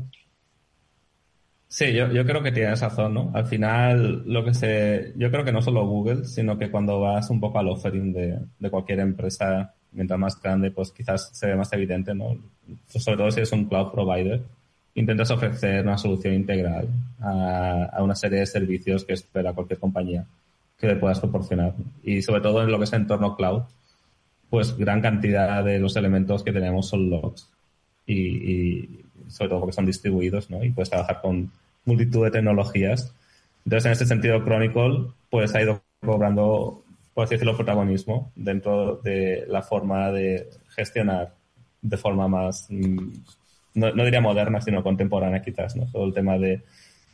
Sí, 1.65 1.93
yo, 1.93 2.11
yo 2.11 2.25
creo 2.25 2.43
que 2.43 2.51
tienes 2.51 2.81
razón, 2.81 3.13
¿no? 3.13 3.31
Al 3.33 3.45
final, 3.45 4.23
lo 4.25 4.43
que 4.43 4.53
se, 4.53 5.13
yo 5.15 5.31
creo 5.31 5.45
que 5.45 5.53
no 5.53 5.61
solo 5.61 5.87
Google, 5.87 6.25
sino 6.25 6.57
que 6.57 6.69
cuando 6.69 6.99
vas 6.99 7.29
un 7.29 7.39
poco 7.39 7.57
al 7.57 7.69
offering 7.69 8.11
de, 8.11 8.37
de 8.59 8.69
cualquier 8.69 8.99
empresa, 8.99 9.73
mientras 9.93 10.19
más 10.19 10.41
grande, 10.41 10.71
pues 10.71 10.91
quizás 10.91 11.29
se 11.31 11.47
ve 11.47 11.55
más 11.55 11.71
evidente, 11.71 12.13
¿no? 12.13 12.35
Sobre 12.87 13.15
todo 13.15 13.31
si 13.31 13.39
eres 13.39 13.53
un 13.53 13.63
cloud 13.63 13.93
provider, 13.93 14.41
intentas 14.93 15.31
ofrecer 15.31 15.85
una 15.85 15.97
solución 15.97 16.33
integral 16.33 16.89
a, 17.21 17.85
a 17.93 18.03
una 18.03 18.15
serie 18.15 18.39
de 18.39 18.45
servicios 18.45 19.05
que 19.05 19.13
espera 19.13 19.53
cualquier 19.53 19.79
compañía 19.79 20.25
que 20.79 20.87
le 20.87 20.95
puedas 20.95 21.19
proporcionar. 21.19 21.75
Y 22.03 22.21
sobre 22.21 22.41
todo 22.41 22.63
en 22.63 22.71
lo 22.71 22.77
que 22.77 22.85
es 22.85 22.93
el 22.93 23.01
entorno 23.01 23.35
cloud, 23.35 23.63
pues 24.49 24.77
gran 24.77 25.01
cantidad 25.01 25.63
de 25.63 25.79
los 25.79 25.95
elementos 25.95 26.43
que 26.43 26.53
tenemos 26.53 26.87
son 26.87 27.09
logs. 27.09 27.49
Y, 28.07 29.01
sobre 29.27 29.49
todo 29.49 29.59
porque 29.59 29.73
son 29.73 29.85
distribuidos, 29.85 30.49
¿no? 30.49 30.63
Y 30.63 30.71
puedes 30.71 30.89
trabajar 30.89 31.21
con 31.21 31.51
multitud 31.85 32.23
de 32.23 32.31
tecnologías. 32.31 33.13
Entonces, 33.63 33.85
en 33.85 33.91
este 33.91 34.05
sentido, 34.07 34.43
Chronicle, 34.43 35.11
pues 35.29 35.53
ha 35.53 35.61
ido 35.61 35.83
cobrando, 36.03 36.83
por 37.13 37.25
así 37.25 37.35
decirlo, 37.35 37.55
protagonismo 37.55 38.31
dentro 38.35 38.95
de 39.03 39.45
la 39.47 39.61
forma 39.61 40.11
de 40.11 40.49
gestionar 40.69 41.35
de 41.81 41.97
forma 41.97 42.27
más, 42.27 42.67
mm, 42.69 43.11
no, 43.75 44.03
diría 44.03 44.21
moderna, 44.21 44.61
sino 44.61 44.83
contemporánea 44.83 45.41
quizás, 45.41 45.75
¿no? 45.75 45.85
Todo 45.91 46.05
el 46.05 46.13
tema 46.13 46.37
de, 46.37 46.63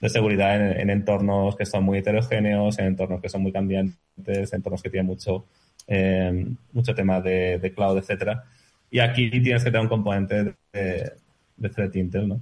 seguridad 0.08 0.80
en, 0.80 0.90
entornos 0.90 1.56
que 1.56 1.66
son 1.66 1.84
muy 1.84 2.00
heterogéneos, 2.00 2.78
en 2.80 2.86
entornos 2.86 3.22
que 3.22 3.30
son 3.30 3.42
muy 3.42 3.52
cambiantes, 3.52 4.54
en 4.54 4.58
entornos 4.58 4.82
que 4.82 4.90
tienen 4.90 5.08
mucho, 5.08 5.46
eh, 5.88 6.48
mucho 6.74 6.94
tema 6.94 7.22
de, 7.22 7.72
cloud, 7.76 7.98
etcétera. 7.98 8.44
Y 8.92 9.00
aquí 9.00 9.30
tienes 9.30 9.64
que 9.64 9.72
tener 9.72 9.82
un 9.82 9.90
componente 9.90 10.56
de, 10.74 11.12
de 11.58 11.70
threat 11.70 11.96
intel, 11.96 12.28
¿no? 12.28 12.42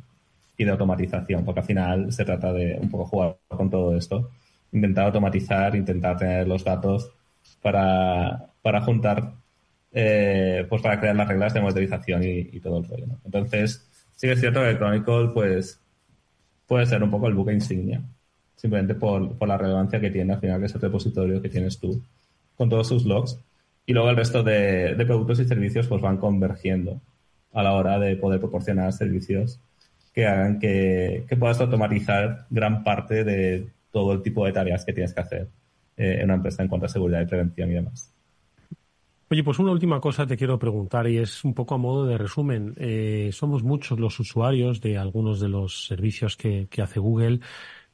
Y 0.57 0.65
de 0.65 0.71
automatización, 0.71 1.43
porque 1.45 1.61
al 1.61 1.65
final 1.65 2.11
se 2.11 2.25
trata 2.25 2.53
de 2.53 2.77
un 2.79 2.89
poco 2.89 3.05
jugar 3.05 3.37
con 3.47 3.69
todo 3.69 3.95
esto. 3.95 4.29
Intentar 4.71 5.05
automatizar, 5.05 5.75
intentar 5.75 6.17
tener 6.17 6.47
los 6.47 6.63
datos 6.63 7.11
para, 7.61 8.47
para 8.61 8.81
juntar 8.81 9.33
eh, 9.95 10.65
pues 10.67 10.81
para 10.81 10.99
crear 10.99 11.15
las 11.15 11.27
reglas 11.27 11.53
de 11.53 11.61
modelización 11.61 12.23
y, 12.23 12.59
todo 12.59 12.79
el 12.79 12.87
rollo. 12.87 13.05
Entonces, 13.25 13.87
sí 14.15 14.25
que 14.27 14.33
es 14.33 14.39
cierto 14.39 14.61
que 14.61 14.75
Chronicle 14.75 15.29
pues, 15.33 15.79
puede 16.67 16.85
ser 16.85 17.03
un 17.03 17.11
poco 17.11 17.27
el 17.27 17.33
buque 17.33 17.53
insignia, 17.53 18.01
simplemente 18.55 18.95
por, 18.95 19.37
por 19.37 19.47
la 19.47 19.57
relevancia 19.57 19.99
que 19.99 20.09
tiene 20.09 20.33
al 20.33 20.39
final, 20.39 20.59
que 20.59 20.67
es 20.67 20.79
repositorio 20.79 21.41
que 21.41 21.49
tienes 21.49 21.79
tú 21.79 22.01
con 22.55 22.69
todos 22.69 22.87
sus 22.87 23.05
logs. 23.05 23.39
Y 23.85 23.93
luego 23.93 24.09
el 24.09 24.15
resto 24.15 24.43
de, 24.43 24.95
productos 25.05 25.39
y 25.39 25.45
servicios 25.45 25.87
pues 25.87 26.01
van 26.01 26.17
convergiendo 26.17 27.01
a 27.51 27.63
la 27.63 27.73
hora 27.73 27.99
de 27.99 28.15
poder 28.15 28.39
proporcionar 28.39 28.93
servicios 28.93 29.59
que 30.13 30.25
hagan 30.25 30.59
que, 30.59 31.25
que 31.27 31.35
puedas 31.35 31.59
automatizar 31.59 32.45
gran 32.49 32.83
parte 32.83 33.23
de 33.23 33.67
todo 33.91 34.13
el 34.13 34.21
tipo 34.21 34.45
de 34.45 34.53
tareas 34.53 34.85
que 34.85 34.93
tienes 34.93 35.13
que 35.13 35.21
hacer 35.21 35.47
eh, 35.97 36.17
en 36.19 36.25
una 36.25 36.35
empresa 36.35 36.63
en 36.63 36.69
cuanto 36.69 36.85
a 36.85 36.89
seguridad 36.89 37.21
y 37.21 37.25
prevención 37.25 37.71
y 37.71 37.73
demás. 37.73 38.12
Oye, 39.29 39.43
pues 39.43 39.57
una 39.57 39.71
última 39.71 39.99
cosa 39.99 40.27
te 40.27 40.37
quiero 40.37 40.59
preguntar 40.59 41.07
y 41.07 41.17
es 41.17 41.43
un 41.43 41.53
poco 41.53 41.75
a 41.75 41.77
modo 41.77 42.05
de 42.05 42.17
resumen. 42.17 42.75
Eh, 42.77 43.29
somos 43.31 43.63
muchos 43.63 43.99
los 43.99 44.19
usuarios 44.19 44.81
de 44.81 44.97
algunos 44.97 45.39
de 45.39 45.47
los 45.49 45.85
servicios 45.85 46.35
que, 46.35 46.67
hace 46.81 46.99
Google. 46.99 47.39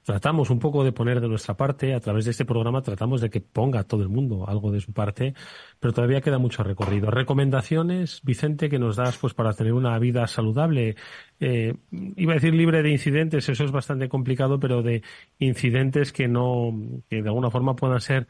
Tratamos 0.04 0.50
un 0.50 0.58
poco 0.58 0.84
de 0.84 0.92
poner 0.92 1.22
de 1.22 1.28
nuestra 1.28 1.56
parte, 1.56 1.94
a 1.94 2.00
través 2.00 2.26
de 2.26 2.32
este 2.32 2.46
programa 2.46 2.82
tratamos 2.82 3.22
de 3.22 3.30
que 3.30 3.42
ponga 3.42 3.84
todo 3.84 4.02
el 4.02 4.10
mundo 4.10 4.50
algo 4.50 4.72
de 4.72 4.82
su 4.82 4.92
parte, 4.92 5.36
pero 5.80 5.94
todavía 5.94 6.22
queda 6.22 6.40
mucho 6.40 6.64
recorrido. 6.64 7.12
Recomendaciones, 7.12 8.22
Vicente, 8.24 8.70
que 8.70 8.80
nos 8.80 8.96
das 8.96 9.18
pues 9.18 9.36
para 9.36 9.54
tener 9.54 9.74
una 9.74 10.00
vida 10.00 10.26
saludable. 10.26 10.96
Eh, 11.40 11.76
iba 11.92 12.32
a 12.32 12.36
decir 12.36 12.56
libre 12.56 12.82
de 12.82 12.90
incidentes, 12.90 13.48
eso 13.50 13.64
es 13.64 13.72
bastante 13.72 14.10
complicado, 14.10 14.60
pero 14.60 14.82
de 14.82 15.04
incidentes 15.38 16.12
que 16.12 16.28
no, 16.28 16.74
que 17.08 17.22
de 17.22 17.30
alguna 17.30 17.52
forma 17.52 17.76
puedan 17.76 18.02
ser 18.02 18.28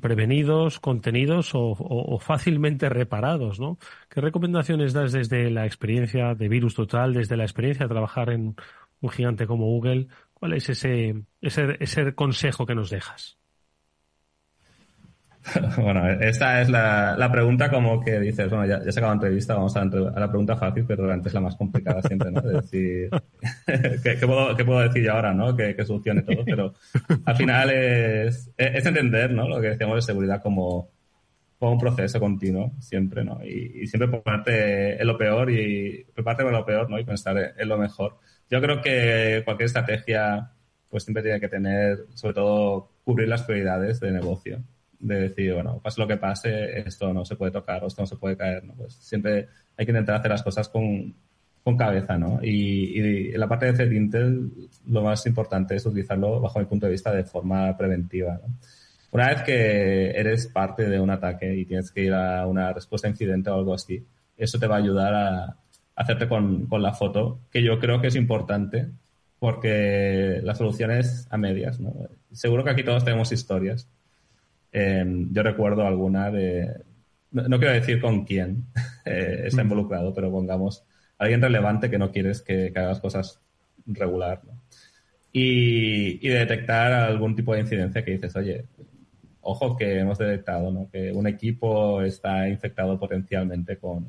prevenidos, 0.00 0.80
contenidos 0.80 1.50
o, 1.54 2.18
fácilmente 2.20 2.88
reparados, 2.88 3.58
¿no? 3.60 3.78
¿Qué 4.08 4.20
recomendaciones 4.20 4.92
das 4.92 5.12
desde 5.12 5.50
la 5.50 5.66
experiencia 5.66 6.34
de 6.34 6.48
Virus 6.48 6.74
Total, 6.74 7.14
desde 7.14 7.36
la 7.36 7.44
experiencia 7.44 7.86
de 7.86 7.90
trabajar 7.90 8.30
en 8.30 8.56
un 9.00 9.10
gigante 9.10 9.46
como 9.46 9.66
Google? 9.66 10.08
¿Cuál 10.34 10.54
es 10.54 10.68
ese, 10.68 11.24
ese, 11.40 11.76
ese 11.80 12.14
consejo 12.14 12.66
que 12.66 12.74
nos 12.74 12.90
dejas? 12.90 13.39
Bueno, 15.76 16.08
esta 16.20 16.60
es 16.60 16.68
la, 16.68 17.16
la, 17.16 17.32
pregunta 17.32 17.70
como 17.70 18.00
que 18.00 18.20
dices, 18.20 18.50
bueno, 18.50 18.66
ya, 18.66 18.84
ya 18.84 18.92
se 18.92 18.98
acabó 18.98 19.12
la 19.12 19.14
entrevista, 19.14 19.54
vamos 19.54 19.76
a, 19.76 19.82
a, 19.82 19.84
la 19.86 20.28
pregunta 20.28 20.56
fácil, 20.56 20.84
pero 20.86 21.04
realmente 21.04 21.28
es 21.28 21.34
la 21.34 21.40
más 21.40 21.56
complicada 21.56 22.02
siempre, 22.02 22.30
¿no? 22.30 22.40
De 22.40 22.60
decir, 22.60 23.10
¿qué, 24.02 24.26
puedo, 24.26 24.54
¿qué, 24.56 24.64
puedo, 24.64 24.80
decir 24.80 25.02
yo 25.04 25.12
ahora, 25.12 25.32
¿no? 25.32 25.56
Que, 25.56 25.74
que, 25.74 25.84
solucione 25.84 26.22
todo, 26.22 26.44
pero 26.44 26.74
al 27.24 27.36
final 27.36 27.70
es, 27.70 28.50
es 28.56 28.86
entender, 28.86 29.32
¿no? 29.32 29.48
Lo 29.48 29.60
que 29.60 29.68
decíamos 29.68 29.96
de 29.96 30.02
seguridad 30.02 30.42
como, 30.42 30.90
como 31.58 31.72
un 31.72 31.78
proceso 31.78 32.20
continuo, 32.20 32.72
siempre, 32.78 33.24
¿no? 33.24 33.40
Y, 33.42 33.82
y, 33.82 33.86
siempre 33.86 34.08
ponerte 34.08 35.00
en 35.00 35.06
lo 35.06 35.16
peor 35.16 35.50
y 35.50 36.04
prepararte 36.14 36.44
para 36.44 36.58
lo 36.58 36.66
peor, 36.66 36.90
¿no? 36.90 36.98
Y 36.98 37.04
pensar 37.04 37.54
en 37.56 37.68
lo 37.68 37.78
mejor. 37.78 38.18
Yo 38.50 38.60
creo 38.60 38.82
que 38.82 39.42
cualquier 39.44 39.66
estrategia, 39.66 40.50
pues 40.90 41.04
siempre 41.04 41.22
tiene 41.22 41.40
que 41.40 41.48
tener, 41.48 42.06
sobre 42.14 42.34
todo, 42.34 42.90
cubrir 43.04 43.28
las 43.28 43.42
prioridades 43.42 44.00
de 44.00 44.10
negocio 44.10 44.62
de 45.00 45.20
decir, 45.20 45.54
bueno, 45.54 45.80
pase 45.82 46.00
lo 46.00 46.06
que 46.06 46.18
pase, 46.18 46.78
esto 46.80 47.12
no 47.12 47.24
se 47.24 47.36
puede 47.36 47.50
tocar 47.50 47.82
o 47.82 47.86
esto 47.86 48.02
no 48.02 48.06
se 48.06 48.16
puede 48.16 48.36
caer, 48.36 48.64
¿no? 48.64 48.74
Pues 48.74 48.94
siempre 48.94 49.48
hay 49.76 49.86
que 49.86 49.92
intentar 49.92 50.16
hacer 50.16 50.30
las 50.30 50.42
cosas 50.42 50.68
con, 50.68 51.14
con 51.64 51.76
cabeza, 51.76 52.18
¿no? 52.18 52.38
Y, 52.42 53.32
en 53.32 53.40
la 53.40 53.48
parte 53.48 53.66
de 53.66 53.72
Threat 53.72 53.92
Intel, 53.92 54.50
lo 54.86 55.02
más 55.02 55.26
importante 55.26 55.74
es 55.74 55.86
utilizarlo, 55.86 56.40
bajo 56.40 56.58
mi 56.58 56.66
punto 56.66 56.86
de 56.86 56.92
vista, 56.92 57.12
de 57.12 57.24
forma 57.24 57.76
preventiva. 57.76 58.40
Una 59.12 59.28
vez 59.28 59.42
que 59.42 60.10
eres 60.10 60.46
parte 60.48 60.88
de 60.88 61.00
un 61.00 61.10
ataque 61.10 61.54
y 61.54 61.64
tienes 61.64 61.90
que 61.90 62.04
ir 62.04 62.12
a 62.12 62.46
una 62.46 62.72
respuesta 62.72 63.08
a 63.08 63.10
incidente 63.10 63.50
o 63.50 63.54
algo 63.54 63.74
así, 63.74 64.04
eso 64.36 64.58
te 64.58 64.66
va 64.66 64.76
a 64.76 64.78
ayudar 64.78 65.14
a, 65.14 65.56
hacerte 65.96 66.28
con, 66.28 66.66
con 66.66 66.82
la 66.82 66.92
foto, 66.92 67.40
que 67.50 67.62
yo 67.62 67.78
creo 67.78 68.00
que 68.00 68.06
es 68.08 68.16
importante 68.16 68.88
porque 69.38 70.40
la 70.42 70.54
solución 70.54 70.90
es 70.90 71.26
a 71.30 71.36
medias, 71.38 71.80
¿no? 71.80 71.92
Seguro 72.32 72.62
que 72.64 72.70
aquí 72.70 72.84
todos 72.84 73.04
tenemos 73.04 73.32
historias 73.32 73.88
Em, 74.72 75.32
yo 75.32 75.42
recuerdo 75.42 75.86
alguna 75.86 76.30
de, 76.30 76.84
no, 77.32 77.58
quiero 77.58 77.74
decir 77.74 78.00
con 78.00 78.24
quién 78.24 78.66
eh, 79.04 79.42
está 79.46 79.62
mm. 79.62 79.66
involucrado, 79.66 80.14
pero 80.14 80.30
pongamos 80.30 80.84
alguien 81.18 81.42
relevante 81.42 81.90
que 81.90 81.98
no 81.98 82.10
quieres 82.10 82.42
que, 82.42 82.72
hagas 82.74 83.00
cosas 83.00 83.40
regular. 83.86 84.40
Y, 85.32 86.26
detectar 86.28 86.92
algún 86.92 87.36
tipo 87.36 87.54
de 87.54 87.60
incidencia 87.60 88.04
que 88.04 88.12
dices, 88.12 88.34
oye, 88.34 88.64
ojo 89.42 89.76
que 89.76 89.98
hemos 89.98 90.18
detectado 90.18 90.72
¿no? 90.72 90.88
que 90.90 91.12
un 91.12 91.26
equipo 91.26 92.02
está 92.02 92.48
infectado 92.48 92.98
potencialmente 92.98 93.76
con, 93.76 94.08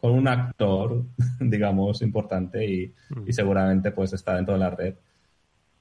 con 0.00 0.12
un 0.12 0.26
actor, 0.26 1.04
digamos, 1.40 2.02
importante 2.02 2.66
y, 2.66 2.94
mm. 3.10 3.28
y, 3.28 3.32
seguramente 3.32 3.90
pues 3.92 4.12
está 4.12 4.34
dentro 4.36 4.54
de 4.54 4.60
la 4.60 4.70
red. 4.70 4.94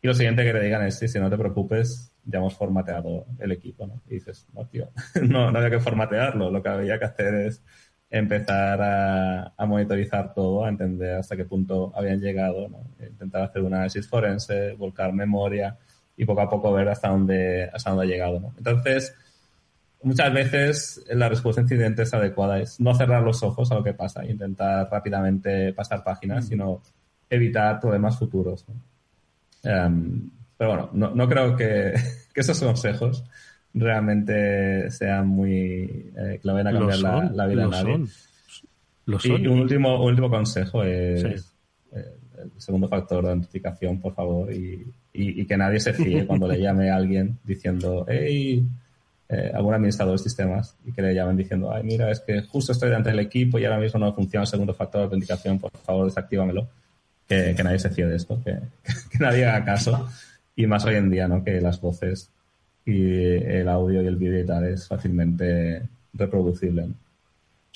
Y 0.01 0.07
lo 0.07 0.13
siguiente 0.13 0.43
que 0.43 0.53
te 0.53 0.61
digan 0.61 0.85
es, 0.85 0.99
sí, 0.99 1.07
si 1.07 1.19
no 1.19 1.29
te 1.29 1.37
preocupes, 1.37 2.11
ya 2.25 2.39
hemos 2.39 2.55
formateado 2.55 3.25
el 3.39 3.51
equipo, 3.51 3.85
¿no? 3.87 4.01
Y 4.07 4.15
dices, 4.15 4.47
no, 4.53 4.65
tío, 4.67 4.89
no, 5.21 5.51
no 5.51 5.57
había 5.57 5.69
que 5.69 5.79
formatearlo, 5.79 6.49
lo 6.49 6.61
que 6.61 6.69
había 6.69 6.99
que 6.99 7.05
hacer 7.05 7.33
es 7.35 7.63
empezar 8.09 8.81
a, 8.81 9.53
a, 9.57 9.65
monitorizar 9.65 10.33
todo, 10.33 10.65
a 10.65 10.69
entender 10.69 11.15
hasta 11.15 11.35
qué 11.35 11.45
punto 11.45 11.91
habían 11.95 12.19
llegado, 12.19 12.67
¿no? 12.69 12.83
intentar 12.99 13.43
hacer 13.43 13.61
un 13.61 13.73
análisis 13.73 14.07
forense, 14.07 14.73
volcar 14.73 15.11
memoria 15.11 15.77
y 16.15 16.25
poco 16.25 16.41
a 16.41 16.49
poco 16.49 16.71
ver 16.71 16.87
hasta 16.89 17.09
dónde, 17.09 17.69
hasta 17.73 17.89
dónde 17.89 18.05
ha 18.05 18.09
llegado. 18.09 18.39
¿no? 18.39 18.53
Entonces, 18.57 19.13
muchas 20.03 20.33
veces 20.33 21.05
la 21.09 21.29
respuesta 21.29 21.61
a 21.61 21.63
incidentes 21.63 22.13
adecuada 22.13 22.59
es 22.59 22.79
no 22.79 22.93
cerrar 22.95 23.23
los 23.23 23.43
ojos 23.43 23.71
a 23.71 23.75
lo 23.75 23.83
que 23.83 23.93
pasa 23.93 24.23
e 24.23 24.31
intentar 24.31 24.87
rápidamente 24.89 25.73
pasar 25.73 26.03
páginas, 26.03 26.45
mm. 26.45 26.47
sino 26.47 26.81
evitar 27.29 27.79
problemas 27.79 28.17
futuros. 28.17 28.65
¿no? 28.69 28.75
Em, 29.63 30.29
pero 30.57 30.69
bueno, 30.71 30.89
no, 30.93 31.15
no 31.15 31.27
creo 31.27 31.55
que, 31.55 31.93
que, 32.33 32.41
esos 32.41 32.59
consejos 32.61 33.23
realmente 33.73 34.89
sean 34.91 35.27
muy. 35.27 36.11
Eh, 36.17 36.39
que 36.41 36.47
lo 36.47 36.53
vayan 36.53 36.67
a 36.67 36.79
cambiar 36.79 36.99
la, 36.99 37.47
vida 37.47 37.65
a 37.65 37.67
nadie. 37.67 38.05
Y 39.23 39.47
un 39.47 39.59
último, 39.59 40.03
último 40.03 40.29
consejo 40.29 40.83
es. 40.83 41.23
Eh, 41.23 41.45
el 42.37 42.61
segundo 42.61 42.87
factor 42.87 43.23
de 43.23 43.31
identificación, 43.31 43.99
por 43.99 44.13
favor, 44.13 44.51
y, 44.51 44.85
y, 45.13 45.45
que 45.45 45.57
nadie 45.57 45.79
se 45.79 45.93
fíe 45.93 46.27
cuando 46.27 46.47
le 46.47 46.59
llame 46.59 46.89
a 46.89 46.97
alguien 46.97 47.39
diciendo, 47.43 48.05
hey, 48.07 48.63
eh, 49.29 49.51
algún 49.53 49.73
administrador 49.73 50.17
de 50.17 50.23
sistemas, 50.23 50.75
y 50.85 50.91
que 50.91 51.01
le 51.01 51.15
llamen 51.15 51.37
diciendo, 51.37 51.71
ay, 51.71 51.83
mira, 51.83 52.11
es 52.11 52.19
que 52.19 52.41
justo 52.41 52.73
estoy 52.73 52.89
delante 52.89 53.09
del 53.09 53.19
equipo 53.19 53.57
y 53.57 53.65
ahora 53.65 53.79
mismo 53.79 53.99
no 53.99 54.13
funciona 54.13 54.43
el 54.43 54.47
segundo 54.47 54.73
factor 54.73 54.99
de 54.99 55.05
autenticación, 55.05 55.59
por 55.59 55.71
favor, 55.71 56.05
desactívamelo. 56.05 56.67
Que, 57.27 57.55
que 57.57 57.63
nadie 57.63 57.79
se 57.79 57.89
fíe 57.89 58.05
de 58.05 58.17
esto, 58.17 58.39
que, 58.43 58.51
que 59.11 59.17
nadie 59.17 59.47
haga 59.47 59.65
caso 59.65 60.07
y 60.55 60.67
más 60.67 60.85
hoy 60.85 60.95
en 60.95 61.09
día, 61.09 61.27
¿no? 61.27 61.43
Que 61.43 61.61
las 61.61 61.81
voces 61.81 62.31
y 62.85 63.03
el 63.03 63.67
audio 63.67 64.01
y 64.01 64.07
el 64.07 64.15
vídeo 64.15 64.39
y 64.41 64.45
tal 64.45 64.65
es 64.65 64.87
fácilmente 64.87 65.89
reproducible. 66.13 66.89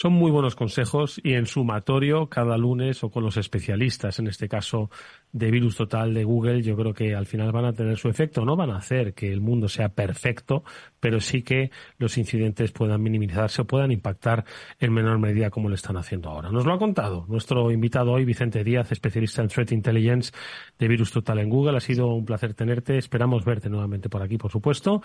Son 0.02 0.14
muy 0.14 0.32
buenos 0.32 0.56
consejos 0.56 1.20
y 1.22 1.34
en 1.34 1.46
sumatorio 1.46 2.28
cada 2.28 2.58
lunes 2.58 3.04
o 3.04 3.10
con 3.10 3.22
los 3.22 3.36
especialistas, 3.36 4.18
en 4.20 4.28
este 4.28 4.48
caso 4.48 4.90
de 5.34 5.52
Virus 5.52 5.76
Total 5.76 6.14
de 6.14 6.24
Google, 6.24 6.62
yo 6.62 6.78
creo 6.78 6.94
que 6.94 7.14
al 7.14 7.26
final 7.26 7.52
van 7.52 7.66
a 7.66 7.74
tener 7.74 7.98
su 7.98 8.08
efecto. 8.08 8.46
No 8.46 8.56
van 8.56 8.70
a 8.70 8.78
hacer 8.78 9.14
que 9.14 9.30
el 9.30 9.42
mundo 9.42 9.68
sea 9.68 9.90
perfecto, 9.90 10.64
pero 11.00 11.20
sí 11.20 11.44
que 11.44 11.72
los 11.98 12.18
incidentes 12.18 12.72
puedan 12.72 13.02
minimizarse 13.02 13.62
o 13.62 13.66
puedan 13.66 13.92
impactar 13.92 14.46
en 14.80 14.94
menor 14.94 15.20
medida 15.20 15.50
como 15.50 15.70
lo 15.70 15.76
están 15.76 15.98
haciendo 15.98 16.30
ahora. 16.30 16.52
Nos 16.52 16.66
lo 16.66 16.74
ha 16.74 16.80
contado 16.80 17.26
nuestro 17.28 17.72
invitado 17.72 18.12
hoy, 18.12 18.26
Vicente 18.26 18.64
Díaz, 18.64 18.92
especialista 18.92 19.42
en 19.42 19.48
Threat 19.48 19.72
Intelligence 19.72 20.32
de 20.78 20.88
Virus 20.88 21.12
Total 21.12 21.40
en 21.40 21.50
Google. 21.50 21.78
Ha 21.78 21.82
sido 21.82 22.08
un 22.08 22.26
placer 22.26 22.54
tenerte. 22.54 22.98
Esperamos 22.98 23.46
verte 23.46 23.70
nuevamente 23.70 24.10
por 24.10 24.22
aquí, 24.22 24.38
por 24.38 24.52
supuesto. 24.52 25.02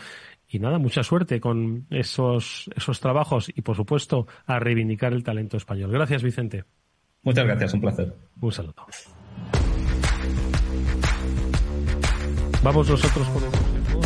Y 0.48 0.58
nada, 0.58 0.78
mucha 0.78 1.02
suerte 1.02 1.40
con 1.40 1.86
esos, 1.90 2.70
esos 2.76 3.00
trabajos 3.00 3.50
y, 3.54 3.62
por 3.62 3.76
supuesto, 3.76 4.26
a 4.46 4.58
reivindicar 4.58 5.12
el 5.12 5.22
talento 5.22 5.56
español. 5.56 5.90
Gracias, 5.90 6.22
Vicente. 6.22 6.64
Muchas 7.22 7.44
gracias, 7.44 7.74
un 7.74 7.80
placer. 7.80 8.14
Un 8.40 8.52
saludo. 8.52 8.86
Vamos 12.62 12.88
nosotros 12.88 13.28
con 13.28 13.63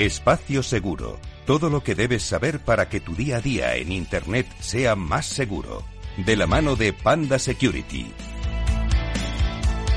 Espacio 0.00 0.62
Seguro. 0.62 1.20
Todo 1.44 1.68
lo 1.68 1.82
que 1.82 1.94
debes 1.94 2.22
saber 2.22 2.60
para 2.60 2.88
que 2.88 3.00
tu 3.00 3.14
día 3.14 3.36
a 3.36 3.40
día 3.42 3.76
en 3.76 3.92
Internet 3.92 4.46
sea 4.58 4.96
más 4.96 5.26
seguro. 5.26 5.82
De 6.16 6.36
la 6.36 6.46
mano 6.46 6.74
de 6.74 6.94
Panda 6.94 7.38
Security. 7.38 8.06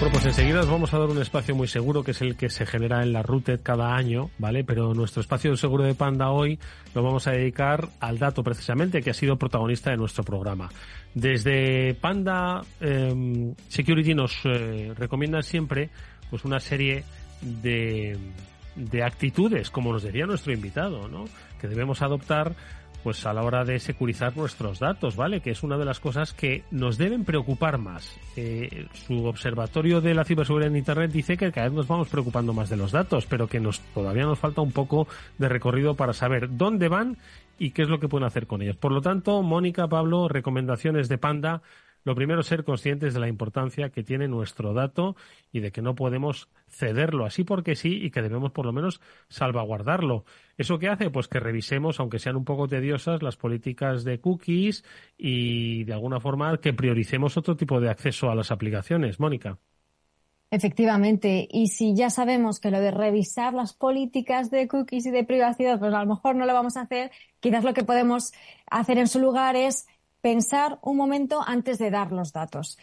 Bueno, 0.01 0.11
pues 0.11 0.25
enseguida 0.25 0.59
os 0.59 0.69
vamos 0.69 0.93
a 0.93 0.99
dar 0.99 1.07
un 1.07 1.21
espacio 1.21 1.55
muy 1.55 1.69
seguro 1.69 2.03
que 2.03 2.11
es 2.11 2.21
el 2.21 2.35
que 2.35 2.49
se 2.49 2.65
genera 2.65 3.01
en 3.01 3.13
la 3.13 3.23
Routed 3.23 3.61
cada 3.63 3.95
año, 3.95 4.29
¿vale? 4.39 4.65
Pero 4.65 4.93
nuestro 4.93 5.21
espacio 5.21 5.55
seguro 5.55 5.85
de 5.85 5.95
Panda 5.95 6.31
hoy 6.31 6.59
lo 6.93 7.01
vamos 7.01 7.25
a 7.27 7.31
dedicar 7.31 7.87
al 8.01 8.19
dato 8.19 8.43
precisamente 8.43 9.01
que 9.01 9.11
ha 9.11 9.13
sido 9.13 9.37
protagonista 9.37 9.91
de 9.91 9.95
nuestro 9.95 10.25
programa. 10.25 10.69
Desde 11.13 11.93
Panda 11.93 12.61
em, 12.81 13.55
Security 13.69 14.13
nos 14.13 14.37
eh, 14.43 14.93
recomienda 14.97 15.41
siempre 15.41 15.89
pues 16.29 16.43
una 16.43 16.59
serie 16.59 17.05
de 17.39 18.17
de 18.75 19.03
actitudes, 19.03 19.69
como 19.69 19.91
nos 19.91 20.03
decía 20.03 20.25
nuestro 20.25 20.53
invitado, 20.53 21.07
¿no? 21.07 21.25
Que 21.59 21.67
debemos 21.67 22.01
adoptar 22.01 22.55
pues 23.03 23.25
a 23.25 23.33
la 23.33 23.43
hora 23.43 23.65
de 23.65 23.79
securizar 23.79 24.35
nuestros 24.35 24.79
datos, 24.79 25.17
¿vale? 25.17 25.41
Que 25.41 25.51
es 25.51 25.61
una 25.61 25.77
de 25.77 25.83
las 25.83 25.99
cosas 25.99 26.33
que 26.33 26.63
nos 26.71 26.97
deben 26.97 27.25
preocupar 27.25 27.77
más. 27.77 28.17
Eh, 28.37 28.87
su 28.93 29.25
observatorio 29.25 29.99
de 29.99 30.13
la 30.13 30.23
ciberseguridad 30.23 30.71
en 30.71 30.77
Internet 30.77 31.11
dice 31.11 31.35
que 31.35 31.51
cada 31.51 31.67
vez 31.67 31.75
nos 31.75 31.87
vamos 31.87 32.07
preocupando 32.07 32.53
más 32.53 32.69
de 32.69 32.77
los 32.77 32.93
datos, 32.93 33.25
pero 33.25 33.47
que 33.47 33.59
nos 33.59 33.81
todavía 33.93 34.23
nos 34.23 34.39
falta 34.39 34.61
un 34.61 34.71
poco 34.71 35.07
de 35.37 35.49
recorrido 35.49 35.95
para 35.95 36.13
saber 36.13 36.55
dónde 36.55 36.87
van 36.87 37.17
y 37.59 37.71
qué 37.71 37.83
es 37.83 37.89
lo 37.89 37.99
que 37.99 38.07
pueden 38.07 38.25
hacer 38.25 38.47
con 38.47 38.61
ellos. 38.61 38.77
Por 38.77 38.93
lo 38.93 39.01
tanto, 39.01 39.41
Mónica, 39.43 39.87
Pablo, 39.87 40.29
recomendaciones 40.29 41.09
de 41.09 41.17
Panda 41.17 41.61
lo 42.03 42.15
primero 42.15 42.43
ser 42.43 42.63
conscientes 42.63 43.13
de 43.13 43.19
la 43.19 43.27
importancia 43.27 43.89
que 43.89 44.03
tiene 44.03 44.27
nuestro 44.27 44.73
dato 44.73 45.15
y 45.51 45.59
de 45.59 45.71
que 45.71 45.81
no 45.81 45.95
podemos 45.95 46.49
cederlo 46.67 47.25
así 47.25 47.43
porque 47.43 47.75
sí 47.75 48.03
y 48.03 48.11
que 48.11 48.21
debemos 48.21 48.51
por 48.51 48.65
lo 48.65 48.73
menos 48.73 49.01
salvaguardarlo. 49.29 50.25
¿Eso 50.57 50.79
qué 50.79 50.89
hace? 50.89 51.09
Pues 51.09 51.27
que 51.27 51.39
revisemos, 51.39 51.99
aunque 51.99 52.19
sean 52.19 52.35
un 52.35 52.45
poco 52.45 52.67
tediosas, 52.67 53.23
las 53.23 53.37
políticas 53.37 54.03
de 54.03 54.19
cookies 54.19 54.83
y 55.17 55.83
de 55.85 55.93
alguna 55.93 56.19
forma 56.19 56.57
que 56.57 56.73
prioricemos 56.73 57.37
otro 57.37 57.55
tipo 57.55 57.79
de 57.79 57.89
acceso 57.89 58.29
a 58.29 58.35
las 58.35 58.51
aplicaciones. 58.51 59.19
Mónica. 59.19 59.57
Efectivamente, 60.53 61.47
y 61.49 61.69
si 61.69 61.95
ya 61.95 62.11
sabemos 62.11 62.59
que 62.59 62.69
lo 62.69 62.79
de 62.79 62.91
revisar 62.91 63.55
las 63.55 63.73
políticas 63.73 64.51
de 64.51 64.67
cookies 64.67 65.07
y 65.07 65.09
de 65.09 65.23
privacidad, 65.23 65.79
pues 65.79 65.91
a 65.91 66.03
lo 66.03 66.13
mejor 66.13 66.35
no 66.35 66.45
lo 66.45 66.53
vamos 66.53 66.77
a 66.77 66.81
hacer, 66.81 67.09
quizás 67.39 67.63
lo 67.63 67.73
que 67.73 67.83
podemos 67.83 68.33
hacer 68.69 68.99
en 68.99 69.07
su 69.07 69.19
lugar 69.19 69.55
es 69.55 69.87
pensar 70.23 70.79
un 70.81 70.95
momento 70.95 71.41
antes 71.45 71.77
de 71.79 71.91
dar 71.91 72.13
los 72.13 72.31
datos. 72.31 72.79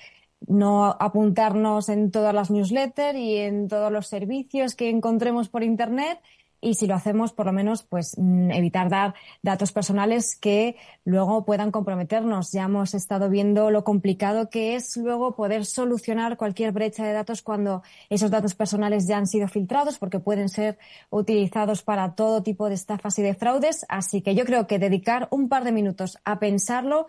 No 0.47 0.85
apuntarnos 1.01 1.89
en 1.89 2.11
todas 2.11 2.35
las 2.35 2.51
newsletters 2.51 3.19
y 3.19 3.37
en 3.39 3.67
todos 3.67 3.91
los 3.91 4.09
servicios 4.09 4.75
que 4.75 4.91
encontremos 4.91 5.49
por 5.49 5.63
Internet 5.63 6.21
y 6.61 6.75
si 6.75 6.87
lo 6.87 6.95
hacemos, 6.95 7.33
por 7.33 7.47
lo 7.47 7.53
menos, 7.53 7.83
pues 7.83 8.17
mm, 8.19 8.51
evitar 8.51 8.89
dar 8.91 9.15
datos 9.43 9.73
personales 9.73 10.37
que 10.37 10.77
luego 11.05 11.45
puedan 11.45 11.71
comprometernos. 11.71 12.53
Ya 12.53 12.65
hemos 12.65 12.95
estado 12.95 13.31
viendo 13.31 13.71
lo 13.71 13.85
complicado 13.85 14.51
que 14.51 14.75
es 14.75 14.97
luego 14.97 15.35
poder 15.35 15.65
solucionar 15.65 16.37
cualquier 16.37 16.73
brecha 16.73 17.05
de 17.05 17.13
datos 17.13 17.43
cuando 17.43 17.83
esos 18.11 18.31
datos 18.31 18.55
personales 18.55 19.07
ya 19.07 19.17
han 19.17 19.27
sido 19.27 19.49
filtrados, 19.49 19.99
porque 19.99 20.21
pueden 20.21 20.49
ser 20.49 20.79
utilizados 21.09 21.83
para 21.83 22.15
todo 22.15 22.43
tipo 22.43 22.69
de 22.69 22.75
estafas 22.75 23.19
y 23.19 23.23
de 23.23 23.35
fraudes. 23.35 23.87
Así 23.89 24.21
que 24.21 24.35
yo 24.35 24.45
creo 24.45 24.67
que 24.67 24.79
dedicar 24.79 25.29
un 25.31 25.49
par 25.49 25.65
de 25.65 25.73
minutos 25.73 26.19
a 26.25 26.39
pensarlo 26.39 27.07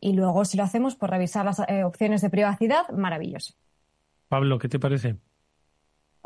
y 0.00 0.12
luego, 0.12 0.44
si 0.44 0.56
lo 0.56 0.62
hacemos, 0.62 0.94
por 0.94 1.10
revisar 1.10 1.44
las 1.44 1.60
eh, 1.68 1.82
opciones 1.82 2.20
de 2.20 2.30
privacidad, 2.30 2.88
maravilloso. 2.90 3.54
Pablo, 4.28 4.58
¿qué 4.58 4.68
te 4.68 4.78
parece? 4.78 5.16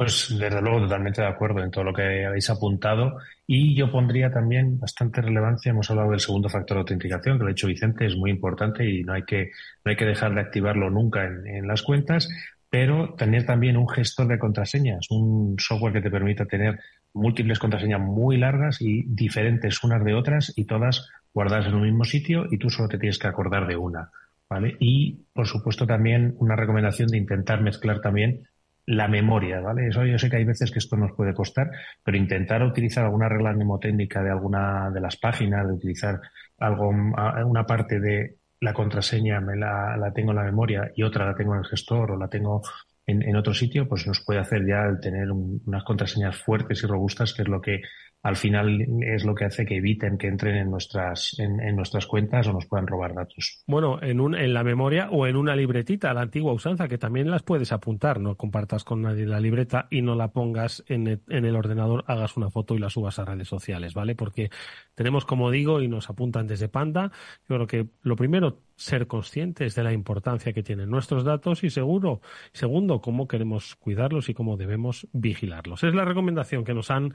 Pues 0.00 0.34
desde 0.38 0.62
luego 0.62 0.80
totalmente 0.80 1.20
de 1.20 1.26
acuerdo 1.26 1.62
en 1.62 1.70
todo 1.70 1.84
lo 1.84 1.92
que 1.92 2.24
habéis 2.24 2.48
apuntado 2.48 3.18
y 3.46 3.74
yo 3.74 3.92
pondría 3.92 4.32
también 4.32 4.80
bastante 4.80 5.20
relevancia, 5.20 5.72
hemos 5.72 5.90
hablado 5.90 6.12
del 6.12 6.20
segundo 6.20 6.48
factor 6.48 6.76
de 6.76 6.80
autenticación, 6.80 7.36
que 7.36 7.44
lo 7.44 7.48
ha 7.48 7.52
dicho 7.52 7.66
Vicente, 7.66 8.06
es 8.06 8.16
muy 8.16 8.30
importante 8.30 8.88
y 8.88 9.04
no 9.04 9.12
hay 9.12 9.24
que, 9.24 9.50
no 9.84 9.90
hay 9.90 9.96
que 9.96 10.06
dejar 10.06 10.34
de 10.34 10.40
activarlo 10.40 10.88
nunca 10.88 11.26
en, 11.26 11.68
las 11.68 11.82
cuentas, 11.82 12.30
pero 12.70 13.12
tener 13.12 13.44
también 13.44 13.76
un 13.76 13.86
gestor 13.90 14.26
de 14.26 14.38
contraseñas, 14.38 15.06
un 15.10 15.56
software 15.58 15.92
que 15.92 16.00
te 16.00 16.10
permita 16.10 16.46
tener 16.46 16.80
múltiples 17.12 17.58
contraseñas 17.58 18.00
muy 18.00 18.38
largas 18.38 18.80
y 18.80 19.02
diferentes 19.02 19.84
unas 19.84 20.02
de 20.02 20.14
otras 20.14 20.50
y 20.56 20.64
todas 20.64 21.10
guardadas 21.34 21.66
en 21.66 21.74
un 21.74 21.82
mismo 21.82 22.04
sitio 22.04 22.46
y 22.50 22.56
tú 22.56 22.70
solo 22.70 22.88
te 22.88 22.96
tienes 22.96 23.18
que 23.18 23.28
acordar 23.28 23.66
de 23.66 23.76
una. 23.76 24.10
¿Vale? 24.48 24.76
Y, 24.80 25.26
por 25.32 25.46
supuesto, 25.46 25.86
también 25.86 26.34
una 26.38 26.56
recomendación 26.56 27.08
de 27.08 27.18
intentar 27.18 27.60
mezclar 27.60 28.00
también 28.00 28.48
la 28.90 29.06
memoria, 29.06 29.60
¿vale? 29.60 29.86
Eso 29.86 30.04
yo 30.04 30.18
sé 30.18 30.28
que 30.28 30.36
hay 30.36 30.44
veces 30.44 30.72
que 30.72 30.80
esto 30.80 30.96
nos 30.96 31.12
puede 31.12 31.32
costar, 31.32 31.70
pero 32.02 32.16
intentar 32.16 32.62
utilizar 32.64 33.04
alguna 33.04 33.28
regla 33.28 33.52
mnemotécnica 33.52 34.20
de 34.20 34.30
alguna 34.30 34.90
de 34.90 35.00
las 35.00 35.16
páginas, 35.16 35.64
de 35.64 35.74
utilizar 35.74 36.20
algo, 36.58 36.88
una 36.88 37.64
parte 37.66 38.00
de 38.00 38.38
la 38.60 38.74
contraseña 38.74 39.40
me 39.40 39.56
la, 39.56 39.96
la 39.96 40.12
tengo 40.12 40.32
en 40.32 40.38
la 40.38 40.42
memoria 40.42 40.90
y 40.94 41.04
otra 41.04 41.24
la 41.24 41.36
tengo 41.36 41.54
en 41.54 41.60
el 41.60 41.66
gestor 41.66 42.10
o 42.10 42.18
la 42.18 42.28
tengo 42.28 42.62
en, 43.06 43.22
en 43.22 43.36
otro 43.36 43.54
sitio, 43.54 43.88
pues 43.88 44.08
nos 44.08 44.24
puede 44.24 44.40
hacer 44.40 44.66
ya 44.66 44.82
el 44.82 44.98
tener 44.98 45.30
unas 45.30 45.84
contraseñas 45.84 46.36
fuertes 46.36 46.82
y 46.82 46.86
robustas, 46.88 47.32
que 47.32 47.42
es 47.42 47.48
lo 47.48 47.60
que 47.60 47.82
al 48.22 48.36
final 48.36 48.86
es 49.02 49.24
lo 49.24 49.34
que 49.34 49.46
hace 49.46 49.64
que 49.64 49.76
eviten 49.76 50.18
que 50.18 50.26
entren 50.26 50.56
en 50.56 50.70
nuestras, 50.70 51.38
en, 51.38 51.74
nuestras 51.74 52.06
cuentas 52.06 52.46
o 52.48 52.52
nos 52.52 52.66
puedan 52.66 52.86
robar 52.86 53.14
datos. 53.14 53.62
Bueno, 53.66 53.98
en, 54.02 54.20
un, 54.20 54.34
en 54.34 54.52
la 54.52 54.62
memoria 54.62 55.08
o 55.10 55.26
en 55.26 55.36
una 55.36 55.56
libretita, 55.56 56.12
la 56.12 56.22
antigua 56.22 56.52
usanza, 56.52 56.86
que 56.86 56.98
también 56.98 57.30
las 57.30 57.42
puedes 57.42 57.72
apuntar, 57.72 58.20
no 58.20 58.36
compartas 58.36 58.84
con 58.84 59.02
nadie 59.02 59.26
la 59.26 59.40
libreta 59.40 59.86
y 59.90 60.02
no 60.02 60.14
la 60.16 60.28
pongas 60.28 60.84
en 60.86 61.06
el, 61.06 61.20
en 61.28 61.46
el 61.46 61.56
ordenador, 61.56 62.04
hagas 62.06 62.36
una 62.36 62.50
foto 62.50 62.74
y 62.74 62.78
la 62.78 62.90
subas 62.90 63.18
a 63.18 63.24
redes 63.24 63.48
sociales, 63.48 63.94
¿vale? 63.94 64.14
Porque 64.14 64.50
tenemos, 64.94 65.24
como 65.24 65.50
digo, 65.50 65.80
y 65.80 65.88
nos 65.88 66.10
apuntan 66.10 66.46
desde 66.46 66.68
Panda, 66.68 67.12
yo 67.48 67.56
creo 67.56 67.66
que 67.66 67.86
lo 68.02 68.16
primero, 68.16 68.58
ser 68.80 69.06
conscientes 69.06 69.74
de 69.74 69.84
la 69.84 69.92
importancia 69.92 70.54
que 70.54 70.62
tienen 70.62 70.88
nuestros 70.88 71.22
datos 71.22 71.62
y 71.64 71.70
seguro, 71.70 72.22
segundo, 72.52 73.02
cómo 73.02 73.28
queremos 73.28 73.76
cuidarlos 73.76 74.30
y 74.30 74.34
cómo 74.34 74.56
debemos 74.56 75.06
vigilarlos. 75.12 75.84
Es 75.84 75.94
la 75.94 76.06
recomendación 76.06 76.64
que 76.64 76.72
nos 76.72 76.90
han 76.90 77.12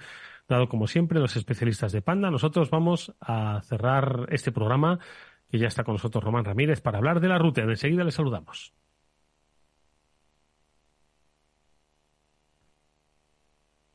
dado 0.47 0.69
como 0.69 0.85
siempre 0.87 1.19
los 1.19 1.35
especialistas 1.35 1.91
de 1.91 2.03
Panda. 2.03 2.29
Nosotros 2.29 2.69
vamos 2.69 3.15
a 3.19 3.61
cerrar 3.63 4.27
este 4.29 4.51
programa, 4.51 4.99
que 5.49 5.57
ya 5.57 5.67
está 5.67 5.83
con 5.83 5.95
nosotros 5.95 6.23
Román 6.23 6.45
Ramírez, 6.45 6.81
para 6.81 6.99
hablar 6.99 7.19
de 7.19 7.29
la 7.29 7.39
ruta. 7.39 7.61
Enseguida 7.61 8.03
le 8.03 8.11
saludamos. 8.11 8.73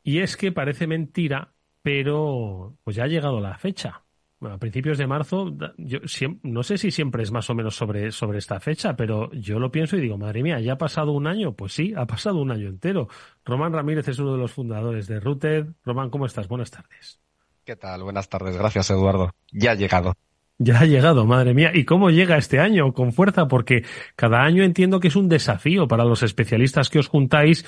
Y 0.03 0.18
es 0.18 0.37
que 0.37 0.51
parece 0.51 0.87
mentira, 0.89 1.55
pero 1.83 2.77
pues 2.83 2.97
ya 2.97 3.05
ha 3.05 3.07
llegado 3.07 3.41
la 3.41 3.59
fecha. 3.59 4.03
A 4.43 4.59
principios 4.59 4.97
de 4.97 5.07
marzo, 5.07 5.55
yo 5.76 5.99
no 6.43 6.62
sé 6.62 6.78
si 6.78 6.91
siempre 6.91 7.22
es 7.22 7.30
más 7.30 7.51
o 7.51 7.55
menos 7.55 7.76
sobre, 7.76 8.11
sobre 8.11 8.38
esta 8.38 8.59
fecha, 8.59 8.97
pero 8.97 9.30
yo 9.32 9.59
lo 9.59 9.70
pienso 9.70 9.97
y 9.97 10.01
digo, 10.01 10.16
madre 10.16 10.43
mía, 10.43 10.61
¿ya 10.61 10.74
ha 10.74 10.78
pasado 10.78 11.12
un 11.12 11.26
año? 11.26 11.53
Pues 11.53 11.74
sí, 11.74 11.93
ha 11.97 12.07
pasado 12.07 12.38
un 12.38 12.51
año 12.51 12.68
entero. 12.68 13.09
Román 13.45 13.72
Ramírez 13.72 14.09
es 14.09 14.18
uno 14.18 14.32
de 14.32 14.38
los 14.38 14.53
fundadores 14.53 15.07
de 15.07 15.20
Routed. 15.20 15.66
Román, 15.84 16.11
¿cómo 16.11 16.26
estás? 16.26 16.49
Buenas 16.49 16.70
tardes. 16.70 17.20
¿Qué 17.64 17.76
tal? 17.76 18.03
Buenas 18.03 18.28
tardes. 18.28 18.57
Gracias, 18.57 18.91
Eduardo. 18.91 19.30
Ya 19.53 19.72
ha 19.72 19.74
llegado. 19.74 20.14
Ya 20.62 20.80
ha 20.80 20.84
llegado, 20.84 21.24
madre 21.24 21.55
mía. 21.55 21.70
¿Y 21.72 21.84
cómo 21.84 22.11
llega 22.11 22.36
este 22.36 22.61
año? 22.61 22.93
Con 22.93 23.12
fuerza, 23.12 23.49
porque 23.49 23.84
cada 24.14 24.43
año 24.43 24.62
entiendo 24.62 25.01
que 25.01 25.09
es 25.09 25.16
un 25.16 25.28
desafío 25.28 25.88
para 25.88 26.05
los 26.05 26.22
especialistas 26.22 26.91
que 26.91 26.99
os 26.99 27.09
juntáis 27.09 27.64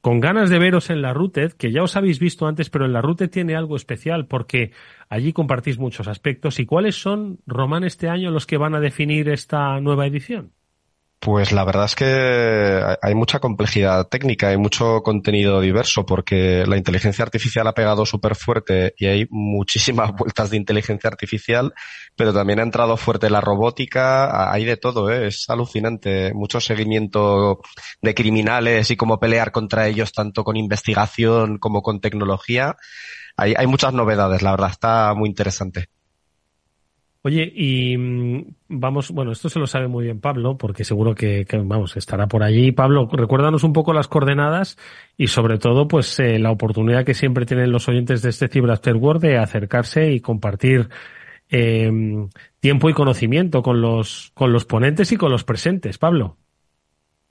con 0.00 0.20
ganas 0.20 0.50
de 0.50 0.58
veros 0.58 0.90
en 0.90 1.02
la 1.02 1.12
RUTED, 1.12 1.52
que 1.52 1.72
ya 1.72 1.82
os 1.82 1.96
habéis 1.96 2.18
visto 2.18 2.46
antes, 2.46 2.70
pero 2.70 2.86
en 2.86 2.92
la 2.92 3.02
RUTED 3.02 3.30
tiene 3.30 3.56
algo 3.56 3.76
especial 3.76 4.26
porque 4.26 4.72
allí 5.08 5.32
compartís 5.32 5.78
muchos 5.78 6.08
aspectos. 6.08 6.58
¿Y 6.58 6.66
cuáles 6.66 7.00
son, 7.00 7.40
Román, 7.46 7.84
este 7.84 8.08
año 8.08 8.30
los 8.30 8.46
que 8.46 8.56
van 8.56 8.74
a 8.74 8.80
definir 8.80 9.28
esta 9.28 9.80
nueva 9.80 10.06
edición? 10.06 10.52
Pues 11.22 11.52
la 11.52 11.64
verdad 11.64 11.84
es 11.84 11.94
que 11.96 12.96
hay 13.02 13.14
mucha 13.14 13.40
complejidad 13.40 14.08
técnica, 14.08 14.48
hay 14.48 14.56
mucho 14.56 15.02
contenido 15.02 15.60
diverso 15.60 16.06
porque 16.06 16.64
la 16.66 16.78
inteligencia 16.78 17.22
artificial 17.22 17.66
ha 17.66 17.74
pegado 17.74 18.06
súper 18.06 18.34
fuerte 18.34 18.94
y 18.96 19.04
hay 19.04 19.26
muchísimas 19.28 20.12
vueltas 20.18 20.48
de 20.48 20.56
inteligencia 20.56 21.08
artificial, 21.08 21.74
pero 22.16 22.32
también 22.32 22.58
ha 22.60 22.62
entrado 22.62 22.96
fuerte 22.96 23.28
la 23.28 23.42
robótica, 23.42 24.50
hay 24.50 24.64
de 24.64 24.78
todo, 24.78 25.10
¿eh? 25.10 25.26
es 25.26 25.44
alucinante, 25.50 26.32
mucho 26.32 26.58
seguimiento 26.58 27.60
de 28.00 28.14
criminales 28.14 28.90
y 28.90 28.96
cómo 28.96 29.20
pelear 29.20 29.52
contra 29.52 29.88
ellos 29.88 30.12
tanto 30.12 30.42
con 30.42 30.56
investigación 30.56 31.58
como 31.58 31.82
con 31.82 32.00
tecnología. 32.00 32.76
Hay, 33.36 33.52
hay 33.58 33.66
muchas 33.66 33.92
novedades, 33.92 34.40
la 34.40 34.52
verdad, 34.52 34.70
está 34.70 35.12
muy 35.14 35.28
interesante. 35.28 35.90
Oye, 37.22 37.52
y 37.54 37.98
mm, 37.98 38.54
vamos, 38.68 39.10
bueno, 39.10 39.32
esto 39.32 39.50
se 39.50 39.58
lo 39.58 39.66
sabe 39.66 39.88
muy 39.88 40.04
bien 40.04 40.20
Pablo, 40.20 40.56
porque 40.56 40.84
seguro 40.84 41.14
que, 41.14 41.46
vamos, 41.64 41.96
estará 41.96 42.26
por 42.26 42.42
allí. 42.42 42.72
Pablo, 42.72 43.08
recuérdanos 43.12 43.62
un 43.62 43.74
poco 43.74 43.92
las 43.92 44.08
coordenadas 44.08 44.78
y 45.18 45.26
sobre 45.26 45.58
todo, 45.58 45.86
pues, 45.86 46.18
eh, 46.18 46.38
la 46.38 46.50
oportunidad 46.50 47.04
que 47.04 47.14
siempre 47.14 47.44
tienen 47.44 47.72
los 47.72 47.88
oyentes 47.88 48.22
de 48.22 48.30
este 48.30 48.48
Cyber 48.48 48.70
After 48.70 48.96
World 48.96 49.22
de 49.22 49.36
acercarse 49.36 50.10
y 50.10 50.20
compartir 50.20 50.88
eh, 51.50 51.90
tiempo 52.58 52.88
y 52.88 52.94
conocimiento 52.94 53.62
con 53.62 53.82
los, 53.82 54.30
con 54.34 54.52
los 54.52 54.64
ponentes 54.64 55.12
y 55.12 55.16
con 55.16 55.30
los 55.30 55.44
presentes. 55.44 55.98
Pablo. 55.98 56.38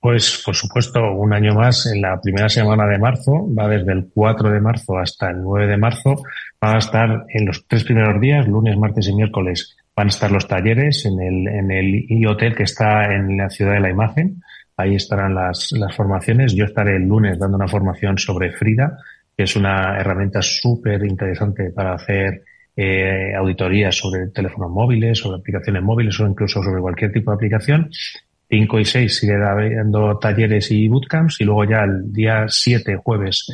Pues, 0.00 0.42
por 0.46 0.54
supuesto, 0.54 0.98
un 1.12 1.34
año 1.34 1.54
más 1.54 1.84
en 1.86 2.00
la 2.00 2.18
primera 2.22 2.48
semana 2.48 2.86
de 2.86 2.98
marzo, 2.98 3.46
va 3.54 3.68
desde 3.68 3.92
el 3.92 4.08
4 4.14 4.50
de 4.50 4.60
marzo 4.60 4.96
hasta 4.98 5.28
el 5.28 5.42
9 5.42 5.66
de 5.66 5.76
marzo, 5.76 6.22
va 6.62 6.76
a 6.76 6.78
estar 6.78 7.26
en 7.28 7.44
los 7.44 7.66
tres 7.66 7.84
primeros 7.84 8.18
días, 8.18 8.48
lunes, 8.48 8.78
martes 8.78 9.08
y 9.08 9.14
miércoles, 9.14 9.76
van 9.94 10.06
a 10.06 10.10
estar 10.10 10.30
los 10.30 10.46
talleres 10.46 11.04
en 11.06 11.20
el, 11.20 11.48
en 11.48 11.70
el 11.70 12.26
hotel 12.26 12.54
que 12.54 12.62
está 12.62 13.14
en 13.14 13.36
la 13.36 13.50
ciudad 13.50 13.74
de 13.74 13.80
la 13.80 13.90
imagen. 13.90 14.42
Ahí 14.76 14.94
estarán 14.94 15.34
las, 15.34 15.72
las 15.72 15.94
formaciones. 15.94 16.54
Yo 16.54 16.64
estaré 16.64 16.96
el 16.96 17.02
lunes 17.02 17.38
dando 17.38 17.56
una 17.56 17.68
formación 17.68 18.16
sobre 18.18 18.52
Frida, 18.52 18.98
que 19.36 19.44
es 19.44 19.56
una 19.56 19.98
herramienta 19.98 20.40
súper 20.42 21.04
interesante 21.04 21.70
para 21.70 21.94
hacer 21.94 22.44
eh, 22.76 23.34
auditorías 23.36 23.94
sobre 23.94 24.28
teléfonos 24.28 24.70
móviles, 24.70 25.18
sobre 25.18 25.38
aplicaciones 25.38 25.82
móviles 25.82 26.18
o 26.20 26.26
incluso 26.26 26.62
sobre 26.62 26.80
cualquier 26.80 27.12
tipo 27.12 27.30
de 27.30 27.34
aplicación. 27.34 27.90
5 28.48 28.80
y 28.80 28.84
6 28.84 29.18
sigue 29.18 29.34
habiendo 29.34 30.18
talleres 30.18 30.70
y 30.70 30.88
bootcamps 30.88 31.40
y 31.40 31.44
luego 31.44 31.64
ya 31.64 31.84
el 31.84 32.12
día 32.12 32.46
7, 32.48 32.96
jueves 32.96 33.46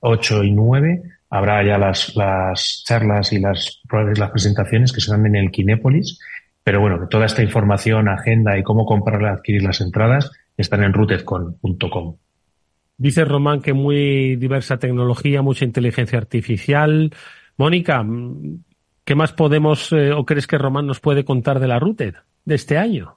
8 0.00 0.44
y 0.44 0.52
9 0.52 1.02
habrá 1.34 1.64
ya 1.64 1.78
las, 1.78 2.14
las 2.14 2.84
charlas 2.86 3.32
y 3.32 3.40
las, 3.40 3.80
las 4.16 4.30
presentaciones 4.30 4.92
que 4.92 5.00
serán 5.00 5.26
en 5.26 5.34
el 5.34 5.50
Kinépolis. 5.50 6.20
Pero 6.62 6.80
bueno, 6.80 7.08
toda 7.10 7.26
esta 7.26 7.42
información, 7.42 8.08
agenda 8.08 8.56
y 8.56 8.62
cómo 8.62 8.86
comprar, 8.86 9.24
adquirir 9.24 9.64
las 9.64 9.80
entradas 9.80 10.30
están 10.56 10.84
en 10.84 10.92
rootedcon.com. 10.92 12.16
Dice 12.96 13.24
Román 13.24 13.62
que 13.62 13.72
muy 13.72 14.36
diversa 14.36 14.76
tecnología, 14.76 15.42
mucha 15.42 15.64
inteligencia 15.64 16.18
artificial. 16.18 17.12
Mónica, 17.56 18.06
¿qué 19.04 19.14
más 19.16 19.32
podemos 19.32 19.90
eh, 19.90 20.12
o 20.12 20.24
crees 20.24 20.46
que 20.46 20.56
Román 20.56 20.86
nos 20.86 21.00
puede 21.00 21.24
contar 21.24 21.58
de 21.58 21.66
la 21.66 21.80
Routed 21.80 22.14
de 22.44 22.54
este 22.54 22.78
año? 22.78 23.16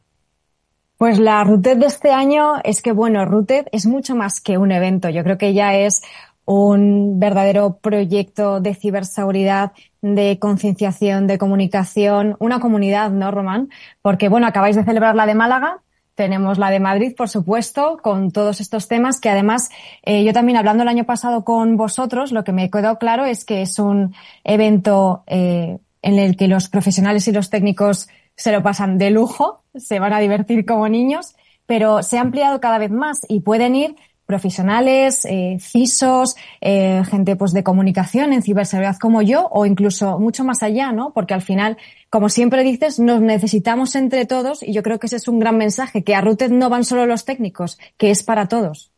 Pues 0.97 1.19
la 1.19 1.43
Routed 1.43 1.77
de 1.77 1.85
este 1.85 2.11
año 2.11 2.53
es 2.63 2.81
que, 2.81 2.91
bueno, 2.91 3.23
Routed 3.23 3.67
es 3.71 3.85
mucho 3.85 4.15
más 4.15 4.41
que 4.41 4.57
un 4.57 4.71
evento. 4.71 5.09
Yo 5.09 5.23
creo 5.23 5.37
que 5.37 5.53
ya 5.53 5.75
es 5.75 6.01
un 6.47 7.19
verdadero 7.19 7.77
proyecto 7.79 8.61
de 8.61 8.73
ciberseguridad, 8.73 9.73
de 10.01 10.39
concienciación, 10.39 11.27
de 11.27 11.37
comunicación, 11.37 12.37
una 12.39 12.61
comunidad, 12.61 13.11
¿no, 13.11 13.31
Román? 13.31 13.69
Porque, 14.01 14.29
bueno, 14.29 14.47
acabáis 14.47 14.77
de 14.77 14.85
celebrar 14.85 15.13
la 15.13 15.25
de 15.25 15.35
Málaga, 15.35 15.81
tenemos 16.15 16.57
la 16.57 16.69
de 16.69 16.79
Madrid, 16.79 17.13
por 17.17 17.27
supuesto, 17.27 17.99
con 18.01 18.31
todos 18.31 18.61
estos 18.61 18.87
temas 18.87 19.19
que 19.19 19.29
además 19.29 19.69
eh, 20.03 20.23
yo 20.23 20.31
también 20.31 20.57
hablando 20.57 20.83
el 20.83 20.89
año 20.89 21.03
pasado 21.03 21.43
con 21.43 21.75
vosotros, 21.75 22.31
lo 22.31 22.45
que 22.45 22.53
me 22.53 22.71
quedó 22.71 22.97
claro 22.97 23.25
es 23.25 23.43
que 23.43 23.61
es 23.61 23.77
un 23.77 24.15
evento 24.45 25.23
eh, 25.27 25.79
en 26.01 26.17
el 26.17 26.37
que 26.37 26.47
los 26.47 26.69
profesionales 26.69 27.27
y 27.27 27.33
los 27.33 27.49
técnicos 27.49 28.07
se 28.37 28.53
lo 28.53 28.63
pasan 28.63 28.97
de 28.97 29.11
lujo, 29.11 29.65
se 29.75 29.99
van 29.99 30.13
a 30.13 30.19
divertir 30.19 30.65
como 30.65 30.87
niños, 30.87 31.35
pero 31.65 32.01
se 32.03 32.17
ha 32.17 32.21
ampliado 32.21 32.61
cada 32.61 32.77
vez 32.77 32.89
más 32.89 33.19
y 33.27 33.41
pueden 33.41 33.75
ir 33.75 33.95
profesionales, 34.27 35.25
eh, 35.25 35.57
CISOs, 35.59 36.35
eh, 36.61 37.01
gente 37.09 37.35
pues 37.35 37.53
de 37.53 37.63
comunicación 37.63 38.33
en 38.33 38.43
ciberseguridad 38.43 38.97
como 38.97 39.23
yo 39.23 39.47
o 39.49 39.65
incluso 39.65 40.19
mucho 40.19 40.43
más 40.43 40.61
allá, 40.61 40.91
¿no? 40.91 41.13
Porque 41.13 41.33
al 41.33 41.41
final, 41.41 41.77
como 42.11 42.29
siempre 42.29 42.63
dices, 42.63 42.99
nos 42.99 43.21
necesitamos 43.21 43.95
entre 43.95 44.25
todos 44.25 44.61
y 44.61 44.73
yo 44.73 44.83
creo 44.83 44.99
que 44.99 45.07
ese 45.07 45.15
es 45.15 45.27
un 45.27 45.39
gran 45.39 45.57
mensaje, 45.57 46.03
que 46.03 46.13
a 46.13 46.21
Routed 46.21 46.51
no 46.51 46.69
van 46.69 46.83
solo 46.83 47.07
los 47.07 47.25
técnicos, 47.25 47.79
que 47.97 48.11
es 48.11 48.21
para 48.21 48.47
todos. 48.47 48.91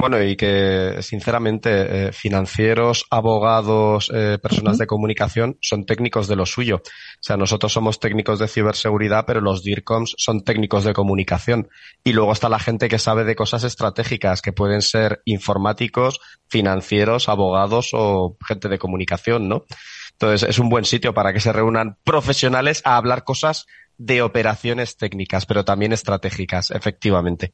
Bueno, 0.00 0.22
y 0.22 0.34
que 0.34 0.96
sinceramente 1.02 2.08
eh, 2.08 2.12
financieros, 2.12 3.04
abogados, 3.10 4.10
eh, 4.14 4.38
personas 4.42 4.78
de 4.78 4.86
comunicación 4.86 5.58
son 5.60 5.84
técnicos 5.84 6.26
de 6.26 6.36
lo 6.36 6.46
suyo. 6.46 6.76
O 6.76 7.20
sea, 7.20 7.36
nosotros 7.36 7.70
somos 7.70 8.00
técnicos 8.00 8.38
de 8.38 8.48
ciberseguridad, 8.48 9.26
pero 9.26 9.42
los 9.42 9.62
DIRCOMs 9.62 10.14
son 10.16 10.42
técnicos 10.42 10.84
de 10.84 10.94
comunicación. 10.94 11.68
Y 12.02 12.14
luego 12.14 12.32
está 12.32 12.48
la 12.48 12.58
gente 12.58 12.88
que 12.88 12.98
sabe 12.98 13.24
de 13.24 13.36
cosas 13.36 13.62
estratégicas, 13.62 14.40
que 14.40 14.54
pueden 14.54 14.80
ser 14.80 15.20
informáticos, 15.26 16.18
financieros, 16.48 17.28
abogados 17.28 17.90
o 17.92 18.38
gente 18.48 18.70
de 18.70 18.78
comunicación, 18.78 19.50
¿no? 19.50 19.66
Entonces, 20.12 20.48
es 20.48 20.58
un 20.58 20.70
buen 20.70 20.86
sitio 20.86 21.12
para 21.12 21.34
que 21.34 21.40
se 21.40 21.52
reúnan 21.52 21.98
profesionales 22.04 22.80
a 22.86 22.96
hablar 22.96 23.22
cosas 23.22 23.66
de 23.98 24.22
operaciones 24.22 24.96
técnicas, 24.96 25.44
pero 25.44 25.66
también 25.66 25.92
estratégicas, 25.92 26.70
efectivamente. 26.70 27.52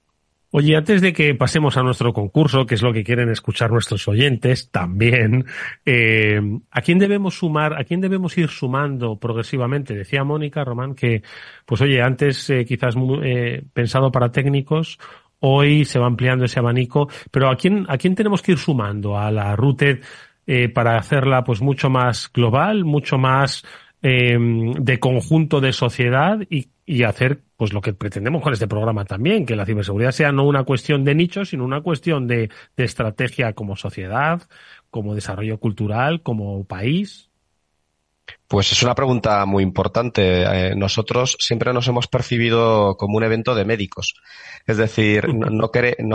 Oye, 0.52 0.76
antes 0.76 1.02
de 1.02 1.12
que 1.12 1.34
pasemos 1.34 1.76
a 1.76 1.82
nuestro 1.82 2.12
concurso, 2.12 2.66
que 2.66 2.76
es 2.76 2.82
lo 2.82 2.92
que 2.92 3.04
quieren 3.04 3.28
escuchar 3.30 3.70
nuestros 3.70 4.06
oyentes 4.08 4.70
también, 4.70 5.44
eh, 5.84 6.40
¿a 6.70 6.80
quién 6.82 6.98
debemos 6.98 7.34
sumar, 7.38 7.78
a 7.78 7.84
quién 7.84 8.00
debemos 8.00 8.38
ir 8.38 8.48
sumando 8.48 9.18
progresivamente? 9.18 9.94
Decía 9.94 10.24
Mónica 10.24 10.64
Román 10.64 10.94
que, 10.94 11.22
pues 11.64 11.80
oye, 11.80 12.00
antes 12.00 12.48
eh, 12.50 12.64
quizás 12.64 12.94
eh, 13.24 13.64
pensado 13.72 14.12
para 14.12 14.30
técnicos, 14.30 14.98
hoy 15.40 15.84
se 15.84 15.98
va 15.98 16.06
ampliando 16.06 16.44
ese 16.44 16.60
abanico, 16.60 17.08
pero 17.30 17.50
¿a 17.50 17.56
quién, 17.56 17.84
a 17.88 17.98
quién 17.98 18.14
tenemos 18.14 18.40
que 18.42 18.52
ir 18.52 18.58
sumando? 18.58 19.18
A 19.18 19.30
la 19.30 19.54
RUTED 19.56 20.00
eh, 20.46 20.68
para 20.68 20.96
hacerla 20.96 21.42
pues 21.42 21.60
mucho 21.60 21.90
más 21.90 22.30
global, 22.32 22.84
mucho 22.84 23.18
más 23.18 23.64
eh, 24.00 24.36
de 24.38 25.00
conjunto 25.00 25.60
de 25.60 25.72
sociedad 25.72 26.38
y, 26.48 26.68
y, 26.86 27.02
hacer 27.02 27.42
pues 27.56 27.72
lo 27.72 27.80
que 27.80 27.92
pretendemos 27.92 28.42
con 28.42 28.52
este 28.52 28.68
programa 28.68 29.04
también, 29.04 29.46
que 29.46 29.56
la 29.56 29.66
ciberseguridad 29.66 30.12
sea 30.12 30.32
no 30.32 30.44
una 30.44 30.64
cuestión 30.64 31.04
de 31.04 31.14
nicho, 31.14 31.44
sino 31.44 31.64
una 31.64 31.82
cuestión 31.82 32.26
de, 32.26 32.50
de 32.76 32.84
estrategia 32.84 33.52
como 33.54 33.76
sociedad, 33.76 34.42
como 34.90 35.14
desarrollo 35.14 35.58
cultural, 35.58 36.22
como 36.22 36.64
país. 36.64 37.25
Pues 38.48 38.70
es 38.70 38.82
una 38.84 38.94
pregunta 38.94 39.44
muy 39.44 39.64
importante. 39.64 40.42
Eh, 40.42 40.74
nosotros 40.76 41.36
siempre 41.40 41.72
nos 41.72 41.88
hemos 41.88 42.06
percibido 42.06 42.96
como 42.96 43.16
un 43.16 43.24
evento 43.24 43.56
de 43.56 43.64
médicos. 43.64 44.14
Es 44.66 44.76
decir, 44.76 45.26
no, 45.34 45.70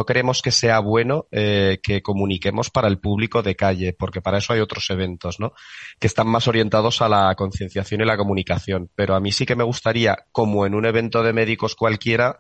queremos 0.06 0.42
que 0.42 0.52
sea 0.52 0.80
bueno 0.80 1.28
eh, 1.32 1.80
que 1.84 2.02
comuniquemos 2.02 2.70
para 2.70 2.88
el 2.88 3.00
público 3.00 3.42
de 3.42 3.56
calle, 3.56 3.94
porque 3.94 4.22
para 4.22 4.38
eso 4.38 4.54
hay 4.54 4.62
otros 4.62 4.90
eventos, 4.90 5.42
¿no? 5.42 5.52
Que 6.00 6.08
están 6.08 6.28
más 6.28 6.48
orientados 6.48 7.02
a 7.02 7.10
la 7.10 7.36
concienciación 7.36 8.02
y 8.02 8.06
la 8.06 8.18
comunicación. 8.18 8.90
Pero 8.96 9.16
a 9.16 9.20
mí 9.20 9.34
sí 9.34 9.46
que 9.46 9.58
me 9.58 9.66
gustaría, 9.66 10.18
como 10.32 10.66
en 10.66 10.74
un 10.74 10.86
evento 10.86 11.24
de 11.24 11.34
médicos 11.34 11.76
cualquiera, 11.76 12.38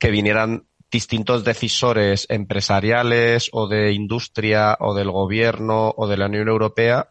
que 0.00 0.10
vinieran 0.10 0.64
distintos 0.90 1.44
decisores 1.44 2.26
empresariales 2.28 3.50
o 3.52 3.68
de 3.68 3.92
industria 3.92 4.76
o 4.80 4.94
del 4.94 5.10
gobierno 5.10 5.92
o 5.96 6.08
de 6.08 6.16
la 6.16 6.26
Unión 6.26 6.48
Europea 6.48 7.08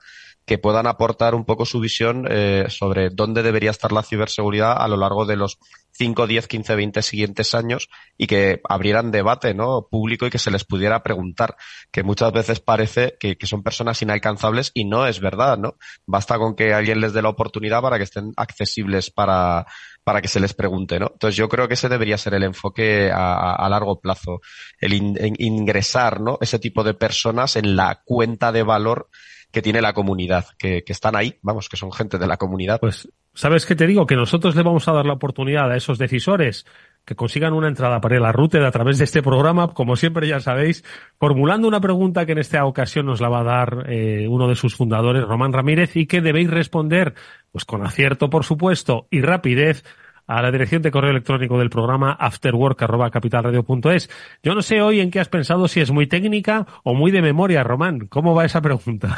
que 0.47 0.57
puedan 0.57 0.87
aportar 0.87 1.35
un 1.35 1.43
poco 1.43 1.65
su 1.65 1.81
visión 1.81 2.25
eh, 2.29 2.67
sobre 2.69 3.09
dónde 3.09 3.43
debería 3.43 3.69
estar 3.69 3.91
la 3.91 4.01
ciberseguridad 4.01 4.81
a 4.81 4.87
lo 4.87 4.95
largo 4.95 5.25
de 5.25 5.35
los 5.35 5.59
5, 5.91 6.25
10, 6.25 6.47
15, 6.47 6.75
20 6.75 7.01
siguientes 7.01 7.53
años 7.53 7.89
y 8.17 8.27
que 8.27 8.61
abrieran 8.69 9.11
debate 9.11 9.53
¿no? 9.53 9.87
público 9.91 10.25
y 10.25 10.29
que 10.29 10.39
se 10.39 10.49
les 10.49 10.63
pudiera 10.63 11.03
preguntar, 11.03 11.57
que 11.91 12.01
muchas 12.01 12.31
veces 12.31 12.61
parece 12.61 13.17
que, 13.19 13.35
son 13.43 13.61
personas 13.61 14.01
inalcanzables 14.01 14.71
y 14.73 14.85
no 14.85 15.05
es 15.05 15.19
verdad, 15.19 15.57
¿no? 15.57 15.75
Basta 16.05 16.37
con 16.37 16.55
que 16.55 16.73
alguien 16.73 17.01
les 17.01 17.13
dé 17.13 17.21
la 17.21 17.29
oportunidad 17.29 17.81
para 17.81 17.97
que 17.97 18.03
estén 18.03 18.31
accesibles 18.37 19.11
para, 19.11 19.65
para 20.03 20.21
que 20.21 20.27
se 20.29 20.39
les 20.39 20.53
pregunte, 20.53 20.97
¿no? 20.97 21.09
Entonces 21.11 21.35
yo 21.35 21.49
creo 21.49 21.67
que 21.67 21.73
ese 21.73 21.89
debería 21.89 22.17
ser 22.17 22.35
el 22.35 22.43
enfoque 22.43 23.11
a, 23.11 23.53
a 23.53 23.69
largo 23.69 23.99
plazo, 23.99 24.39
el 24.79 24.93
ingresar, 24.93 26.21
¿no? 26.21 26.37
Ese 26.39 26.59
tipo 26.59 26.83
de 26.83 26.93
personas 26.93 27.57
en 27.57 27.75
la 27.75 28.01
cuenta 28.05 28.53
de 28.53 28.63
valor 28.63 29.09
que 29.51 29.61
tiene 29.61 29.81
la 29.81 29.93
comunidad, 29.93 30.45
que, 30.57 30.83
que, 30.83 30.93
están 30.93 31.15
ahí, 31.15 31.37
vamos, 31.41 31.69
que 31.69 31.77
son 31.77 31.91
gente 31.91 32.17
de 32.17 32.27
la 32.27 32.37
comunidad. 32.37 32.79
Pues, 32.79 33.09
¿sabes 33.33 33.65
qué 33.65 33.75
te 33.75 33.87
digo? 33.87 34.05
Que 34.05 34.15
nosotros 34.15 34.55
le 34.55 34.63
vamos 34.63 34.87
a 34.87 34.93
dar 34.93 35.05
la 35.05 35.13
oportunidad 35.13 35.71
a 35.71 35.77
esos 35.77 35.97
decisores 35.97 36.65
que 37.07 37.15
consigan 37.15 37.53
una 37.53 37.69
entrada 37.69 38.01
para 38.01 38.19
la 38.19 38.33
RUTED 38.33 38.65
a 38.65 38.71
través 38.71 38.97
de 38.97 39.05
este 39.05 39.23
programa, 39.23 39.73
como 39.73 39.95
siempre 39.95 40.27
ya 40.27 40.41
sabéis, 40.41 40.83
formulando 41.17 41.65
una 41.65 41.79
pregunta 41.79 42.25
que 42.25 42.33
en 42.33 42.39
esta 42.39 42.65
ocasión 42.65 43.05
nos 43.05 43.21
la 43.21 43.29
va 43.29 43.39
a 43.39 43.43
dar 43.45 43.85
eh, 43.87 44.27
uno 44.27 44.49
de 44.49 44.55
sus 44.55 44.75
fundadores, 44.75 45.23
Román 45.23 45.53
Ramírez, 45.53 45.95
y 45.95 46.05
que 46.05 46.19
debéis 46.19 46.49
responder, 46.49 47.13
pues 47.53 47.63
con 47.63 47.85
acierto, 47.85 48.29
por 48.29 48.43
supuesto, 48.43 49.07
y 49.09 49.21
rapidez, 49.21 49.85
a 50.27 50.41
la 50.41 50.51
dirección 50.51 50.81
de 50.81 50.91
correo 50.91 51.11
electrónico 51.11 51.57
del 51.57 51.69
programa 51.69 52.11
afterwork.capitalradio.es. 52.11 54.09
Yo 54.43 54.53
no 54.53 54.61
sé 54.61 54.81
hoy 54.81 54.99
en 54.99 55.09
qué 55.09 55.19
has 55.19 55.29
pensado, 55.29 55.67
si 55.67 55.79
es 55.79 55.91
muy 55.91 56.05
técnica 56.07 56.67
o 56.83 56.93
muy 56.93 57.11
de 57.11 57.21
memoria, 57.21 57.63
Román. 57.63 58.07
¿Cómo 58.07 58.35
va 58.35 58.45
esa 58.45 58.61
pregunta? 58.61 59.17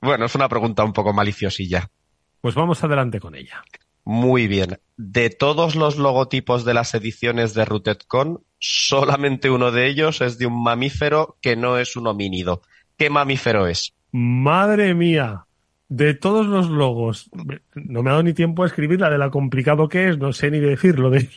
Bueno, 0.00 0.26
es 0.26 0.34
una 0.34 0.48
pregunta 0.48 0.84
un 0.84 0.92
poco 0.92 1.12
maliciosilla. 1.12 1.90
Pues 2.40 2.54
vamos 2.54 2.82
adelante 2.84 3.20
con 3.20 3.34
ella. 3.34 3.62
Muy 4.04 4.48
bien. 4.48 4.78
De 4.96 5.30
todos 5.30 5.76
los 5.76 5.96
logotipos 5.96 6.64
de 6.64 6.74
las 6.74 6.94
ediciones 6.94 7.54
de 7.54 7.64
RootedCon, 7.64 8.42
solamente 8.58 9.50
uno 9.50 9.72
de 9.72 9.88
ellos 9.88 10.20
es 10.20 10.38
de 10.38 10.46
un 10.46 10.62
mamífero 10.62 11.36
que 11.40 11.56
no 11.56 11.78
es 11.78 11.96
un 11.96 12.06
homínido. 12.06 12.62
¿Qué 12.96 13.10
mamífero 13.10 13.66
es? 13.66 13.94
Madre 14.12 14.94
mía. 14.94 15.46
De 15.90 16.14
todos 16.14 16.46
los 16.46 16.70
logos, 16.70 17.28
no 17.74 18.04
me 18.04 18.10
ha 18.10 18.12
dado 18.12 18.22
ni 18.22 18.32
tiempo 18.32 18.62
a 18.62 18.66
escribir 18.66 19.00
la 19.00 19.10
de 19.10 19.18
la 19.18 19.30
complicado 19.30 19.88
que 19.88 20.08
es, 20.08 20.18
no 20.18 20.32
sé 20.32 20.52
ni 20.52 20.60
decirlo. 20.60 21.10
De... 21.10 21.28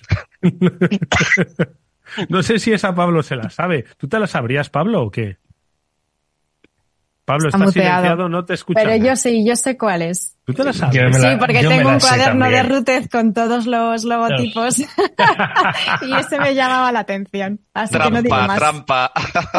no 2.30 2.43
sé 2.43 2.60
si 2.60 2.72
esa 2.72 2.93
Pablo 2.93 3.24
se 3.24 3.36
la 3.36 3.49
sabe. 3.49 3.84
¿Tú 3.97 4.08
te 4.08 4.20
la 4.20 4.28
sabrías, 4.28 4.70
Pablo, 4.70 5.01
o 5.01 5.10
qué? 5.10 5.38
Pablo, 7.26 7.49
está 7.49 7.68
silenciado, 7.68 8.30
no 8.30 8.45
te 8.45 8.54
escuchas. 8.54 8.84
Pero 8.84 9.04
yo 9.04 9.16
sí, 9.16 9.43
yo 9.43 9.56
sé 9.56 9.76
cuál 9.76 10.04
es. 10.04 10.38
¿Tú 10.46 10.54
te 10.54 10.64
la 10.66 10.74
sabes? 10.74 11.18
La, 11.22 11.32
sí, 11.32 11.38
porque 11.39 11.62
tengo 11.62 11.88
un 11.89 12.00
cuaderno 12.00 12.50
de 12.50 12.64
Rutez 12.64 13.08
con 13.08 13.34
todos 13.34 13.66
los 13.66 14.04
logotipos 14.04 14.80
y 16.02 16.14
ese 16.14 16.38
me 16.38 16.54
llamaba 16.54 16.91
la 16.91 17.00
atención. 17.00 17.62
Así 17.74 17.94
trampa, 17.94 18.10
que 18.10 18.16
no 18.16 18.22
digo 18.24 18.36
más. 18.36 18.60
trampa. 18.60 19.10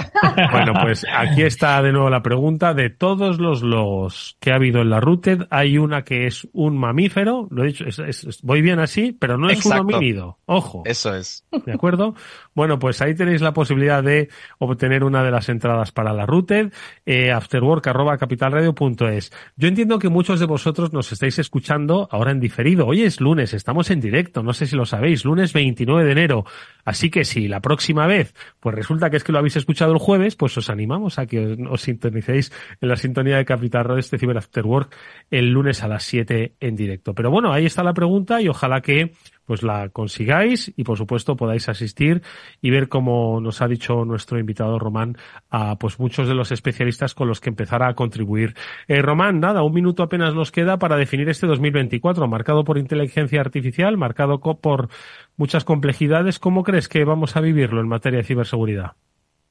bueno, 0.53 0.75
pues 0.83 1.07
aquí 1.11 1.41
está 1.43 1.81
de 1.81 1.91
nuevo 1.91 2.11
la 2.11 2.21
pregunta. 2.23 2.75
De 2.75 2.91
todos 2.91 3.41
los 3.41 3.63
logos 3.63 4.37
que 4.41 4.53
ha 4.53 4.57
habido 4.57 4.83
en 4.83 4.91
la 4.91 5.01
Rooted, 5.01 5.47
hay 5.51 5.79
una 5.79 6.03
que 6.03 6.27
es 6.27 6.47
un 6.53 6.77
mamífero. 6.77 7.49
Lo 7.51 7.65
he 7.65 7.69
dicho, 7.69 7.87
es, 7.87 7.99
es, 8.01 8.43
voy 8.43 8.61
bien 8.61 8.79
así, 8.79 9.13
pero 9.13 9.39
no 9.39 9.49
es 9.49 9.61
Exacto. 9.61 9.85
un 9.85 9.95
homínido. 9.95 10.39
Ojo. 10.45 10.83
Eso 10.85 11.15
es. 11.15 11.47
¿De 11.65 11.73
acuerdo? 11.73 12.15
Bueno, 12.55 12.79
pues 12.79 13.01
ahí 13.01 13.15
tenéis 13.15 13.41
la 13.41 13.55
posibilidad 13.55 14.03
de 14.03 14.29
obtener 14.59 15.03
una 15.03 15.25
de 15.25 15.31
las 15.31 15.49
entradas 15.49 15.93
para 15.93 16.13
la 16.13 16.27
Rooted, 16.27 16.75
eh, 17.07 17.33
afterwork.capitalradio.es. 17.33 19.33
Yo 19.57 19.69
entiendo 19.69 19.99
que 19.99 20.11
muchos 20.11 20.41
de 20.41 20.47
vosotros 20.47 20.74
nos 20.79 21.13
estáis 21.13 21.39
escuchando 21.39 22.09
ahora 22.11 22.33
en 22.33 22.41
diferido. 22.41 22.87
Hoy 22.87 23.03
es 23.03 23.21
lunes, 23.21 23.55
estamos 23.55 23.91
en 23.91 24.01
directo, 24.01 24.43
no 24.43 24.53
sé 24.53 24.67
si 24.67 24.77
lo 24.77 24.85
sabéis, 24.85 25.25
lunes 25.25 25.53
29 25.53 26.05
de 26.05 26.13
enero. 26.13 26.45
Así 26.85 27.11
que 27.11 27.25
si 27.25 27.49
la 27.49 27.61
próxima 27.61 28.07
vez, 28.07 28.35
pues 28.61 28.75
resulta 28.75 29.09
que 29.09 29.17
es 29.17 29.25
que 29.25 29.33
lo 29.33 29.39
habéis 29.39 29.57
escuchado 29.57 29.93
el 29.93 29.99
jueves, 29.99 30.37
pues 30.37 30.57
os 30.59 30.71
animamos 30.71 31.19
a 31.19 31.27
que 31.27 31.57
os 31.69 31.83
sintonicéis 31.83 32.53
en 32.81 32.89
la 32.89 32.97
sintonía 32.97 33.37
de 33.37 33.45
Capital 33.45 33.85
Radio 33.85 34.01
este 34.01 34.19
Cyber 34.19 34.39
After 34.39 34.67
Work 34.67 34.95
el 35.31 35.51
lunes 35.51 35.83
a 35.83 35.89
las 35.89 36.03
7 36.05 36.55
en 36.59 36.77
directo. 36.77 37.15
Pero 37.15 37.31
bueno, 37.31 37.53
ahí 37.53 37.67
está 37.67 37.83
la 37.83 37.95
pregunta 37.95 38.41
y 38.43 38.49
ojalá 38.49 38.81
que 38.81 39.13
pues 39.47 39.63
la 39.63 39.89
consigáis 39.91 40.73
y 40.77 40.85
por 40.85 40.99
supuesto 40.99 41.37
podáis 41.37 41.69
asistir 41.69 42.23
y 42.61 42.71
ver 42.71 42.89
como 42.89 43.41
nos 43.41 43.63
ha 43.63 43.69
dicho 43.69 44.05
nuestro 44.05 44.39
invitado 44.39 44.79
Román 44.79 45.17
a 45.51 45.77
pues 45.77 45.99
muchos 45.99 46.29
de 46.29 46.35
los 46.35 46.53
especialistas 46.53 47.15
con 47.15 47.29
los 47.29 47.41
que 47.41 47.51
empezará 47.51 47.89
a 47.89 47.95
contribuir. 47.95 48.55
Eh, 48.89 49.03
Román, 49.03 49.41
nada, 49.41 49.63
un 49.63 49.73
minuto 49.73 50.03
apenas 50.03 50.35
nos 50.35 50.51
queda 50.51 50.79
para 50.79 50.97
definir 50.97 51.29
este 51.29 51.47
2024, 51.47 52.27
marcado 52.27 52.65
por 52.65 52.79
inteligencia 52.79 53.41
artificial, 53.41 53.97
marcado 53.97 54.41
por 54.41 54.89
muchas 55.37 55.65
complejidades. 55.65 56.39
¿Cómo 56.39 56.63
crees 56.63 56.89
que 56.89 57.05
vamos 57.05 57.37
a 57.37 57.41
vivirlo 57.41 57.81
en 57.81 57.89
materia 57.89 58.19
de 58.19 58.25
ciberseguridad? 58.25 58.93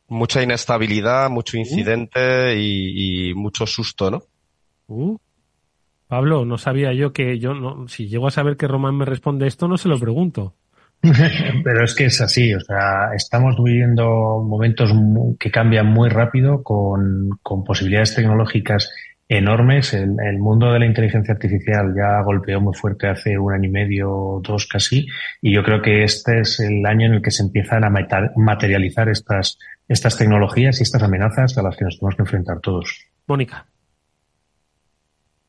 Mucha 0.07 0.43
inestabilidad, 0.43 1.29
mucho 1.29 1.57
incidente 1.57 2.53
uh. 2.53 2.57
y, 2.57 3.29
y, 3.29 3.33
mucho 3.33 3.65
susto, 3.65 4.11
¿no? 4.11 4.23
Uh. 4.87 5.17
Pablo, 6.13 6.45
no 6.45 6.59
sabía 6.59 6.93
yo 6.93 7.11
que 7.11 7.39
yo 7.39 7.55
no, 7.55 7.87
si 7.87 8.07
llego 8.07 8.27
a 8.27 8.31
saber 8.31 8.55
que 8.55 8.67
Román 8.67 8.95
me 8.95 9.03
responde 9.03 9.47
esto, 9.47 9.67
no 9.67 9.79
se 9.79 9.89
lo 9.89 9.97
pregunto. 9.97 10.53
Pero 11.01 11.83
es 11.83 11.95
que 11.95 12.05
es 12.05 12.21
así, 12.21 12.53
o 12.53 12.59
sea, 12.59 13.15
estamos 13.15 13.55
viviendo 13.57 14.39
momentos 14.47 14.93
que 15.39 15.49
cambian 15.49 15.87
muy 15.87 16.09
rápido 16.09 16.61
con, 16.61 17.31
con 17.41 17.63
posibilidades 17.63 18.13
tecnológicas 18.13 18.91
enormes. 19.27 19.95
El, 19.95 20.17
el, 20.23 20.37
mundo 20.37 20.71
de 20.71 20.77
la 20.77 20.85
inteligencia 20.85 21.33
artificial 21.33 21.95
ya 21.97 22.21
golpeó 22.21 22.61
muy 22.61 22.75
fuerte 22.75 23.07
hace 23.07 23.39
un 23.39 23.51
año 23.51 23.69
y 23.69 23.71
medio, 23.71 24.39
dos 24.43 24.67
casi, 24.67 25.07
y 25.41 25.51
yo 25.51 25.63
creo 25.63 25.81
que 25.81 26.03
este 26.03 26.41
es 26.41 26.59
el 26.59 26.85
año 26.85 27.07
en 27.07 27.13
el 27.15 27.21
que 27.23 27.31
se 27.31 27.41
empiezan 27.41 27.85
a 27.85 27.89
materializar 28.35 29.09
estas, 29.09 29.57
estas 29.87 30.15
tecnologías 30.15 30.79
y 30.79 30.83
estas 30.83 31.01
amenazas 31.01 31.57
a 31.57 31.63
las 31.63 31.75
que 31.75 31.85
nos 31.85 31.97
tenemos 31.97 32.15
que 32.15 32.21
enfrentar 32.21 32.59
todos. 32.59 33.03
Mónica. 33.25 33.65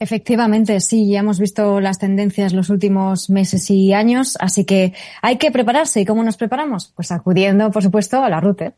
Efectivamente, 0.05 0.81
sí, 0.81 1.09
ya 1.09 1.21
hemos 1.21 1.41
visto 1.41 1.81
las 1.81 1.99
tendencias 1.99 2.53
los 2.53 2.69
últimos 2.69 3.31
meses 3.31 3.71
y 3.71 3.95
años, 3.95 4.37
así 4.39 4.67
que 4.67 4.93
hay 5.23 5.39
que 5.39 5.51
prepararse. 5.51 6.03
¿Y 6.03 6.05
cómo 6.05 6.23
nos 6.23 6.37
preparamos? 6.37 6.93
Pues 6.95 7.11
acudiendo, 7.11 7.71
por 7.71 7.83
supuesto, 7.83 8.23
a 8.23 8.29
la 8.29 8.39
ruta. 8.39 8.75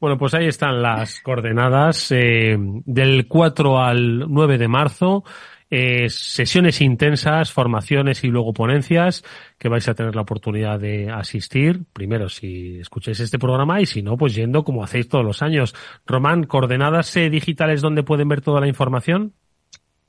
Bueno, 0.00 0.16
pues 0.16 0.32
ahí 0.32 0.46
están 0.46 0.80
las 0.80 1.20
coordenadas 1.20 2.10
eh, 2.10 2.56
del 2.58 3.28
4 3.28 3.78
al 3.78 4.32
9 4.32 4.56
de 4.56 4.68
marzo. 4.68 5.24
Eh, 5.68 6.08
sesiones 6.08 6.80
intensas, 6.80 7.52
formaciones 7.52 8.24
y 8.24 8.28
luego 8.28 8.54
ponencias 8.54 9.24
que 9.58 9.68
vais 9.68 9.86
a 9.88 9.94
tener 9.94 10.14
la 10.14 10.22
oportunidad 10.22 10.80
de 10.80 11.10
asistir. 11.10 11.82
Primero, 11.92 12.30
si 12.30 12.78
escucháis 12.78 13.20
este 13.20 13.38
programa 13.38 13.82
y 13.82 13.84
si 13.84 14.00
no, 14.00 14.16
pues 14.16 14.34
yendo 14.34 14.64
como 14.64 14.82
hacéis 14.82 15.06
todos 15.06 15.24
los 15.24 15.42
años. 15.42 15.74
Román, 16.06 16.44
coordenadas 16.44 17.14
eh, 17.18 17.28
digitales 17.28 17.82
donde 17.82 18.04
pueden 18.04 18.28
ver 18.28 18.40
toda 18.40 18.62
la 18.62 18.68
información. 18.68 19.34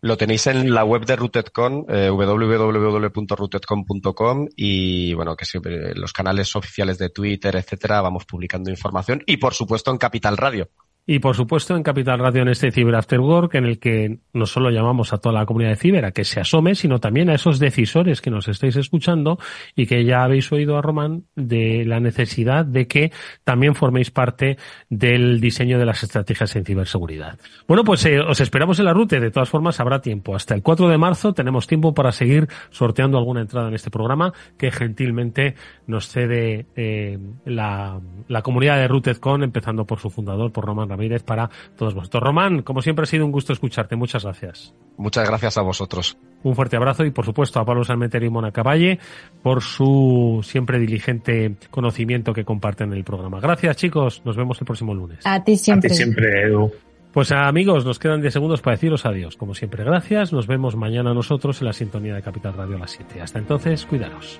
Lo 0.07 0.15
tenéis 0.15 0.47
en 0.47 0.73
la 0.73 0.85
web 0.85 1.05
de 1.05 1.17
RootedCon, 1.17 1.85
eh, 1.89 2.09
www.rootedcon.com 2.09 4.47
y 4.55 5.13
bueno, 5.13 5.35
que 5.35 5.43
siempre 5.43 5.93
los 5.95 6.13
canales 6.13 6.55
oficiales 6.55 6.97
de 6.97 7.09
Twitter, 7.09 7.57
etcétera, 7.57 7.99
vamos 7.99 8.23
publicando 8.23 8.69
información 8.69 9.21
y 9.25 9.35
por 9.35 9.53
supuesto 9.53 9.91
en 9.91 9.97
Capital 9.97 10.37
Radio. 10.37 10.69
Y 11.09 11.19
por 11.19 11.37
supuesto 11.37 11.73
en 11.73 11.83
Capital 11.83 12.19
Radio 12.19 12.41
en 12.41 12.49
este 12.49 12.69
Cyber 12.69 12.95
After 12.95 13.21
Work, 13.21 13.55
en 13.55 13.63
el 13.63 13.79
que 13.79 14.19
no 14.33 14.45
solo 14.45 14.71
llamamos 14.71 15.13
a 15.13 15.19
toda 15.19 15.39
la 15.39 15.45
comunidad 15.45 15.69
de 15.69 15.75
Ciber 15.77 16.03
a 16.03 16.11
que 16.11 16.25
se 16.25 16.41
asome, 16.41 16.75
sino 16.75 16.99
también 16.99 17.29
a 17.29 17.35
esos 17.35 17.59
decisores 17.59 18.19
que 18.19 18.29
nos 18.29 18.49
estáis 18.49 18.75
escuchando 18.75 19.39
y 19.73 19.85
que 19.85 20.03
ya 20.03 20.25
habéis 20.25 20.51
oído 20.51 20.77
a 20.77 20.81
Román 20.81 21.23
de 21.33 21.85
la 21.85 22.01
necesidad 22.01 22.65
de 22.65 22.87
que 22.87 23.13
también 23.45 23.73
forméis 23.73 24.11
parte 24.11 24.57
del 24.89 25.39
diseño 25.39 25.79
de 25.79 25.85
las 25.85 26.03
estrategias 26.03 26.53
en 26.57 26.65
ciberseguridad. 26.65 27.39
Bueno, 27.69 27.85
pues 27.85 28.05
eh, 28.05 28.19
os 28.19 28.41
esperamos 28.41 28.77
en 28.79 28.85
la 28.85 28.93
ruta. 28.93 29.17
De 29.17 29.31
todas 29.31 29.47
formas, 29.47 29.79
habrá 29.79 30.01
tiempo. 30.01 30.35
Hasta 30.35 30.55
el 30.55 30.61
4 30.61 30.89
de 30.89 30.97
marzo 30.97 31.33
tenemos 31.33 31.67
tiempo 31.67 31.93
para 31.93 32.11
seguir 32.11 32.49
sorteando 32.69 33.17
alguna 33.17 33.39
entrada 33.39 33.69
en 33.69 33.75
este 33.75 33.89
programa 33.89 34.33
que 34.57 34.71
gentilmente 34.71 35.55
nos 35.85 36.09
cede 36.09 36.65
eh, 36.75 37.17
la, 37.45 38.01
la 38.27 38.41
comunidad 38.41 38.75
de 38.75 38.89
RootedCon, 38.89 39.43
empezando 39.43 39.85
por 39.85 39.99
su 39.99 40.09
fundador, 40.09 40.51
por 40.51 40.65
Román 40.65 40.96
Ramírez, 40.97 41.23
para 41.23 41.49
todos 41.75 41.93
vosotros. 41.93 42.23
Román, 42.23 42.63
como 42.63 42.81
siempre 42.81 43.03
ha 43.03 43.05
sido 43.05 43.25
un 43.25 43.31
gusto 43.31 43.53
escucharte. 43.53 43.95
Muchas 43.95 44.23
gracias. 44.23 44.73
Muchas 44.97 45.27
gracias 45.27 45.57
a 45.57 45.61
vosotros. 45.61 46.17
Un 46.43 46.55
fuerte 46.55 46.75
abrazo 46.75 47.05
y, 47.05 47.11
por 47.11 47.25
supuesto, 47.25 47.59
a 47.59 47.65
Pablo 47.65 47.83
Salmeter 47.83 48.23
y 48.23 48.29
Mona 48.29 48.51
Caballe 48.51 48.99
por 49.43 49.61
su 49.61 50.41
siempre 50.43 50.79
diligente 50.79 51.55
conocimiento 51.69 52.33
que 52.33 52.43
comparten 52.43 52.91
en 52.91 52.97
el 52.97 53.03
programa. 53.03 53.39
Gracias, 53.39 53.77
chicos. 53.77 54.21
Nos 54.25 54.35
vemos 54.35 54.59
el 54.59 54.65
próximo 54.65 54.93
lunes. 54.93 55.19
A 55.25 55.43
ti 55.43 55.55
siempre. 55.55 55.87
A 55.87 55.91
ti 55.91 55.95
siempre, 55.95 56.47
Edu. 56.47 56.71
Pues 57.13 57.31
amigos, 57.31 57.85
nos 57.85 57.99
quedan 57.99 58.21
10 58.21 58.33
segundos 58.33 58.61
para 58.61 58.75
deciros 58.75 59.05
adiós. 59.05 59.37
Como 59.37 59.55
siempre, 59.55 59.83
gracias. 59.83 60.33
Nos 60.33 60.45
vemos 60.45 60.75
mañana 60.75 61.13
nosotros 61.13 61.59
en 61.61 61.67
la 61.67 61.73
sintonía 61.73 62.13
de 62.15 62.21
Capital 62.21 62.53
Radio 62.53 62.75
a 62.75 62.79
las 62.79 62.91
7. 62.91 63.21
Hasta 63.21 63.39
entonces, 63.39 63.85
cuidaros. 63.85 64.39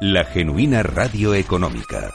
La 0.00 0.24
genuina 0.24 0.84
radio 0.84 1.34
económica. 1.34 2.12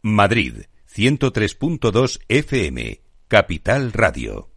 Madrid, 0.00 0.62
103.2 0.90 2.20
FM, 2.26 3.02
Capital 3.28 3.92
Radio. 3.92 4.48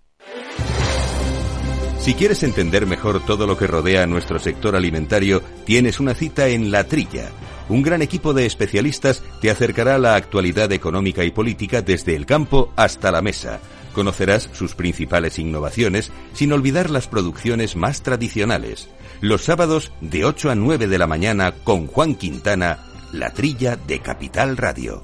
Si 1.99 2.13
quieres 2.13 2.41
entender 2.43 2.85
mejor 2.85 3.25
todo 3.25 3.45
lo 3.47 3.57
que 3.57 3.67
rodea 3.67 4.03
a 4.03 4.07
nuestro 4.07 4.39
sector 4.39 4.77
alimentario, 4.77 5.41
tienes 5.65 5.99
una 5.99 6.13
cita 6.13 6.47
en 6.47 6.71
La 6.71 6.85
Trilla. 6.85 7.29
Un 7.67 7.81
gran 7.81 8.01
equipo 8.01 8.33
de 8.33 8.45
especialistas 8.45 9.21
te 9.41 9.51
acercará 9.51 9.95
a 9.95 9.99
la 9.99 10.15
actualidad 10.15 10.71
económica 10.71 11.25
y 11.25 11.31
política 11.31 11.81
desde 11.81 12.15
el 12.15 12.25
campo 12.25 12.71
hasta 12.77 13.11
la 13.11 13.21
mesa. 13.21 13.59
Conocerás 13.93 14.49
sus 14.53 14.73
principales 14.73 15.37
innovaciones 15.37 16.13
sin 16.31 16.53
olvidar 16.53 16.89
las 16.89 17.09
producciones 17.09 17.75
más 17.75 18.03
tradicionales. 18.03 18.87
Los 19.21 19.45
sábados 19.45 19.91
de 19.99 20.25
8 20.25 20.51
a 20.51 20.55
9 20.55 20.87
de 20.87 20.97
la 20.99 21.07
mañana 21.07 21.51
con 21.63 21.87
Juan 21.87 22.15
Quintana, 22.15 22.85
La 23.11 23.31
Trilla 23.31 23.75
de 23.75 23.99
Capital 23.99 24.57
Radio. 24.57 25.03